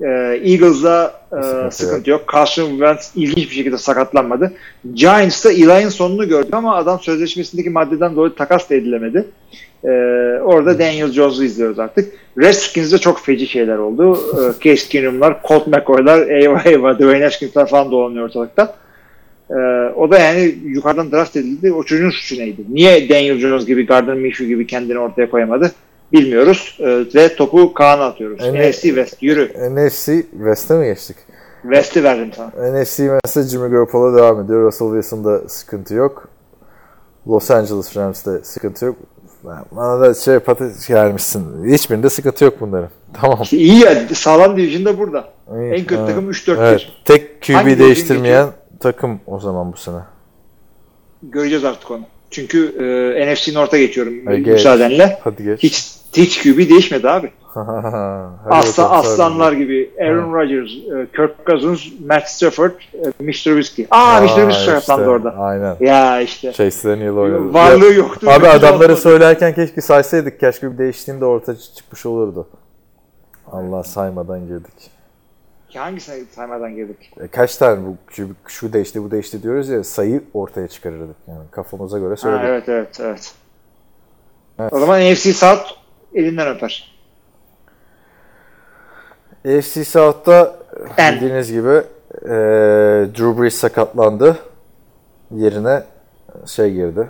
Ee, 0.00 0.40
Eagles'da 0.44 1.14
e, 1.32 1.36
Sıkıntı 1.42 1.76
sıkıntı, 1.76 2.10
yok. 2.10 2.24
Carson 2.32 2.70
Wentz 2.70 3.12
ilginç 3.16 3.50
bir 3.50 3.54
şekilde 3.54 3.78
sakatlanmadı. 3.78 4.52
Giants'ta 4.94 5.52
Eli'nin 5.52 5.88
sonunu 5.88 6.28
gördük 6.28 6.54
ama 6.54 6.76
adam 6.76 7.00
sözleşmesindeki 7.00 7.70
maddeden 7.70 8.16
dolayı 8.16 8.34
takas 8.34 8.70
da 8.70 8.74
edilemedi. 8.74 9.24
Ee, 9.84 9.88
orada 10.44 10.78
Daniel 10.78 11.12
Jones'u 11.12 11.44
izliyoruz 11.44 11.78
artık. 11.78 12.12
Redskins'de 12.38 12.98
çok 12.98 13.20
feci 13.20 13.46
şeyler 13.46 13.76
oldu. 13.76 14.18
Ee, 14.34 14.52
Case 14.64 14.88
Keenum'lar, 14.88 15.36
Colt 15.48 15.66
McCoy'lar, 15.66 16.28
eyvah 16.28 16.66
eyvah, 16.66 16.94
Dwayne 16.94 17.24
Haskins'ler 17.24 17.66
falan 17.66 17.90
dolanıyor 17.90 18.24
ortalıkta. 18.24 18.74
O 19.96 20.10
da 20.10 20.18
yani 20.18 20.54
yukarıdan 20.64 21.12
draft 21.12 21.36
edildi. 21.36 21.72
O 21.72 21.84
çocuğun 21.84 22.10
suçu 22.10 22.38
neydi? 22.38 22.64
Niye 22.68 23.08
Daniel 23.08 23.38
Jones 23.38 23.66
gibi, 23.66 23.86
Gardner 23.86 24.14
Minshew 24.14 24.46
gibi 24.46 24.66
kendini 24.66 24.98
ortaya 24.98 25.30
koyamadı? 25.30 25.72
Bilmiyoruz. 26.12 26.78
Ee, 26.80 27.04
ve 27.14 27.36
topu 27.36 27.74
Kaan'a 27.74 28.04
atıyoruz. 28.04 28.40
NFC 28.40 28.80
West 28.82 29.22
yürü. 29.22 29.52
NFC 29.74 30.22
West'e 30.30 30.74
mi 30.74 30.84
geçtik? 30.86 31.16
West'i 31.62 32.04
verdim 32.04 32.30
sana. 32.36 32.72
NFC 32.80 33.18
mesela 33.24 33.46
Jimmy 33.46 33.70
Garoppolo 33.70 34.16
devam 34.18 34.44
ediyor. 34.44 34.62
Russell 34.62 34.88
Wilson'da 34.88 35.48
sıkıntı 35.48 35.94
yok. 35.94 36.28
Los 37.28 37.50
Angeles 37.50 37.96
Rams'te 37.96 38.30
sıkıntı 38.44 38.84
yok. 38.84 38.96
Bana 39.72 40.00
da 40.00 40.14
şey 40.14 40.38
patates 40.38 40.88
gelmişsin. 40.88 41.72
Hiçbirinde 41.72 42.10
sıkıntı 42.10 42.44
yok 42.44 42.54
bunların. 42.60 42.88
Tamam. 43.20 43.38
İyi 43.50 43.80
ya 43.80 44.08
sağlam 44.14 44.56
division 44.56 44.84
da 44.84 44.98
burada. 44.98 45.28
İyi. 45.54 45.72
En 45.72 45.80
kötü 45.84 45.94
Evet. 45.94 46.08
takım 46.08 46.30
3-4-1. 46.30 46.56
Evet. 46.68 46.86
Tek 47.04 47.42
QB 47.42 47.54
Hangi 47.54 47.78
değiştirmeyen 47.78 48.48
takım 48.80 49.20
o 49.26 49.40
zaman 49.40 49.72
bu 49.72 49.76
sene. 49.76 49.98
Göreceğiz 51.22 51.64
artık 51.64 51.90
onu. 51.90 52.02
Çünkü 52.30 52.66
e, 53.18 53.32
NFC 53.32 53.54
North'a 53.54 53.78
geçiyorum 53.78 54.14
Hadi 54.26 54.42
geç. 54.42 54.52
müsaadenle. 54.52 55.18
Hadi 55.24 55.44
geç. 55.44 55.62
Hiç 55.62 56.01
hiç 56.16 56.42
QB 56.42 56.58
değişmedi 56.58 57.08
abi. 57.08 57.32
Asla 58.50 58.90
aslanlar 58.90 59.52
gibi 59.52 59.90
Aaron 60.00 60.32
Rodgers, 60.34 60.70
e, 60.70 61.06
Kirk 61.16 61.46
Cousins, 61.46 62.00
Matt 62.06 62.28
Stafford, 62.28 62.70
e, 62.70 63.12
Mitch 63.20 63.44
Trubisky. 63.44 63.88
Aa, 63.90 64.20
Mitch 64.20 64.34
Trubisky 64.34 64.78
işte, 64.78 64.92
orada. 64.94 65.30
Aynen. 65.38 65.76
Ya 65.80 66.20
işte. 66.20 66.52
Chase 66.52 66.88
Daniel 66.88 67.12
oynadı. 67.12 67.54
Varlığı 67.54 67.92
yoktu. 67.92 68.30
Abi 68.30 68.48
adamları 68.48 68.96
söylerken 68.96 69.54
keşke 69.54 69.80
saysaydık. 69.80 70.40
Keşke 70.40 70.72
bir 70.72 70.78
değiştiğinde 70.78 71.24
ortaya 71.24 71.56
çıkmış 71.56 72.06
olurdu. 72.06 72.48
Allah 73.52 73.82
saymadan 73.82 74.46
girdik. 74.46 74.90
Hangisine 75.74 76.24
saymadan 76.34 76.74
girdik? 76.74 77.12
E, 77.20 77.28
kaç 77.28 77.56
tane 77.56 77.86
bu 77.86 77.96
şu, 78.10 78.28
şu 78.46 78.72
değişti 78.72 79.04
bu 79.04 79.10
değişti 79.10 79.42
diyoruz 79.42 79.68
ya 79.68 79.84
sayı 79.84 80.22
ortaya 80.34 80.68
çıkarırdık. 80.68 81.16
Yani 81.28 81.40
kafamıza 81.50 81.98
göre 81.98 82.10
Ha, 82.10 82.16
söyledik. 82.16 82.44
evet 82.48 82.68
evet 82.68 83.00
evet. 83.00 83.34
Evet. 84.58 84.72
O 84.72 84.80
zaman 84.80 85.00
NFC 85.00 85.32
South 85.32 85.81
elinden 86.14 86.56
öper. 86.56 86.92
AFC 89.46 89.84
South'ta 89.84 90.56
En. 90.96 91.14
bildiğiniz 91.14 91.52
gibi 91.52 91.82
e, 92.24 92.36
Drew 93.16 93.42
Brees 93.42 93.54
sakatlandı. 93.54 94.36
Yerine 95.30 95.82
şey 96.46 96.72
girdi. 96.72 97.08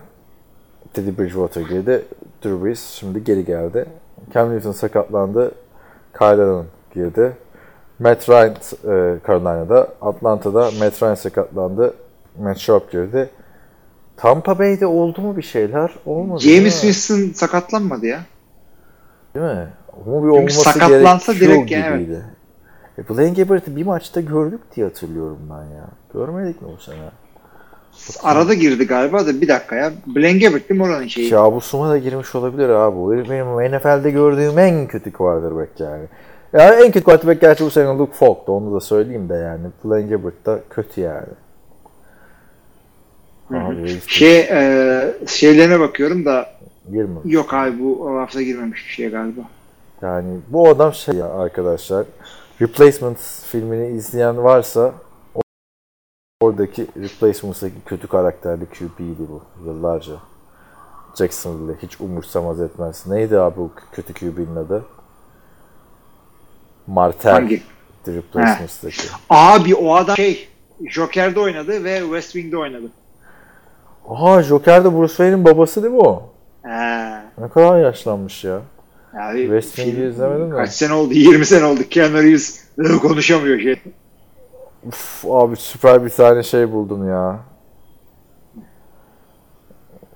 Teddy 0.95 1.19
Bridgewater 1.19 1.61
girdi. 1.61 2.05
Drew 2.45 2.65
Brees 2.65 2.91
şimdi 2.91 3.25
geri 3.25 3.45
geldi. 3.45 3.87
Cam 4.35 4.55
Newton 4.55 4.73
sakatlandı. 4.73 5.53
Kyle 6.19 6.27
Allen 6.43 6.65
girdi. 6.95 7.33
Matt 7.99 8.29
Ryan 8.29 8.51
e, 8.51 9.19
Carolina'da. 9.27 9.89
Atlanta'da 10.01 10.71
Matt 10.79 11.03
Ryan 11.03 11.15
sakatlandı. 11.15 11.95
Matt 12.39 12.59
Sharp 12.59 12.93
girdi. 12.93 13.31
Tampa 14.17 14.59
Bay'de 14.59 14.87
oldu 14.87 15.21
mu 15.21 15.37
bir 15.37 15.43
şeyler? 15.43 15.91
Olmadı? 16.07 16.41
James 16.41 16.81
Winston 16.81 17.33
sakatlanmadı 17.35 18.07
ya. 18.07 18.21
Değil 19.35 19.47
mi? 19.47 19.69
Ama 20.07 20.23
bir 20.23 20.29
olması 20.29 20.61
sakatlansa 20.61 21.35
direkt 21.35 21.71
yani, 21.71 22.03
gibiydi. 22.03 22.25
E, 22.99 23.09
Blaine 23.09 23.35
Gabbert'ı 23.35 23.77
bir 23.77 23.87
maçta 23.87 24.21
gördük 24.21 24.61
diye 24.77 24.87
hatırlıyorum 24.87 25.39
ben 25.51 25.77
ya. 25.77 25.87
Görmedik 26.15 26.63
mi 26.63 26.69
bu 26.77 26.83
sene? 26.83 26.97
Arada 28.23 28.55
girdi 28.55 28.87
galiba 28.87 29.27
da 29.27 29.41
bir 29.41 29.49
dakika 29.49 29.77
ya. 29.77 29.93
Blaine 30.07 30.39
Gabbert 30.39 30.69
değil 30.69 30.81
mi 30.81 30.87
oranın 30.87 31.07
şeyi? 31.07 31.31
Kabusuma 31.31 31.91
da 31.91 31.99
girmiş 31.99 32.35
olabilir 32.35 32.69
abi. 32.69 33.17
Herif 33.17 33.31
Benim 33.31 33.77
NFL'de 33.77 34.11
gördüğüm 34.11 34.59
en 34.59 34.87
kötü 34.87 35.13
quarterback 35.13 35.81
yani. 35.81 36.05
Yani 36.53 36.85
en 36.85 36.93
kötü 36.93 37.05
quarterback 37.05 37.41
gerçi 37.41 37.65
bu 37.65 37.71
sene 37.71 37.87
Luke 37.87 38.13
Falk'tu. 38.13 38.53
Onu 38.53 38.75
da 38.75 38.81
söyleyeyim 38.81 39.29
de 39.29 39.35
yani. 39.35 39.67
Blaine 39.85 40.09
Gabbert 40.09 40.47
da 40.47 40.61
kötü 40.71 41.01
yani. 41.01 41.27
Abi 43.55 44.01
Şey 44.07 44.41
e, 44.41 45.15
şeylerine 45.27 45.81
bakıyorum 45.81 46.25
da 46.25 46.47
girme. 46.91 47.21
yok 47.25 47.55
abi 47.55 47.79
bu 47.81 48.11
hafta 48.21 48.43
girmemiş 48.43 48.85
bir 48.87 48.93
şey 48.93 49.09
galiba. 49.11 49.41
Yani 50.03 50.39
bu 50.49 50.69
adam 50.69 50.93
şey 50.95 51.15
ya 51.15 51.27
arkadaşlar. 51.35 52.07
Replacement 52.61 53.19
filmini 53.51 53.97
izleyen 53.97 54.45
varsa 54.45 54.93
o- 55.35 55.41
oradaki 56.41 56.87
Replacements'daki 56.97 57.75
kötü 57.87 58.09
karakterli 58.09 58.67
QB'ydi 58.67 59.29
bu 59.29 59.43
yıllarca. 59.67 60.13
Jacksonville'de 61.19 61.77
hiç 61.83 62.01
umursamaz 62.01 62.61
etmez. 62.61 63.07
Neydi 63.07 63.39
abi 63.39 63.57
bu 63.57 63.71
kötü 63.93 64.15
QB'nin 64.15 64.57
adı? 64.57 64.85
Martel. 66.87 67.33
Hangi? 67.33 67.63
The 68.05 68.15
Replacements'daki. 68.15 69.03
Abi 69.31 69.75
o 69.75 69.95
adam 69.95 70.17
şey 70.17 70.49
Joker'de 70.91 71.41
oynadı 71.41 71.85
ve 71.85 71.99
West 72.01 72.33
Wing'de 72.33 72.57
oynadı. 72.59 72.91
Aha 74.09 74.43
Joker 74.43 74.85
de 74.85 74.93
Bruce 74.97 75.09
Wayne'in 75.09 75.45
babası 75.45 75.83
değil 75.83 75.95
mi 75.95 76.01
o? 76.01 76.32
Ne 76.65 77.49
kadar 77.55 77.81
yaşlanmış 77.81 78.45
ya. 78.45 78.61
Abi, 79.21 79.39
West 79.43 79.77
Wing'i 79.77 79.95
film- 79.97 80.09
izlemedin 80.11 80.47
mi? 80.47 80.55
Kaç 80.57 80.71
sene 80.71 80.93
oldu? 80.93 81.15
20 81.15 81.47
sene 81.47 81.65
oldu. 81.65 81.81
Keanu 81.91 82.23
Reeves 82.23 82.65
konuşamıyor 83.03 83.61
şey. 83.61 83.83
Uf, 84.87 85.25
abi 85.25 85.57
süper 85.57 86.05
bir 86.05 86.11
tane 86.11 86.43
şey 86.43 86.73
buldum 86.73 87.09
ya. 87.09 87.39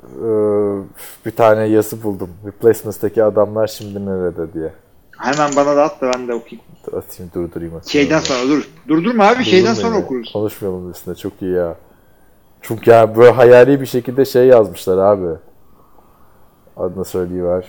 Ee, 0.02 1.26
bir 1.26 1.30
tane 1.30 1.64
yazı 1.64 2.02
buldum. 2.02 2.30
Replacements'taki 2.46 3.24
adamlar 3.24 3.66
şimdi 3.66 4.06
nerede 4.06 4.52
diye. 4.52 4.72
Hemen 5.18 5.50
bana 5.56 5.76
da 5.76 5.84
at 5.84 6.00
da 6.00 6.10
ben 6.14 6.28
de 6.28 6.34
okuyayım. 6.34 6.64
Atayım 6.86 7.32
durdurayım. 7.34 7.76
atayım. 7.76 7.82
Şeyden 7.90 8.18
sonra 8.18 8.48
dur. 8.48 8.68
Durdurma 8.88 9.26
abi 9.26 9.44
şeyden 9.44 9.74
sonra 9.74 9.96
okuruz. 9.98 10.32
Konuşmayalım 10.32 10.90
üstüne 10.90 11.14
çok 11.14 11.42
iyi 11.42 11.52
ya. 11.52 11.74
Çünkü 12.62 12.90
ya 12.90 13.16
böyle 13.16 13.30
hayali 13.30 13.80
bir 13.80 13.86
şekilde 13.86 14.24
şey 14.24 14.46
yazmışlar 14.46 14.98
abi. 14.98 15.36
Adını 16.76 17.04
söyleyiver. 17.04 17.64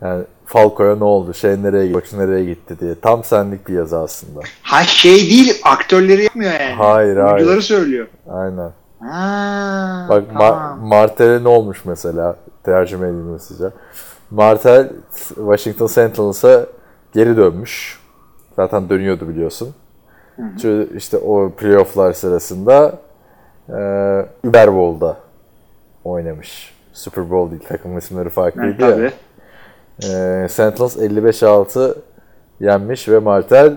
Yani 0.00 0.24
Falco'ya 0.46 0.96
ne 0.96 1.04
oldu? 1.04 1.34
Şey 1.34 1.62
nereye 1.62 1.86
gitti? 1.86 2.00
Koç 2.00 2.12
nereye 2.12 2.44
gitti 2.44 2.80
diye. 2.80 3.00
Tam 3.00 3.24
senlik 3.24 3.68
bir 3.68 3.74
yazı 3.74 3.98
aslında. 3.98 4.40
Ha 4.62 4.82
şey 4.82 5.16
değil 5.16 5.60
aktörleri 5.64 6.22
yapmıyor 6.24 6.52
yani. 6.52 6.74
Hayır, 6.74 7.16
hayır. 7.16 7.34
Oyuncuları 7.34 7.62
söylüyor. 7.62 8.06
Aynen. 8.30 8.70
Ha, 9.00 10.06
Bak 10.08 10.24
Ma- 10.32 10.38
tamam. 10.38 10.78
Martel'e 10.80 11.44
ne 11.44 11.48
olmuş 11.48 11.84
mesela? 11.84 12.36
Tercüme 12.64 13.08
edeyim 13.08 13.38
size. 13.40 13.70
Martel 14.30 14.92
Washington 15.34 15.86
Sentinels'a 15.86 16.66
geri 17.14 17.36
dönmüş. 17.36 18.00
Zaten 18.56 18.88
dönüyordu 18.88 19.28
biliyorsun. 19.28 19.74
Çünkü 20.36 20.96
işte 20.96 21.18
o 21.18 21.50
playofflar 21.50 22.12
sırasında 22.12 22.98
e, 23.68 23.72
Bowl'da 24.44 25.16
oynamış. 26.04 26.79
Super 27.00 27.30
Bowl 27.30 27.50
değil 27.50 27.62
takım 27.68 27.98
isimleri 27.98 28.28
farklıydı 28.28 28.82
ya. 28.82 28.90
tabii. 28.90 29.12
E, 30.02 30.46
Sentinels 30.50 30.96
55-6 30.96 31.94
yenmiş 32.60 33.08
ve 33.08 33.18
Martel 33.18 33.76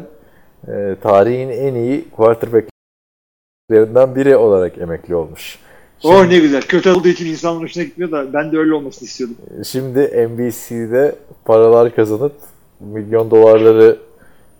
e, 0.68 0.96
tarihin 1.02 1.50
en 1.50 1.76
iyi 1.76 2.10
quarterbacklerinden 2.10 4.16
biri 4.16 4.36
olarak 4.36 4.78
emekli 4.78 5.16
olmuş. 5.16 5.60
Oh 6.04 6.26
ne 6.26 6.40
güzel. 6.40 6.62
Kötü 6.62 6.90
olduğu 6.90 7.08
için 7.08 7.26
insanların 7.26 7.64
hoşuna 7.64 7.84
gitmiyor 7.84 8.12
da 8.12 8.34
ben 8.34 8.52
de 8.52 8.58
öyle 8.58 8.74
olmasını 8.74 9.08
istiyordum. 9.08 9.38
Şimdi 9.66 10.00
NBC'de 10.00 11.16
paralar 11.46 11.96
kazanıp 11.96 12.34
milyon 12.80 13.32
dolarları 13.32 13.98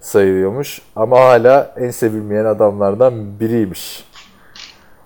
sayılıyormuş. 0.02 0.82
Ama 0.96 1.20
hala 1.20 1.74
en 1.78 1.92
sevilmeyen 1.92 2.46
adamlardan 2.46 3.40
biriymiş. 3.40 4.04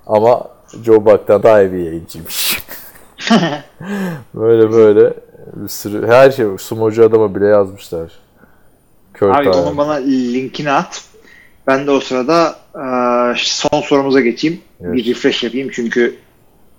Ama 0.07 0.47
Joe 0.83 1.05
Buck'tan 1.05 1.43
daha 1.43 1.61
iyi 1.61 1.73
bir 1.73 1.77
yayıncıymış. 1.77 2.63
böyle 4.35 4.71
böyle 4.71 5.13
bir 5.55 5.67
sürü 5.69 6.07
her 6.07 6.31
şey 6.31 6.45
sumocu 6.59 7.05
adama 7.05 7.35
bile 7.35 7.45
yazmışlar. 7.45 8.11
Kurt 9.19 9.35
Abi 9.35 9.49
Allen. 9.49 9.63
onun 9.63 9.77
bana 9.77 9.93
linkini 9.93 10.71
at. 10.71 11.03
Ben 11.67 11.87
de 11.87 11.91
o 11.91 11.99
sırada 11.99 12.55
eee, 12.75 13.35
son 13.37 13.81
sorumuza 13.81 14.21
geçeyim. 14.21 14.59
Evet. 14.81 14.93
Bir 14.93 15.05
refresh 15.05 15.43
yapayım 15.43 15.69
çünkü 15.73 16.15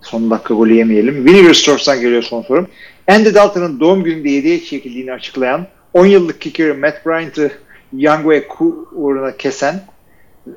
son 0.03 0.31
dakika 0.31 0.55
golü 0.55 0.75
yemeyelim. 0.75 1.25
Vinegar 1.25 1.55
Stores'tan 1.55 2.01
geliyor 2.01 2.23
son 2.23 2.43
sorum. 2.43 2.69
Andy 3.09 3.35
Dalton'ın 3.35 3.81
doğum 3.81 4.05
gününde 4.05 4.37
hediye 4.37 4.65
çekildiğini 4.65 5.13
açıklayan 5.13 5.67
10 5.95 6.07
yıllık 6.07 6.41
kicker 6.41 6.77
Matt 6.77 7.07
Bryant'ı 7.07 7.51
Young 7.93 8.29
ve 8.29 8.49
Ku 8.49 8.89
uğruna 8.93 9.37
kesen 9.37 9.81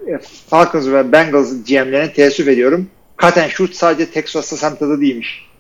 e, 0.08 0.20
Falcons 0.50 0.88
ve 0.88 1.12
Bengals 1.12 1.54
GM'lerine 1.68 2.14
teessüf 2.14 2.48
ediyorum. 2.48 2.88
And 3.22 3.50
shoot 3.50 3.74
sadece 3.74 4.12
Texas'ta 4.12 4.58
semtada 4.58 5.02
değilmiş. 5.02 5.51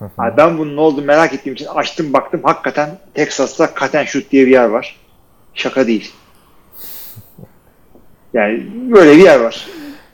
Abi 0.00 0.36
ben 0.36 0.58
bunun 0.58 0.76
ne 0.76 0.80
olduğunu 0.80 1.04
merak 1.04 1.34
ettiğim 1.34 1.54
için 1.54 1.66
açtım 1.66 2.12
baktım. 2.12 2.40
Hakikaten 2.44 2.98
Texas'ta 3.14 3.70
and 3.98 4.06
shoot 4.06 4.30
diye 4.30 4.46
bir 4.46 4.50
yer 4.50 4.68
var. 4.68 5.00
Şaka 5.54 5.86
değil. 5.86 6.12
Yani 8.34 8.66
böyle 8.92 9.16
bir 9.16 9.22
yer 9.24 9.40
var. 9.40 9.66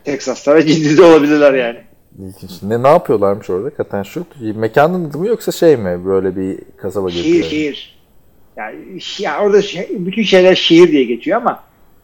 Texas'ta 0.04 0.54
ve 0.54 0.66
ciddi 0.66 0.96
de 0.96 1.02
olabilirler 1.02 1.54
yani. 1.54 1.78
İlginç. 2.18 2.62
Ne, 2.62 2.82
ne 2.82 2.88
yapıyorlarmış 2.88 3.50
orada? 3.50 3.70
Katen 3.70 4.02
şut. 4.02 4.26
Mekanın 4.40 5.10
adı 5.10 5.18
mı 5.18 5.26
yoksa 5.26 5.52
şey 5.52 5.76
mi? 5.76 6.06
Böyle 6.06 6.36
bir 6.36 6.58
kasaba 6.76 7.10
gibi. 7.10 7.22
Şehir 7.22 7.44
şehir. 7.44 7.98
Yani 8.56 8.76
ya 9.18 9.40
orada 9.42 9.58
şe- 9.58 10.06
bütün 10.06 10.22
şeyler 10.22 10.54
şehir 10.54 10.92
diye 10.92 11.04
geçiyor 11.04 11.40
ama 11.40 11.62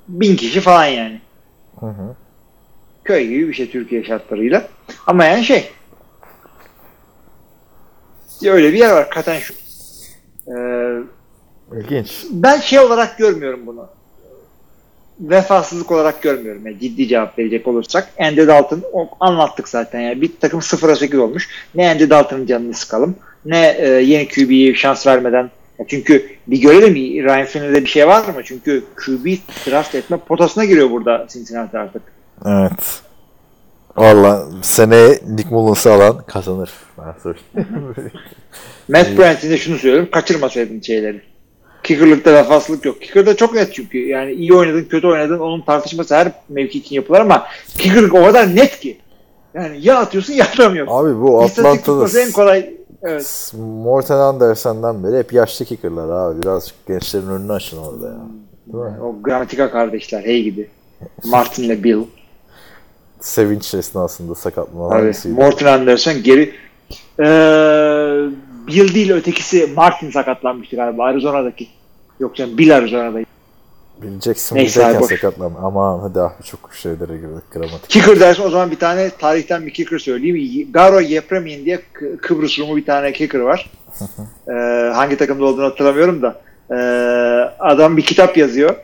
bin 0.09 0.37
kişi 0.37 0.61
falan 0.61 0.85
yani. 0.85 1.20
Hı 1.81 1.87
hı. 1.87 2.16
Köy 3.05 3.26
gibi 3.26 3.49
bir 3.49 3.55
şey 3.55 3.70
Türkiye 3.70 4.05
şartlarıyla. 4.05 4.68
Ama 5.07 5.24
yani 5.24 5.45
şey 5.45 5.64
öyle 8.43 8.72
bir 8.72 8.78
yer 8.78 8.93
var 8.93 9.11
katen 9.11 9.39
şu. 9.39 9.55
Ee, 10.49 11.03
İlginç. 11.76 12.24
ben 12.30 12.61
şey 12.61 12.78
olarak 12.78 13.18
görmüyorum 13.18 13.66
bunu. 13.66 13.89
vefasızlık 15.20 15.91
olarak 15.91 16.22
görmüyorum. 16.22 16.66
Yani 16.66 16.80
ciddi 16.80 17.09
cevap 17.09 17.39
verecek 17.39 17.68
olursak. 17.68 18.09
Andy 18.18 18.47
Dalton 18.47 18.82
anlattık 19.20 19.68
zaten. 19.68 20.01
Yani 20.01 20.20
bir 20.22 20.30
takım 20.41 20.61
0'a 20.61 20.97
8 20.97 21.18
olmuş. 21.18 21.49
Ne 21.74 21.91
Andy 21.91 22.11
Dalton'ın 22.11 22.47
canını 22.47 22.74
sıkalım 22.74 23.16
ne 23.45 23.76
e, 23.78 23.89
yeni 23.89 24.28
QB'ye 24.28 24.74
şans 24.74 25.07
vermeden 25.07 25.51
çünkü 25.89 26.26
bir 26.47 26.61
görelim 26.61 26.95
Ryan 26.95 27.47
Finley'de 27.47 27.80
bir 27.82 27.86
şey 27.86 28.09
var 28.09 28.28
mı? 28.28 28.41
Çünkü 28.45 28.84
QB 28.97 29.26
draft 29.70 29.95
etme 29.95 30.16
potasına 30.16 30.64
giriyor 30.64 30.91
burada 30.91 31.26
Cincinnati 31.32 31.78
artık. 31.78 32.03
Evet. 32.47 33.01
Valla 34.01 34.47
seneye 34.63 35.21
Nick 35.29 35.51
Mullins'ı 35.51 35.93
alan 35.93 36.23
kazanır. 36.27 36.71
Ben. 36.99 37.35
Matt 38.89 39.19
Bryant'in 39.19 39.51
de 39.51 39.59
şunu 39.59 39.79
söylüyorum. 39.79 40.09
Kaçırmasaydın 40.13 40.81
şeyleri. 40.81 41.23
Kicker'lıkta 41.83 42.35
vefasızlık 42.35 42.85
yok. 42.85 43.03
Kicker'da 43.03 43.37
çok 43.37 43.55
net 43.55 43.75
çünkü. 43.75 43.99
Yani 43.99 44.33
iyi 44.33 44.55
oynadın, 44.55 44.85
kötü 44.85 45.07
oynadın. 45.07 45.39
Onun 45.39 45.61
tartışması 45.61 46.17
her 46.17 46.33
mevki 46.49 46.79
için 46.79 46.97
yapılır 46.97 47.21
ama 47.21 47.47
kicker'lık 47.79 48.15
o 48.15 48.25
kadar 48.25 48.57
net 48.57 48.81
ki. 48.81 48.99
Yani 49.55 49.79
ya 49.81 49.99
atıyorsun 49.99 50.33
ya 50.33 50.45
atamıyorsun. 50.45 50.95
Abi 50.95 51.21
bu 51.21 51.43
Atlanta'da 51.43 52.21
en 52.21 52.33
kolay. 52.33 52.71
Evet. 53.03 53.53
Morten 53.59 54.17
Anderson'dan 54.17 55.05
beri 55.05 55.19
hep 55.19 55.33
yaşlı 55.33 55.65
kicker'lar 55.65 56.09
abi. 56.09 56.43
Birazcık 56.43 56.87
gençlerin 56.87 57.29
önünü 57.29 57.53
açın 57.53 57.79
orada 57.79 58.07
ya. 58.07 58.21
Değil 58.67 58.85
mi? 58.85 59.01
O 59.03 59.23
Gramatika 59.23 59.71
kardeşler 59.71 60.23
hey 60.23 60.43
gidi. 60.43 60.71
Martin'le 61.25 61.85
Bill. 61.85 62.03
Sevinç 63.21 63.75
esnasında 63.75 64.35
sakatlanan 64.35 64.91
Abi, 64.91 64.95
hangisiydi? 64.95 65.35
Morton 65.35 65.66
Anderson 65.66 66.23
geri 66.23 66.55
ee, 67.21 67.25
Bill 68.66 68.95
değil 68.95 69.12
ötekisi 69.12 69.66
Martin 69.77 70.11
sakatlanmıştı 70.11 70.77
galiba 70.77 71.05
Arizona'daki. 71.05 71.69
Yok 72.21 72.37
canım 72.37 72.59
Bill 72.59 72.77
Arizona'daki. 72.77 73.27
Bileceksin 74.03 74.59
boş. 74.59 74.71
sakatlanma. 75.09 75.59
Aman 75.62 75.99
hadi 75.99 76.21
abi 76.21 76.43
çok 76.45 76.75
şeylere 76.75 77.16
girdik. 77.16 77.51
Gramatik. 77.53 77.91
Kicker 77.91 78.21
dersin 78.21 78.43
o 78.43 78.51
zaman 78.51 78.71
bir 78.71 78.79
tane 78.79 79.11
tarihten 79.11 79.66
bir 79.66 79.73
kicker 79.75 79.99
söyleyeyim. 79.99 80.73
Garo 80.73 81.01
Yepremian 81.01 81.64
diye 81.64 81.81
Kıbrıs 82.23 82.59
Rumu 82.59 82.77
bir 82.77 82.85
tane 82.85 83.12
kicker 83.12 83.41
var. 83.41 83.71
Ee, 84.49 84.91
hangi 84.95 85.16
takımda 85.16 85.45
olduğunu 85.45 85.64
hatırlamıyorum 85.64 86.23
da. 86.23 86.41
Ee, 86.71 86.75
adam 87.59 87.97
bir 87.97 88.03
kitap 88.03 88.37
yazıyor. 88.37 88.75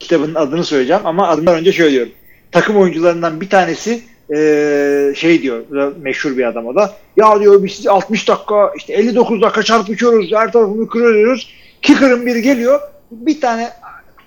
Kitabın 0.00 0.34
adını 0.34 0.64
söyleyeceğim 0.64 1.02
ama 1.04 1.28
adından 1.28 1.54
önce 1.54 1.72
şöyle 1.72 1.90
diyorum. 1.90 2.12
Takım 2.52 2.76
oyuncularından 2.76 3.40
bir 3.40 3.50
tanesi 3.50 4.02
ee, 4.34 5.12
şey 5.16 5.42
diyor 5.42 5.62
meşhur 6.02 6.36
bir 6.36 6.44
adam 6.44 6.66
o 6.66 6.74
da. 6.74 6.92
Ya 7.16 7.40
diyor 7.40 7.62
biz 7.62 7.86
60 7.86 8.28
dakika 8.28 8.72
işte 8.76 8.92
59 8.92 9.42
dakika 9.42 9.62
çarpışıyoruz 9.62 10.32
her 10.32 10.52
tarafını 10.52 10.88
kırıyoruz. 10.88 11.54
Kicker'ın 11.82 12.26
biri 12.26 12.42
geliyor 12.42 12.80
bir 13.10 13.40
tane 13.40 13.70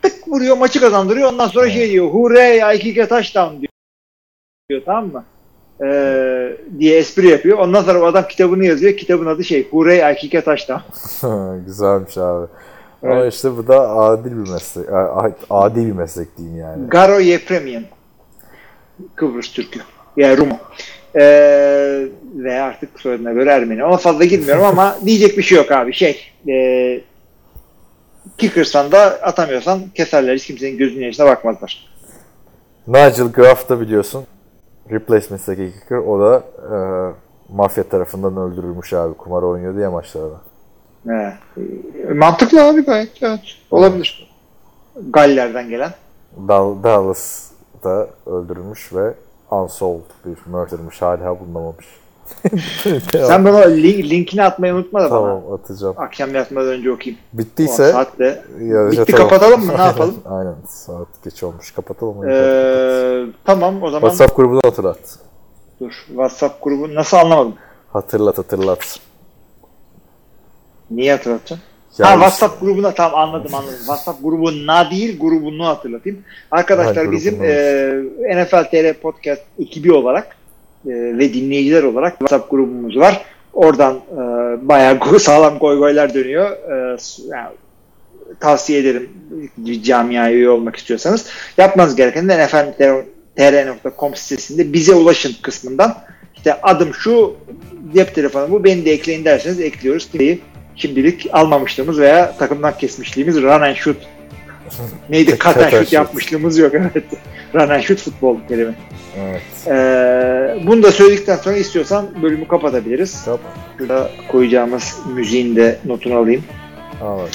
tık 0.01 0.27
vuruyor 0.27 0.57
maçı 0.57 0.79
kazandırıyor 0.79 1.31
ondan 1.31 1.47
sonra 1.47 1.69
şey 1.69 1.91
diyor 1.91 2.07
hurray 2.07 2.75
I 2.75 2.79
kick 2.79 2.99
a 2.99 3.07
touchdown 3.07 3.51
diyor 3.61 3.69
diyor 4.69 4.81
tamam 4.85 5.11
mı? 5.11 5.23
Ee, 5.85 6.57
diye 6.79 6.97
espri 6.97 7.27
yapıyor. 7.27 7.57
Ondan 7.57 7.83
sonra 7.83 8.01
o 8.01 8.05
adam 8.05 8.27
kitabını 8.27 8.65
yazıyor. 8.65 8.97
Kitabın 8.97 9.25
adı 9.25 9.43
şey 9.43 9.69
Hurray 9.69 10.13
I 10.13 10.15
kick 10.15 10.35
a 10.35 10.41
touchdown. 10.41 10.81
Güzelmiş 11.65 12.17
abi. 12.17 12.47
Ama 13.03 13.15
Evet. 13.15 13.33
işte 13.33 13.57
bu 13.57 13.67
da 13.67 13.89
adil 13.89 14.31
bir 14.31 14.51
meslek. 14.51 14.89
a- 14.89 15.23
a- 15.49 15.63
Adi 15.63 15.87
bir 15.87 15.91
meslek 15.91 16.37
diyeyim 16.37 16.57
yani. 16.59 16.89
Garo 16.89 17.19
Yepremian. 17.19 17.83
Kıbrıs 19.15 19.51
Türk'ü. 19.51 19.79
Yani 20.17 20.37
Rum. 20.37 20.49
Ee, 21.15 22.07
ve 22.35 22.61
artık 22.61 22.99
soyadına 22.99 23.31
göre 23.33 23.49
Ermeni. 23.49 23.85
Ona 23.85 23.97
fazla 23.97 24.25
girmiyorum 24.25 24.63
ama 24.65 24.95
diyecek 25.05 25.37
bir 25.37 25.43
şey 25.43 25.57
yok 25.57 25.71
abi. 25.71 25.93
Şey 25.93 26.21
e, 26.49 27.01
kickersan 28.37 28.91
da 28.91 28.99
atamıyorsan 28.99 29.81
keserler. 29.95 30.35
Hiç 30.35 30.47
kimsenin 30.47 30.77
gözünün 30.77 31.05
yaşına 31.05 31.25
bakmazlar. 31.25 31.93
Nigel 32.87 33.27
Graff 33.27 33.69
da 33.69 33.81
biliyorsun. 33.81 34.23
Replacement'teki 34.91 35.71
kicker. 35.79 35.97
O 35.97 36.19
da 36.19 36.43
e, 36.61 36.75
mafya 37.53 37.83
tarafından 37.83 38.37
öldürülmüş 38.37 38.93
abi. 38.93 39.13
Kumar 39.13 39.43
oynuyordu 39.43 39.79
ya 39.79 39.91
maçlarda. 39.91 40.41
He. 41.07 41.33
Mantıklı 42.13 42.63
abi 42.63 42.81
gayet. 42.81 43.09
Evet. 43.23 43.39
Olabilir. 43.71 44.29
Galler'den 45.09 45.69
gelen. 45.69 45.91
Dal- 46.47 46.83
Dallas'ta 47.83 48.07
öldürülmüş 48.31 48.93
ve 48.93 49.13
unsolved 49.51 50.01
bir 50.25 50.51
murdermış. 50.51 51.01
Hala 51.01 51.39
bulunamamış. 51.39 51.85
Sen 53.11 53.45
bana 53.45 53.57
link, 53.59 54.09
linkini 54.11 54.43
atmayı 54.43 54.73
unutma 54.73 54.99
da 55.03 55.11
bana. 55.11 55.19
Tamam 55.19 55.41
atacağım. 55.53 55.95
Akşam 55.97 56.35
yatmadan 56.35 56.67
önce 56.67 56.91
okuyayım. 56.91 57.21
O 57.35 57.37
Bittiyse 57.37 57.91
saatte. 57.91 58.43
yarışa 58.61 59.01
Bitti, 59.01 59.11
tamam. 59.11 59.29
kapatalım 59.29 59.65
mı? 59.65 59.73
Ne 59.77 59.81
yapalım? 59.81 60.15
Aynen. 60.25 60.55
Saat 60.67 61.07
geç 61.23 61.43
olmuş. 61.43 61.71
Kapatalım 61.71 62.17
mı? 62.17 62.31
Ee, 62.31 63.25
tamam 63.45 63.83
o 63.83 63.89
zaman 63.89 64.09
WhatsApp 64.09 64.35
grubunu 64.35 64.59
hatırlat. 64.65 65.19
dur. 65.81 65.91
WhatsApp 66.07 66.63
grubu 66.63 66.95
nasıl 66.95 67.17
anlamadım. 67.17 67.55
Hatırlat 67.93 68.37
hatırlat. 68.37 68.99
Niye 70.91 71.11
hatırlatacaksın? 71.11 71.67
Ha 72.01 72.13
WhatsApp 72.13 72.61
grubuna 72.61 72.93
tamam 72.93 73.19
anladım 73.19 73.55
anladım. 73.55 73.77
WhatsApp 73.77 74.23
grubuna 74.23 74.91
değil 74.91 75.19
grubunu 75.19 75.67
hatırlatayım. 75.67 76.19
Arkadaşlar 76.51 77.05
Ha, 77.05 77.11
bizim 77.11 77.33
grubunu. 77.33 77.47
e, 78.27 78.43
NFL 78.43 78.63
TR 78.63 78.93
Podcast 78.93 79.41
ekibi 79.59 79.91
olarak 79.93 80.35
e, 80.85 80.91
ve 80.91 81.33
dinleyiciler 81.33 81.83
olarak 81.83 82.11
WhatsApp 82.11 82.51
grubumuz 82.51 82.97
var. 82.97 83.25
Oradan 83.53 83.95
e, 83.95 84.17
bayağı 84.67 84.99
sağlam 85.19 85.59
goy 85.59 85.77
goylar 85.77 86.13
dönüyor. 86.13 86.51
E, 86.51 86.97
yani, 87.29 87.49
tavsiye 88.39 88.79
ederim 88.79 89.09
camiaya 89.83 90.35
üye 90.35 90.49
olmak 90.49 90.75
istiyorsanız. 90.75 91.25
Yapmanız 91.57 91.95
gereken 91.95 92.29
de 92.29 92.45
nfl.tr.com 92.45 94.15
sitesinde 94.15 94.73
bize 94.73 94.95
ulaşın 94.95 95.33
kısmından 95.41 95.97
işte 96.35 96.61
adım 96.61 96.93
şu 96.93 97.35
cep 97.95 98.15
telefonu 98.15 98.51
bu 98.51 98.63
beni 98.63 98.85
de 98.85 98.91
ekleyin 98.91 99.25
derseniz 99.25 99.59
ekliyoruz. 99.59 100.13
Dileği 100.13 100.41
şimdilik 100.75 101.27
almamışlığımız 101.31 101.99
veya 101.99 102.37
takımdan 102.37 102.77
kesmişliğimiz 102.77 103.41
run 103.41 103.61
and 103.61 103.75
shoot. 103.75 103.97
Neydi? 105.09 105.31
Cut 105.31 105.57
and 105.57 105.71
shoot 105.71 105.93
yapmışlığımız 105.93 106.57
yok. 106.57 106.73
Evet. 106.73 107.03
Run 107.55 107.69
and 107.69 107.81
shoot 107.81 107.99
futbol 107.99 108.37
kelime. 108.47 108.73
Evet. 109.19 109.41
Ee, 109.67 110.67
bunu 110.67 110.83
da 110.83 110.91
söyledikten 110.91 111.35
sonra 111.35 111.55
istiyorsan 111.55 112.09
bölümü 112.21 112.47
kapatabiliriz. 112.47 113.25
Tamam. 113.25 113.39
Şurada 113.77 114.09
koyacağımız 114.31 114.99
müziğin 115.15 115.55
de 115.55 115.79
notunu 115.85 116.15
alayım. 116.15 116.43
Anladım. 117.01 117.31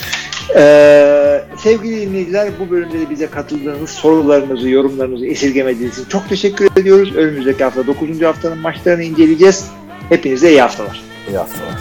Ee, 0.56 1.42
sevgili 1.58 2.00
dinleyiciler 2.00 2.48
bu 2.60 2.70
bölümde 2.70 3.00
de 3.00 3.10
bize 3.10 3.26
katıldığınız 3.26 3.90
sorularınızı, 3.90 4.68
yorumlarınızı 4.68 5.26
esirgemediğiniz 5.26 5.98
için 5.98 6.08
çok 6.08 6.28
teşekkür 6.28 6.68
ediyoruz. 6.76 7.16
Önümüzdeki 7.16 7.64
hafta 7.64 7.86
9. 7.86 8.22
haftanın 8.22 8.58
maçlarını 8.58 9.02
inceleyeceğiz. 9.02 9.70
Hepinize 10.08 10.50
iyi 10.50 10.60
haftalar. 10.60 11.02
İyi 11.28 11.36
haftalar. 11.36 11.78